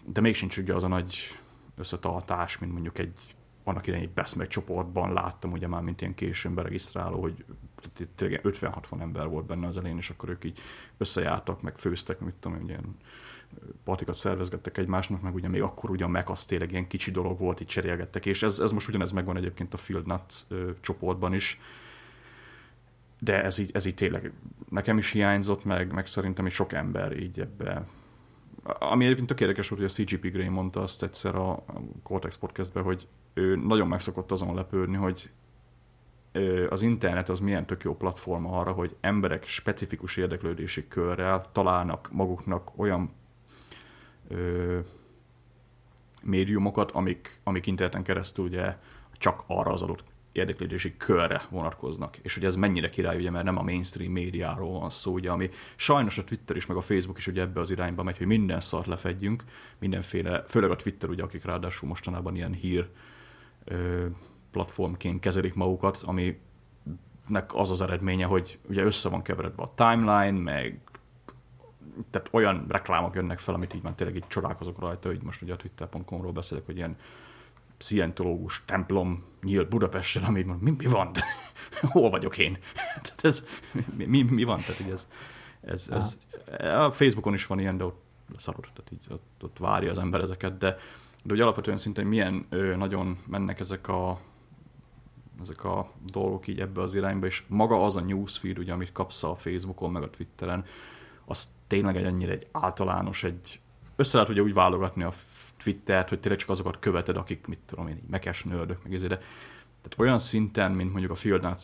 [0.04, 1.38] de még sincs ugye az a nagy
[1.76, 3.34] összetartás, mint mondjuk egy
[3.64, 7.44] annak idején egy Best csoportban láttam, ugye már mint ilyen későn beregisztráló, hogy
[7.98, 10.58] 50-60 ember volt benne az elején, és akkor ők így
[10.98, 12.96] összejártak, meg főztek, mit tudom, ilyen
[13.84, 17.38] partikat szervezgettek egymásnak, meg ugye még akkor ugye a Mac az tényleg ilyen kicsi dolog
[17.38, 20.34] volt, így cserélgettek, és ez, ez most ugyanez megvan egyébként a Field Nuts
[20.80, 21.60] csoportban is,
[23.18, 24.32] de ez így, ez így tényleg
[24.68, 27.86] nekem is hiányzott, meg, meg szerintem is sok ember így ebbe
[28.62, 31.64] ami egyébként tök volt, hogy a CGP Grey mondta azt egyszer a
[32.02, 35.30] Cortex podcastben, hogy ő nagyon megszokott azon lepődni, hogy
[36.68, 42.70] az internet az milyen tök jó platform arra, hogy emberek specifikus érdeklődési körrel találnak maguknak
[42.76, 43.10] olyan
[44.28, 44.78] ö,
[46.22, 48.76] médiumokat, amik, amik interneten keresztül ugye
[49.12, 52.16] csak arra az adott érdeklődési körre vonatkoznak.
[52.16, 55.50] És hogy ez mennyire király, ugye, mert nem a mainstream médiáról van szó, ugye, ami
[55.76, 58.60] sajnos a Twitter is, meg a Facebook is ugye ebbe az irányba megy, hogy minden
[58.60, 59.44] szart lefedjünk,
[59.78, 62.88] mindenféle, főleg a Twitter, ugye, akik ráadásul mostanában ilyen hír
[63.64, 64.06] ö,
[64.50, 66.38] platformként kezelik magukat, ami
[67.26, 70.80] nek az az eredménye, hogy ugye össze van keveredve a timeline, meg
[72.10, 75.52] tehát olyan reklámok jönnek fel, amit így már tényleg így csodálkozok rajta, hogy most ugye
[75.52, 76.96] a twitter.com-ról beszélek, hogy ilyen
[77.82, 81.10] szientológus templom nyílt Budapesten, ami mi, mi van?
[81.80, 82.58] Hol vagyok én?
[83.04, 83.44] tehát ez,
[83.96, 84.58] mi, mi, mi van?
[84.58, 85.06] Tehát így ez,
[85.60, 86.18] ez, ez,
[86.60, 88.02] a Facebookon is van ilyen, de ott
[88.36, 90.76] szarod, tehát így ott, ott várja az ember ezeket, de,
[91.22, 94.20] de hogy alapvetően szintén milyen ö, nagyon mennek ezek a
[95.40, 99.22] ezek a dolgok így ebbe az irányba, és maga az a newsfeed, ugye, amit kapsz
[99.22, 100.64] a Facebookon, meg a Twitteren,
[101.24, 103.60] az tényleg egy ennyire egy általános, egy
[103.96, 105.10] össze lehet ugye úgy válogatni a
[105.62, 109.18] Twittert, hogy tényleg csak azokat követed, akik, mit tudom én, mekes nördök, meg ezért, de
[109.82, 111.56] tehát olyan szinten, mint mondjuk a Field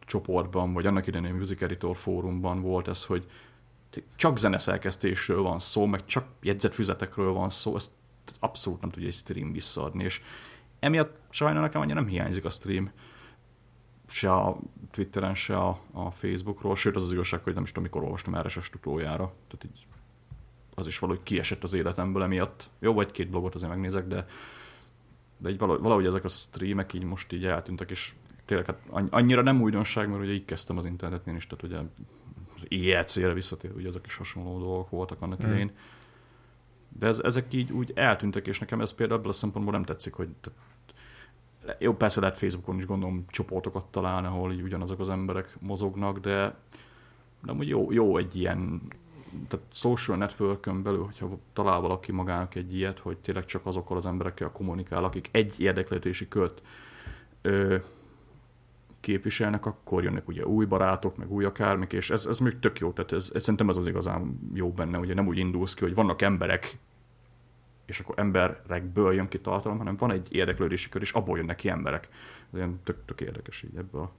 [0.00, 3.26] csoportban, vagy annak idején a Music Editor fórumban volt ez, hogy
[4.16, 7.92] csak zeneszerkesztésről van szó, meg csak jegyzetfüzetekről van szó, ezt
[8.40, 10.22] abszolút nem tudja egy stream visszaadni, és
[10.80, 12.90] emiatt sajnálom nekem annyira nem hiányzik a stream
[14.06, 14.58] se a
[14.90, 18.34] Twitteren, se a, a Facebookról, sőt az az igazság, hogy nem is tudom, mikor olvastam
[18.34, 19.32] erre se utoljára.
[19.48, 19.86] Tehát így
[20.74, 22.70] az is valahogy kiesett az életemből emiatt.
[22.78, 24.26] Jó, vagy két blogot azért megnézek, de,
[25.38, 28.12] de így valahogy, valahogy ezek a streamek így most így eltűntek, és
[28.44, 31.78] tényleg hát annyira nem újdonság, mert ugye így kezdtem az internetén is, tehát ugye
[32.68, 35.46] IEC-re visszatér, ugye ezek is hasonló dolgok voltak annak mm.
[35.46, 35.70] idején.
[36.98, 40.12] De ez, ezek így úgy eltűntek, és nekem ez például ebből a szempontból nem tetszik,
[40.12, 40.28] hogy
[41.78, 46.54] jó, persze lehet Facebookon is gondolom csoportokat találni, ahol így ugyanazok az emberek mozognak, de
[47.42, 48.82] de úgy jó, jó egy ilyen
[49.48, 54.06] tehát social network belül, hogyha talál valaki magának egy ilyet, hogy tényleg csak azokkal az
[54.06, 56.62] emberekkel kommunikál, akik egy érdeklődési kört
[57.42, 57.76] ö,
[59.00, 62.92] képviselnek, akkor jönnek ugye új barátok, meg új akármik, és ez, ez még tök jó,
[62.92, 65.94] tehát ez, ez, szerintem ez az igazán jó benne, ugye nem úgy indulsz ki, hogy
[65.94, 66.78] vannak emberek,
[67.86, 71.68] és akkor emberekből jön ki tartalom, hanem van egy érdeklődési kör, és abból jönnek ki
[71.68, 72.08] emberek.
[72.52, 74.12] Ez ilyen tök, tök érdekes így ebből a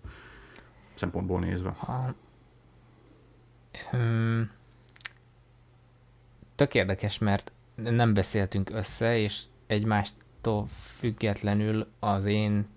[0.93, 1.73] szempontból nézve.
[1.77, 2.13] Ha,
[3.93, 4.49] um,
[6.55, 10.67] tök érdekes, mert nem beszéltünk össze, és egymástól
[10.97, 12.67] függetlenül az én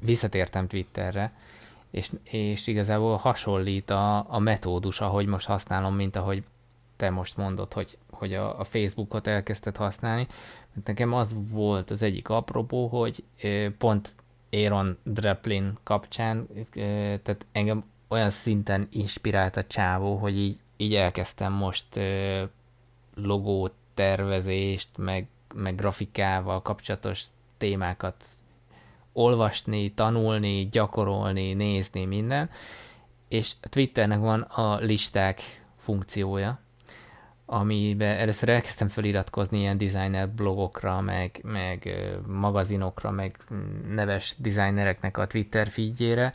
[0.00, 1.32] visszatértem Twitterre,
[1.90, 6.44] és, és igazából hasonlít a, a metódus, ahogy most használom, mint ahogy
[6.96, 10.26] te most mondod, hogy, hogy a, a Facebookot elkezdted használni.
[10.74, 13.24] Mert nekem az volt az egyik apropó, hogy
[13.78, 14.14] pont
[14.50, 16.48] Aaron Draplin kapcsán,
[17.22, 21.86] tehát engem olyan szinten inspirált a csávó, hogy így, így elkezdtem most
[23.14, 27.24] logó tervezést, meg, meg grafikával kapcsolatos
[27.58, 28.24] témákat
[29.12, 32.50] olvasni, tanulni, gyakorolni, nézni, minden.
[33.28, 35.40] És a Twitternek van a listák
[35.76, 36.60] funkciója,
[37.46, 41.94] amiben először elkezdtem feliratkozni ilyen designer blogokra, meg, meg
[42.26, 43.36] magazinokra, meg
[43.88, 46.34] neves designereknek a Twitter feedjére,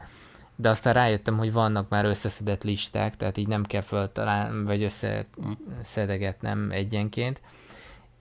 [0.59, 6.71] de aztán rájöttem, hogy vannak már összeszedett listák, tehát így nem kell föltalálni, vagy összeszedegetnem
[6.71, 7.41] egyenként,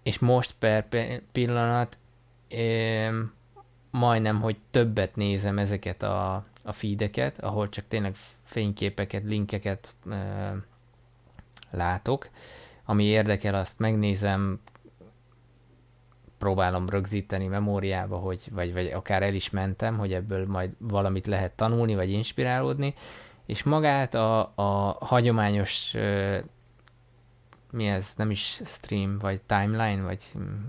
[0.03, 0.87] és most per
[1.33, 1.99] pillanat
[2.49, 3.09] é,
[3.91, 8.15] majdnem, hogy többet nézem ezeket a, a feedeket, ahol csak tényleg
[8.45, 10.17] fényképeket, linkeket é,
[11.71, 12.29] látok,
[12.85, 14.61] ami érdekel, azt megnézem,
[16.39, 21.53] próbálom rögzíteni memóriába, hogy, vagy, vagy akár el is mentem, hogy ebből majd valamit lehet
[21.53, 22.95] tanulni, vagy inspirálódni,
[23.47, 25.95] és magát a, a hagyományos
[27.71, 30.23] mi ez, nem is stream, vagy timeline, vagy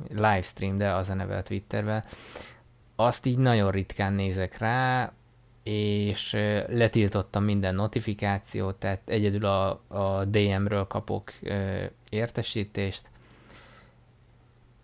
[0.09, 2.03] livestream, de az a neve a Twitterben,
[2.95, 5.11] azt így nagyon ritkán nézek rá,
[5.63, 6.31] és
[6.67, 11.33] letiltottam minden notifikációt, tehát egyedül a, a DM-ről kapok
[12.09, 13.09] értesítést,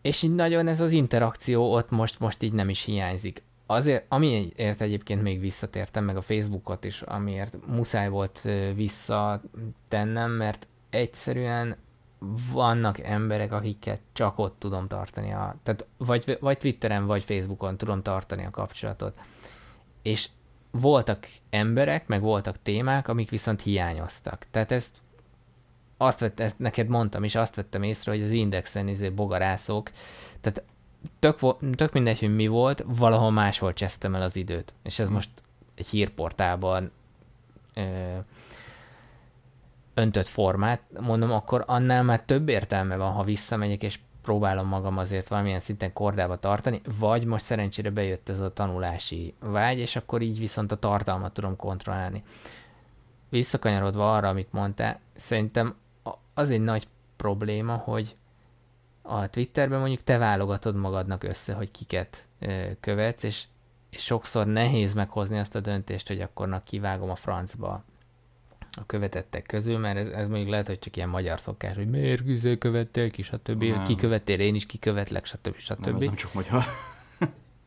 [0.03, 3.43] és így nagyon ez az interakció ott most, most így nem is hiányzik.
[3.65, 8.41] Azért, amiért egyébként még visszatértem, meg a Facebookot is, amiért muszáj volt
[8.75, 11.77] visszatennem, mert egyszerűen
[12.51, 18.01] vannak emberek, akiket csak ott tudom tartani, a, tehát vagy, vagy Twitteren, vagy Facebookon tudom
[18.01, 19.19] tartani a kapcsolatot.
[20.01, 20.29] És
[20.71, 24.45] voltak emberek, meg voltak témák, amik viszont hiányoztak.
[24.51, 24.89] Tehát ezt
[25.97, 29.91] azt vett, ezt neked mondtam, és azt vettem észre, hogy az indexen izé bogarászok,
[30.41, 30.63] tehát
[31.19, 31.39] tök,
[31.75, 34.73] tök mindegy, hogy mi volt, valahol máshol csesztem el az időt.
[34.83, 35.29] És ez most
[35.75, 36.91] egy hírportálban
[37.73, 38.17] ö,
[39.93, 45.27] öntött formát, mondom, akkor annál már több értelme van, ha visszamegyek, és próbálom magam azért
[45.27, 50.39] valamilyen szinten kordába tartani, vagy most szerencsére bejött ez a tanulási vágy, és akkor így
[50.39, 52.23] viszont a tartalmat tudom kontrollálni.
[53.29, 55.75] Visszakanyarodva arra, amit mondtál, szerintem
[56.33, 58.15] az egy nagy probléma, hogy
[59.01, 62.27] a Twitterben mondjuk te válogatod magadnak össze, hogy kiket
[62.79, 63.45] követsz, és
[63.93, 67.83] és sokszor nehéz meghozni azt a döntést, hogy akkor kivágom a francba
[68.71, 72.23] a követettek közül, mert ez, ez mondjuk lehet, hogy csak ilyen magyar szokás, hogy miért
[72.23, 73.63] güzé követtél ki, stb.
[73.63, 73.83] Nem.
[73.83, 75.55] Kikövettél, én is kikövetlek, stb.
[75.57, 75.85] stb.
[75.85, 76.63] Nem, ez nem csak magyar.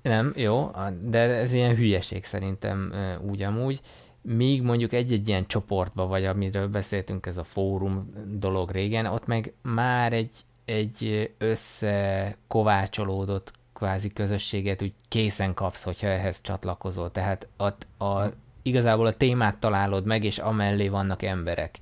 [0.02, 0.70] nem, jó,
[1.00, 3.80] de ez ilyen hülyeség szerintem úgy amúgy.
[4.28, 9.52] Míg mondjuk egy-egy ilyen csoportba, vagy amiről beszéltünk, ez a fórum dolog régen, ott meg
[9.62, 10.32] már egy,
[10.64, 17.10] egy összekovácsolódott kvázi közösséget úgy készen kapsz, hogyha ehhez csatlakozol.
[17.10, 17.64] Tehát a,
[18.04, 18.30] a,
[18.62, 21.78] igazából a témát találod meg, és amellé vannak emberek.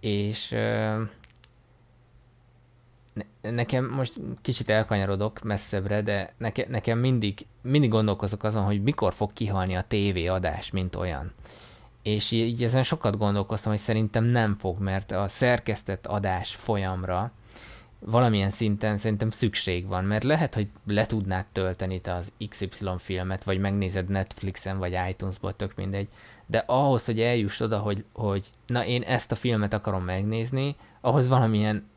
[0.00, 0.54] És
[3.40, 9.32] nekem most kicsit elkanyarodok messzebbre, de neke, nekem mindig, mindig gondolkozok azon, hogy mikor fog
[9.32, 11.32] kihalni a tévéadás, mint olyan.
[12.02, 17.32] És így ezen sokat gondolkoztam, hogy szerintem nem fog, mert a szerkesztett adás folyamra
[18.04, 22.68] valamilyen szinten szerintem szükség van, mert lehet, hogy le tudnád tölteni te az XY
[22.98, 26.08] filmet, vagy megnézed Netflixen, vagy iTunes-ból, tök mindegy,
[26.46, 31.28] de ahhoz, hogy eljuss oda, hogy, hogy na én ezt a filmet akarom megnézni, ahhoz
[31.28, 31.90] valamilyen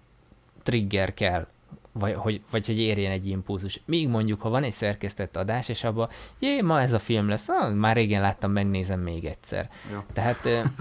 [0.65, 1.47] trigger kell,
[1.91, 3.81] vagy hogy, vagy hogy érjen egy impulzus.
[3.85, 6.09] Míg mondjuk, ha van egy szerkesztett adás, és abban,
[6.39, 9.69] jé, ma ez a film lesz, ah, már régen láttam, megnézem még egyszer.
[9.91, 10.05] Ja.
[10.13, 10.71] Tehát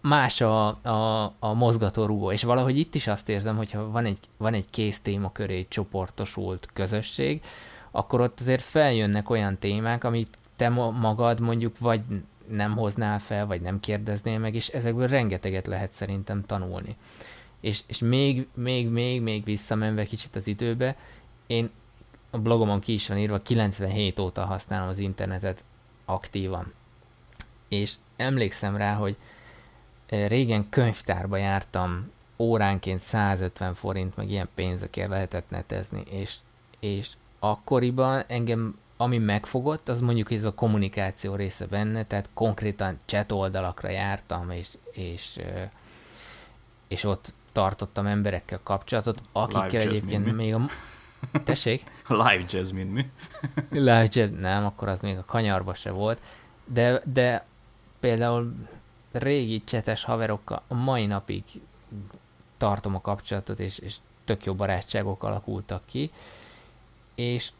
[0.00, 4.54] más a, a, a mozgatórugó, és valahogy itt is azt érzem, hogyha van egy, van
[4.54, 5.00] egy kész
[5.32, 7.42] köré csoportosult közösség,
[7.90, 12.00] akkor ott azért feljönnek olyan témák, amit te magad mondjuk vagy
[12.48, 16.96] nem hoznál fel, vagy nem kérdeznél meg, és ezekből rengeteget lehet szerintem tanulni.
[17.60, 20.96] És, és még, még, még, még visszamenve kicsit az időbe,
[21.46, 21.70] én
[22.30, 25.64] a blogomon ki is van írva, 97 óta használom az internetet
[26.04, 26.72] aktívan.
[27.68, 29.16] És emlékszem rá, hogy
[30.08, 36.36] régen könyvtárba jártam, óránként 150 forint, meg ilyen pénzekért lehetett netezni, és,
[36.80, 43.32] és akkoriban engem, ami megfogott, az mondjuk ez a kommunikáció része benne, tehát konkrétan chat
[43.32, 45.38] oldalakra jártam, és, és,
[46.88, 50.30] és ott tartottam emberekkel kapcsolatot, akikkel egyébként mi?
[50.30, 50.60] még a...
[51.44, 51.84] Tessék?
[52.08, 53.10] Live jazz, mint mi?
[53.70, 56.18] Live jazz, nem, akkor az még a kanyarba se volt,
[56.64, 57.44] de, de
[58.00, 58.54] például
[59.12, 61.42] régi csetes haverokkal a mai napig
[62.58, 66.12] tartom a kapcsolatot, és, és tök jó barátságok alakultak ki,
[67.14, 67.50] és,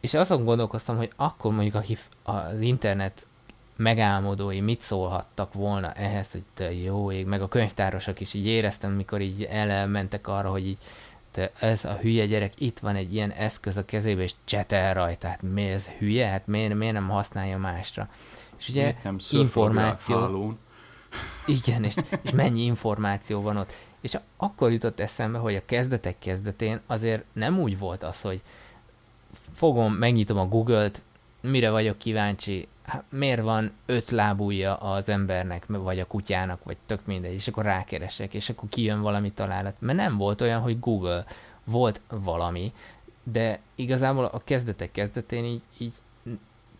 [0.00, 3.26] és azon gondolkoztam, hogy akkor mondjuk a, az internet
[3.76, 8.92] megálmodói mit szólhattak volna ehhez, hogy te jó ég, meg a könyvtárosok is így éreztem,
[8.92, 10.78] mikor így elmentek arra, hogy így
[11.30, 15.28] te, ez a hülye gyerek, itt van egy ilyen eszköz a kezébe, és csetel rajta,
[15.28, 16.26] hát mi ez hülye?
[16.26, 18.08] Hát miért, miért nem használja másra?
[18.58, 20.56] És ugye nem információ...
[21.46, 23.72] Igen, és, és mennyi információ van ott.
[24.00, 28.40] És akkor jutott eszembe, hogy a kezdetek kezdetén azért nem úgy volt az, hogy
[29.54, 31.02] fogom, megnyitom a Google-t,
[31.40, 32.68] mire vagyok kíváncsi,
[33.08, 38.34] miért van öt lábúja az embernek, vagy a kutyának, vagy tök mindegy, és akkor rákeresek,
[38.34, 39.74] és akkor kijön valami találat.
[39.78, 41.26] Mert nem volt olyan, hogy Google,
[41.64, 42.72] volt valami,
[43.22, 45.92] de igazából a kezdetek kezdetén így, így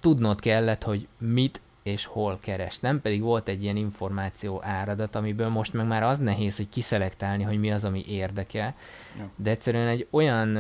[0.01, 2.79] tudnod kellett, hogy mit és hol keres.
[2.79, 7.43] Nem pedig volt egy ilyen információ áradat, amiből most meg már az nehéz, hogy kiszelektálni,
[7.43, 8.75] hogy mi az, ami érdekel,
[9.19, 9.31] ja.
[9.37, 10.59] de egyszerűen egy olyan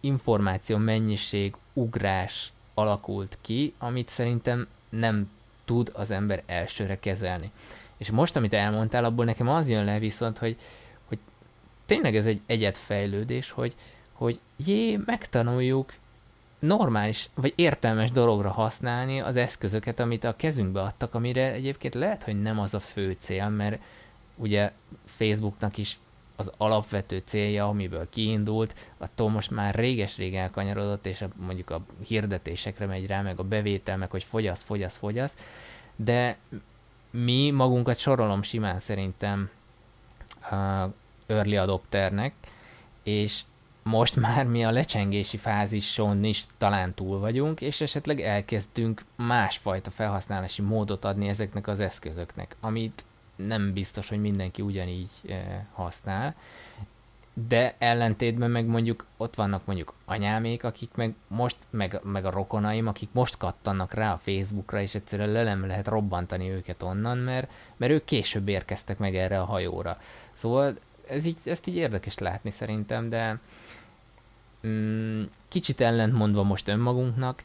[0.00, 5.30] információ mennyiség, ugrás alakult ki, amit szerintem nem
[5.64, 7.50] tud az ember elsőre kezelni.
[7.96, 10.56] És most, amit elmondtál, abból nekem az jön le viszont, hogy,
[11.04, 11.18] hogy
[11.86, 13.74] tényleg ez egy egyetfejlődés, hogy,
[14.12, 15.92] hogy jé, megtanuljuk
[16.58, 22.42] normális, vagy értelmes dologra használni az eszközöket, amit a kezünkbe adtak, amire egyébként lehet, hogy
[22.42, 23.82] nem az a fő cél, mert
[24.36, 24.72] ugye
[25.06, 25.98] Facebooknak is
[26.42, 32.86] az alapvető célja, amiből kiindult, attól most már réges-rég elkanyarodott, és a, mondjuk a hirdetésekre
[32.86, 35.32] megy rá, meg a bevétel, meg hogy fogyasz, fogyasz, fogyasz,
[35.96, 36.36] de
[37.10, 39.50] mi magunkat sorolom simán szerintem
[40.50, 40.92] uh,
[41.26, 42.34] early adopternek,
[43.02, 43.42] és
[43.82, 50.62] most már mi a lecsengési fázison is talán túl vagyunk, és esetleg elkezdünk másfajta felhasználási
[50.62, 53.04] módot adni ezeknek az eszközöknek, amit
[53.46, 56.34] nem biztos, hogy mindenki ugyanígy e, használ,
[57.34, 62.86] de ellentétben meg mondjuk ott vannak mondjuk anyámék, akik meg most, meg, meg a rokonaim,
[62.86, 67.50] akik most kattannak rá a Facebookra, és egyszerűen le nem lehet robbantani őket onnan, mert,
[67.76, 70.00] mert ők később érkeztek meg erre a hajóra.
[70.34, 70.78] Szóval
[71.08, 73.38] ez így, ezt így érdekes látni szerintem, de
[74.66, 77.42] mm, kicsit ellentmondva most önmagunknak,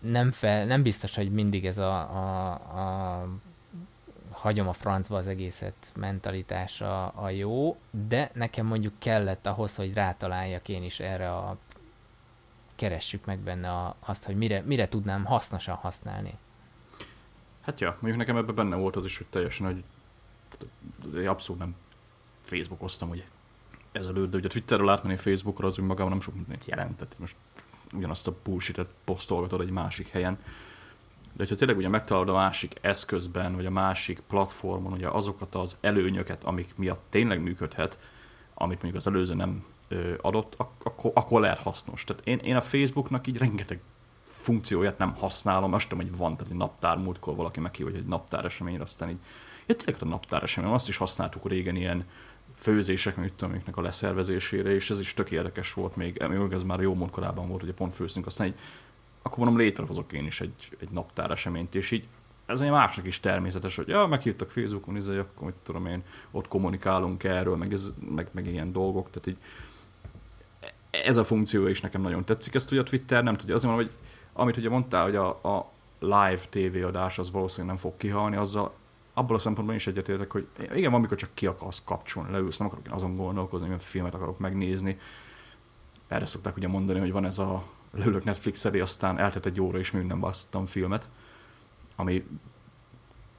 [0.00, 3.28] nem, fel, nem biztos, hogy mindig ez a, a, a
[4.30, 10.68] hagyom a francba az egészet mentalitása a jó, de nekem mondjuk kellett ahhoz, hogy rátaláljak
[10.68, 11.56] én is erre a
[12.76, 16.38] keressük meg benne a, azt, hogy mire, mire tudnám hasznosan használni.
[17.60, 21.74] Hát ja, mondjuk nekem ebben benne volt az is, hogy teljesen, hogy abszolút nem
[23.08, 23.24] hogy
[23.92, 27.18] ezelőtt, de ugye Twitterről átmenni Facebookra az önmagában nem sok mindent jelentett.
[27.18, 27.34] Most
[27.92, 30.38] ugyanazt a bullshit posztolgatod egy másik helyen.
[31.32, 35.76] De hogyha tényleg ugye megtalálod a másik eszközben, vagy a másik platformon ugye azokat az
[35.80, 37.98] előnyöket, amik miatt tényleg működhet,
[38.54, 39.64] amit mondjuk az előző nem
[40.20, 42.04] adott, akkor, akkor lehet hasznos.
[42.04, 43.80] Tehát én, én a Facebooknak így rengeteg
[44.24, 48.06] funkcióját nem használom, azt tudom, hogy van, tehát egy naptár múltkor valaki meghív, hogy egy
[48.06, 49.18] naptár eseményre, aztán így,
[49.66, 52.04] ja, tényleg a naptár esemény, azt is használtuk régen ilyen
[52.54, 56.62] főzések, mit tudom, amiknek a leszervezésére, és ez is tök érdekes volt még, még ez
[56.62, 58.54] már jó múlt korábban volt, hogy pont főztünk, aztán egy,
[59.22, 62.06] akkor mondom, létrehozok én is egy, egy naptár eseményt, és így
[62.46, 66.48] ez egy másnak is természetes, hogy ja, meghívtak Facebookon, izé, akkor mit tudom én, ott
[66.48, 69.38] kommunikálunk erről, meg, ez, meg, meg ilyen dolgok, tehát így
[70.90, 73.88] ez a funkció is nekem nagyon tetszik, ezt ugye a Twitter nem tudja, azért mondom,
[73.88, 73.96] hogy
[74.32, 78.74] amit ugye mondtál, hogy a, a live TV adás az valószínűleg nem fog kihalni, azzal
[79.20, 82.66] abból a szempontból is egyetértek, hogy igen, van, amikor csak ki akarsz kapcsolni, leülsz, nem
[82.66, 84.98] akarok azon gondolkozni, hogy filmet akarok megnézni.
[86.08, 89.78] Erre szokták ugye mondani, hogy van ez a leülök netflix elé, aztán eltett egy óra
[89.78, 91.08] és minden basztottam filmet,
[91.96, 92.26] ami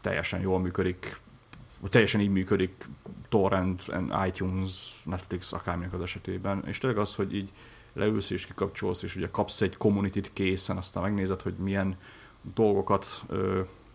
[0.02, 1.20] teljesen jól működik,
[1.90, 2.86] teljesen így működik
[3.30, 3.86] torrent,
[4.28, 7.52] iTunes, Netflix, akárminek az esetében, és tényleg az, hogy így
[7.94, 11.98] leülsz és kikapcsolsz, és ugye kapsz egy community készen, aztán megnézed, hogy milyen
[12.54, 13.24] dolgokat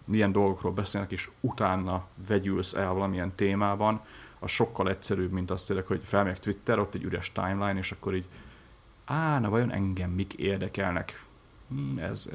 [0.06, 4.00] milyen dolgokról beszélnek, és utána vegyülsz el valamilyen témában,
[4.38, 8.14] az sokkal egyszerűbb, mint azt tényleg, hogy felmegyek Twitter, ott egy üres timeline, és akkor
[8.14, 8.24] így,
[9.04, 11.24] á, na vajon engem mik érdekelnek?
[11.68, 12.28] Hmm, ez,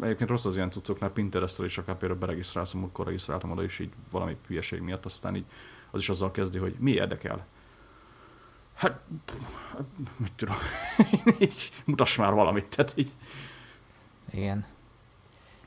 [0.00, 3.92] egyébként rossz az ilyen cuccoknál, Pinterest-tel is akár például beregisztrálsz, amikor regisztráltam oda is így
[4.10, 5.44] valami hülyeség miatt, aztán így
[5.90, 7.46] az is azzal kezdi, hogy mi érdekel.
[8.74, 9.00] Hát,
[10.16, 10.56] mit tudom,
[11.38, 13.10] így mutass már valamit, tehát így.
[14.30, 14.64] Igen.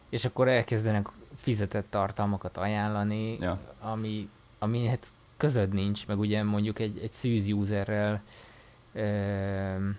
[0.10, 1.08] És akkor elkezdenek
[1.46, 3.60] fizetett tartalmakat ajánlani, ja.
[3.80, 5.08] ami, ami hát
[5.38, 8.22] közöd nincs, meg ugye mondjuk egy, egy szűz userrel
[8.94, 9.90] ö,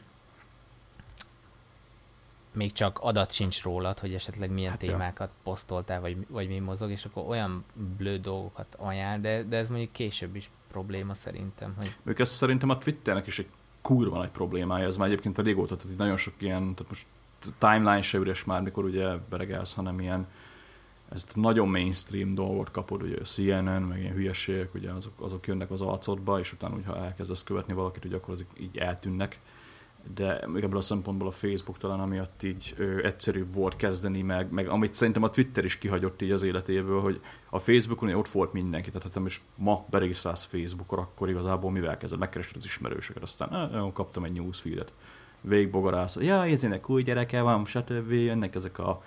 [2.53, 5.41] még csak adat sincs rólad, hogy esetleg milyen hát témákat ja.
[5.43, 7.65] posztoltál, vagy, vagy mi mozog, és akkor olyan
[7.97, 11.75] blő dolgokat ajánl, de, de ez mondjuk később is probléma szerintem.
[11.79, 11.95] Hogy...
[12.03, 13.49] Ők ez szerintem a Twitternek is egy
[13.81, 17.07] kurva nagy problémája, ez már egyébként a régóta, tehát nagyon sok ilyen, tehát most
[17.59, 20.27] timeline se üres már, mikor ugye beregelsz, hanem ilyen
[21.09, 25.71] ezt nagyon mainstream dolgot kapod, ugye a CNN, meg ilyen hülyeségek, ugye azok, azok jönnek
[25.71, 29.39] az arcodba, és utána, hogyha elkezdesz követni valakit, ugye akkor azok így eltűnnek.
[30.15, 34.51] De még ebből a szempontból a Facebook talán amiatt így ö, egyszerűbb volt kezdeni, meg,
[34.51, 37.21] meg amit szerintem a Twitter is kihagyott így az életéből, hogy
[37.51, 42.19] a Facebookon ott volt mindenki, tehát ha most ma beregisztrálsz Facebookra, akkor igazából mivel kezded?
[42.19, 44.93] Megkeresed az ismerősöket, aztán eh, kaptam egy newsfeedet.
[45.41, 48.13] Végigbogarász, ja, ezének új gyereke van, stb.
[48.13, 49.03] Jönnek ezek a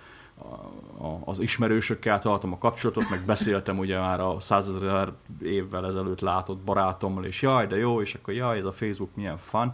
[1.24, 5.12] az ismerősökkel tartom a kapcsolatot, meg beszéltem ugye már a százezer
[5.42, 9.38] évvel ezelőtt látott barátommal, és jaj, de jó, és akkor jaj, ez a Facebook milyen
[9.38, 9.74] fun.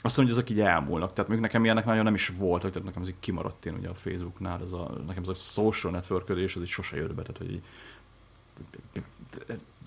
[0.00, 1.12] Azt mondja, hogy ezek így elmúlnak.
[1.12, 3.88] Tehát még nekem ilyenek nagyon nem is volt, tehát nekem ez így kimaradt én ugye
[3.88, 7.38] a Facebooknál, ez a, nekem ez a social networködés, ez így sose jött be, tehát
[7.38, 7.62] hogy így,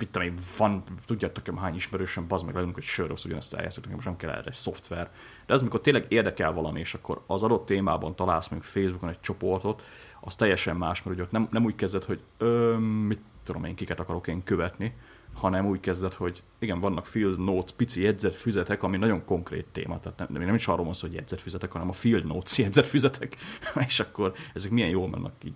[0.07, 3.95] tudom én, van, tudjátok nekem hány ismerősöm, bazd meg velünk, hogy sörös ugyanezt eljátszok, nekem
[3.95, 5.11] most nem kell erre egy szoftver.
[5.45, 9.19] De ez, amikor tényleg érdekel valami, és akkor az adott témában találsz mondjuk Facebookon egy
[9.19, 9.83] csoportot,
[10.19, 13.75] az teljesen más, mert ugye ott nem, nem úgy kezded, hogy ö, mit tudom én,
[13.75, 14.95] kiket akarok én követni,
[15.33, 20.29] hanem úgy kezdett, hogy igen, vannak field notes, pici jegyzetfüzetek, ami nagyon konkrét téma, tehát
[20.29, 23.35] nem, nem is arról van szó, hogy jegyzetfüzetek, hanem a field notes jegyzetfüzetek,
[23.87, 25.53] és akkor ezek milyen jól mennek, így,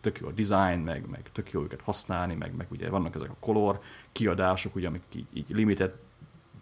[0.00, 3.30] tök jó a design, meg, meg tök jó őket használni, meg, meg ugye vannak ezek
[3.30, 3.80] a color
[4.12, 5.94] kiadások, ugye, amik így, így limited,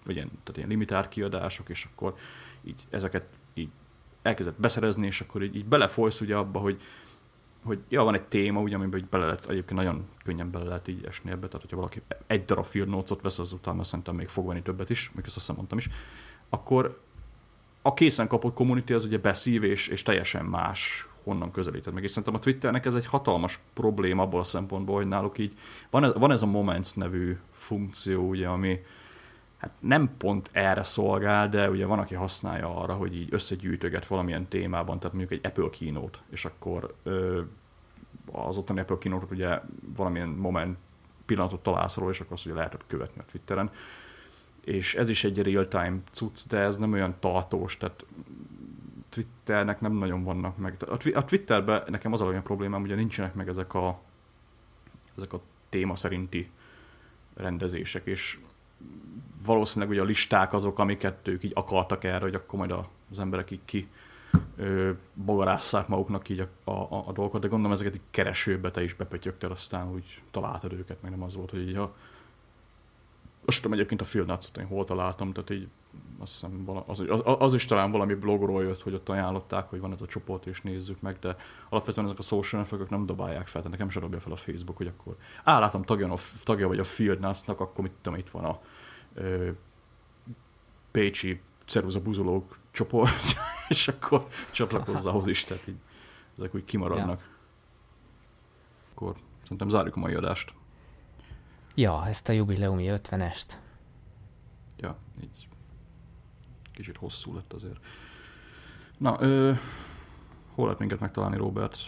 [0.05, 2.17] vagy ilyen, tehát ilyen limitált kiadások, és akkor
[2.63, 3.25] így ezeket
[3.55, 3.69] így
[4.23, 6.81] elkezdett beszerezni, és akkor így, így belefolysz ugye abba, hogy
[7.65, 10.89] hogy ja, van egy téma, ugye, amiben így bele lehet, egyébként nagyon könnyen bele lehet
[10.89, 14.47] így esni ebbe, tehát hogyha valaki egy darab field vesz, az utána szerintem még fog
[14.47, 15.89] venni többet is, még ezt azt mondtam is,
[16.49, 17.01] akkor
[17.83, 22.03] a készen kapott community az ugye beszív és, és teljesen más honnan közelíted meg.
[22.03, 25.55] És szerintem a Twitternek ez egy hatalmas probléma abból a szempontból, hogy náluk így
[25.91, 28.81] van ez, van ez a Moments nevű funkció, ugye, ami
[29.63, 34.49] hát nem pont erre szolgál, de ugye van, aki használja arra, hogy így összegyűjtöget valamilyen
[34.49, 37.41] témában, tehát mondjuk egy Apple keynote, és akkor ö,
[38.33, 39.61] az ottani Apple keynote ugye
[39.97, 40.79] valamilyen moment
[41.27, 43.71] pillanatot találsz róla, és akkor azt ugye lehetett követni a Twitteren.
[44.65, 48.05] És ez is egy real-time cucc, de ez nem olyan tartós, tehát
[49.09, 50.77] Twitternek nem nagyon vannak meg.
[51.15, 54.01] A Twitterben nekem az a olyan problémám, ugye nincsenek meg ezek a,
[55.17, 56.51] ezek a téma szerinti
[57.35, 58.39] rendezések, és
[59.45, 62.75] valószínűleg ugye a listák azok, amiket ők így akartak erre, hogy akkor majd
[63.11, 63.89] az emberek így ki
[65.15, 69.51] bogarásszák maguknak így a, a, a dolgokat, de gondolom ezeket így keresőbe te is bepötyögtél,
[69.51, 71.95] aztán úgy találtad őket, meg nem az volt, hogy így a
[73.45, 75.69] most tudom egyébként a Field nuts én hol találtam, tehát így
[76.19, 79.93] azt hiszem, az, az, az, is talán valami blogról jött, hogy ott ajánlották, hogy van
[79.93, 81.37] ez a csoport, és nézzük meg, de
[81.69, 84.77] alapvetően ezek a social network nem dobálják fel, tehát nekem sem dobja fel a Facebook,
[84.77, 88.45] hogy akkor á, látom, tagja, tagja vagy a Field Nuts-nak, akkor mit tudom, itt van
[88.45, 88.61] a
[89.15, 89.51] ö,
[90.91, 93.37] Pécsi ceruza buzolók csoport,
[93.69, 95.79] és akkor csatlakozz ahhoz is, tehát így
[96.39, 97.21] ezek úgy kimaradnak.
[97.21, 97.27] Ja.
[98.95, 100.55] Akkor szerintem zárjuk a mai adást.
[101.75, 103.47] Ja, ezt a jubileumi 50-est.
[104.77, 105.49] Ja, így
[106.73, 107.79] kicsit hosszú lett azért.
[108.99, 109.53] Na, ö,
[110.55, 111.79] hol lehet minket megtalálni, Robert?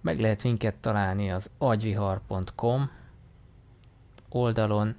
[0.00, 2.90] Meg lehet minket találni az agyvihar.com
[4.28, 4.94] oldalon,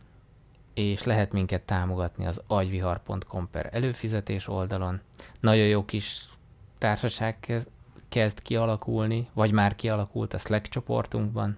[0.78, 5.00] és lehet minket támogatni az agyvihar.com per előfizetés oldalon.
[5.40, 6.30] Nagyon jó kis
[6.78, 7.64] társaság
[8.10, 11.58] kezd kialakulni, vagy már kialakult a Slack csoportunkban.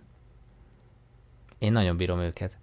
[1.57, 2.57] Én nagyon bírom őket.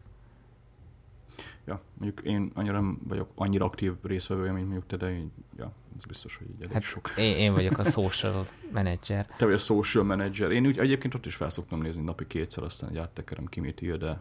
[1.66, 5.72] Ja, mondjuk én annyira nem vagyok annyira aktív részvevője, mint mondjuk te, de én, ja,
[5.96, 7.10] ez biztos, hogy így elég hát sok.
[7.18, 9.26] Én, én vagyok a social manager.
[9.36, 10.50] Te vagy a social manager.
[10.50, 13.98] Én úgy egyébként ott is felszoktam nézni napi kétszer, aztán egy áttekerem ki mit ír,
[13.98, 14.20] de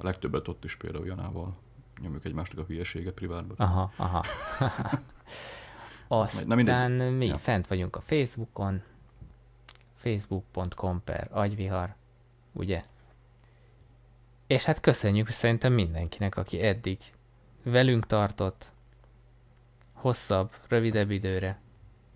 [0.00, 1.56] a legtöbbet ott is például Janával
[2.00, 3.56] nyomjuk egymásnak a hülyeséget privátban.
[3.56, 4.24] Aha, aha.
[6.08, 7.38] Aztán Na mi ja.
[7.38, 8.82] fent vagyunk a Facebookon,
[9.96, 11.94] facebook.com per agyvihar,
[12.52, 12.84] ugye?
[14.46, 16.98] És hát köszönjük szerintem mindenkinek, aki eddig
[17.62, 18.72] velünk tartott,
[19.92, 21.60] hosszabb, rövidebb időre.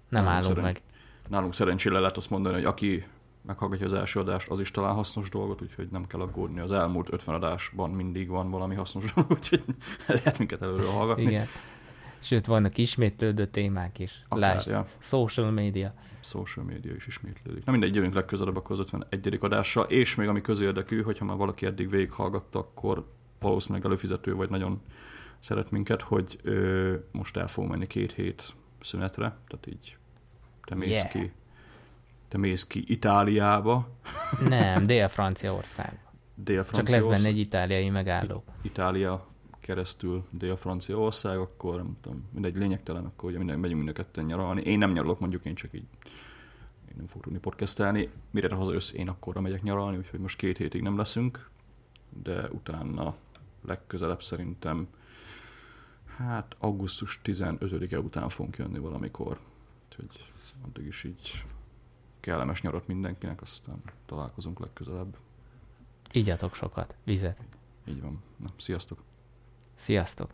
[0.09, 0.63] Nem nálunk állunk szeren...
[0.63, 0.83] meg.
[1.29, 3.07] Nálunk szerencsére lehet azt mondani, hogy aki
[3.47, 6.61] meghallgatja az első adást, az is talán hasznos dolgot, úgyhogy nem kell aggódni.
[6.61, 9.63] Az elmúlt 50 adásban mindig van valami hasznos dolog, úgyhogy
[10.07, 11.23] lehet minket előről hallgatni.
[11.23, 11.47] Igen.
[12.19, 14.21] Sőt, vannak ismétlődő témák is.
[14.29, 14.87] Akár, Lásd, ja.
[15.01, 15.95] social media
[16.25, 17.65] social média is ismétlődik.
[17.65, 19.39] Na mindegy, jövünk legközelebb akkor az 51.
[19.41, 23.07] adással, és még ami közérdekű, hogyha már valaki eddig végighallgatta, akkor
[23.41, 24.81] valószínűleg előfizető vagy nagyon
[25.39, 29.97] szeret minket, hogy ö, most el fogunk menni két hét szünetre, tehát így
[30.65, 31.09] te mész yeah.
[31.09, 31.33] ki
[32.35, 33.89] te mész ki Itáliába.
[34.49, 35.99] Nem, Dél-Franciaország.
[36.35, 37.01] Dél-Franciaország.
[37.01, 38.45] Csak lesz benne egy itáliai megálló.
[38.63, 39.27] Itália
[39.61, 44.61] keresztül Dél-Franciaország, akkor nem tudom, mindegy lényegtelen, akkor ugye minden, megyünk mind a ketten nyaralni.
[44.61, 45.87] Én nem nyaralok, mondjuk én csak így
[46.89, 48.11] én nem fog tudni podcastelni.
[48.31, 51.51] Mire hazajössz, én akkorra megyek nyaralni, úgyhogy most két hétig nem leszünk,
[52.23, 53.15] de utána
[53.67, 54.89] legközelebb szerintem
[56.17, 59.39] hát augusztus 15-e után fogunk jönni valamikor.
[59.89, 60.33] Úgyhogy
[60.67, 61.45] addig is így
[62.25, 65.17] kellemes nyarat mindenkinek, aztán találkozunk legközelebb.
[66.13, 67.39] Igyatok sokat, vizet.
[67.87, 68.23] Így van.
[68.37, 69.03] Na, sziasztok!
[69.75, 70.31] Sziasztok!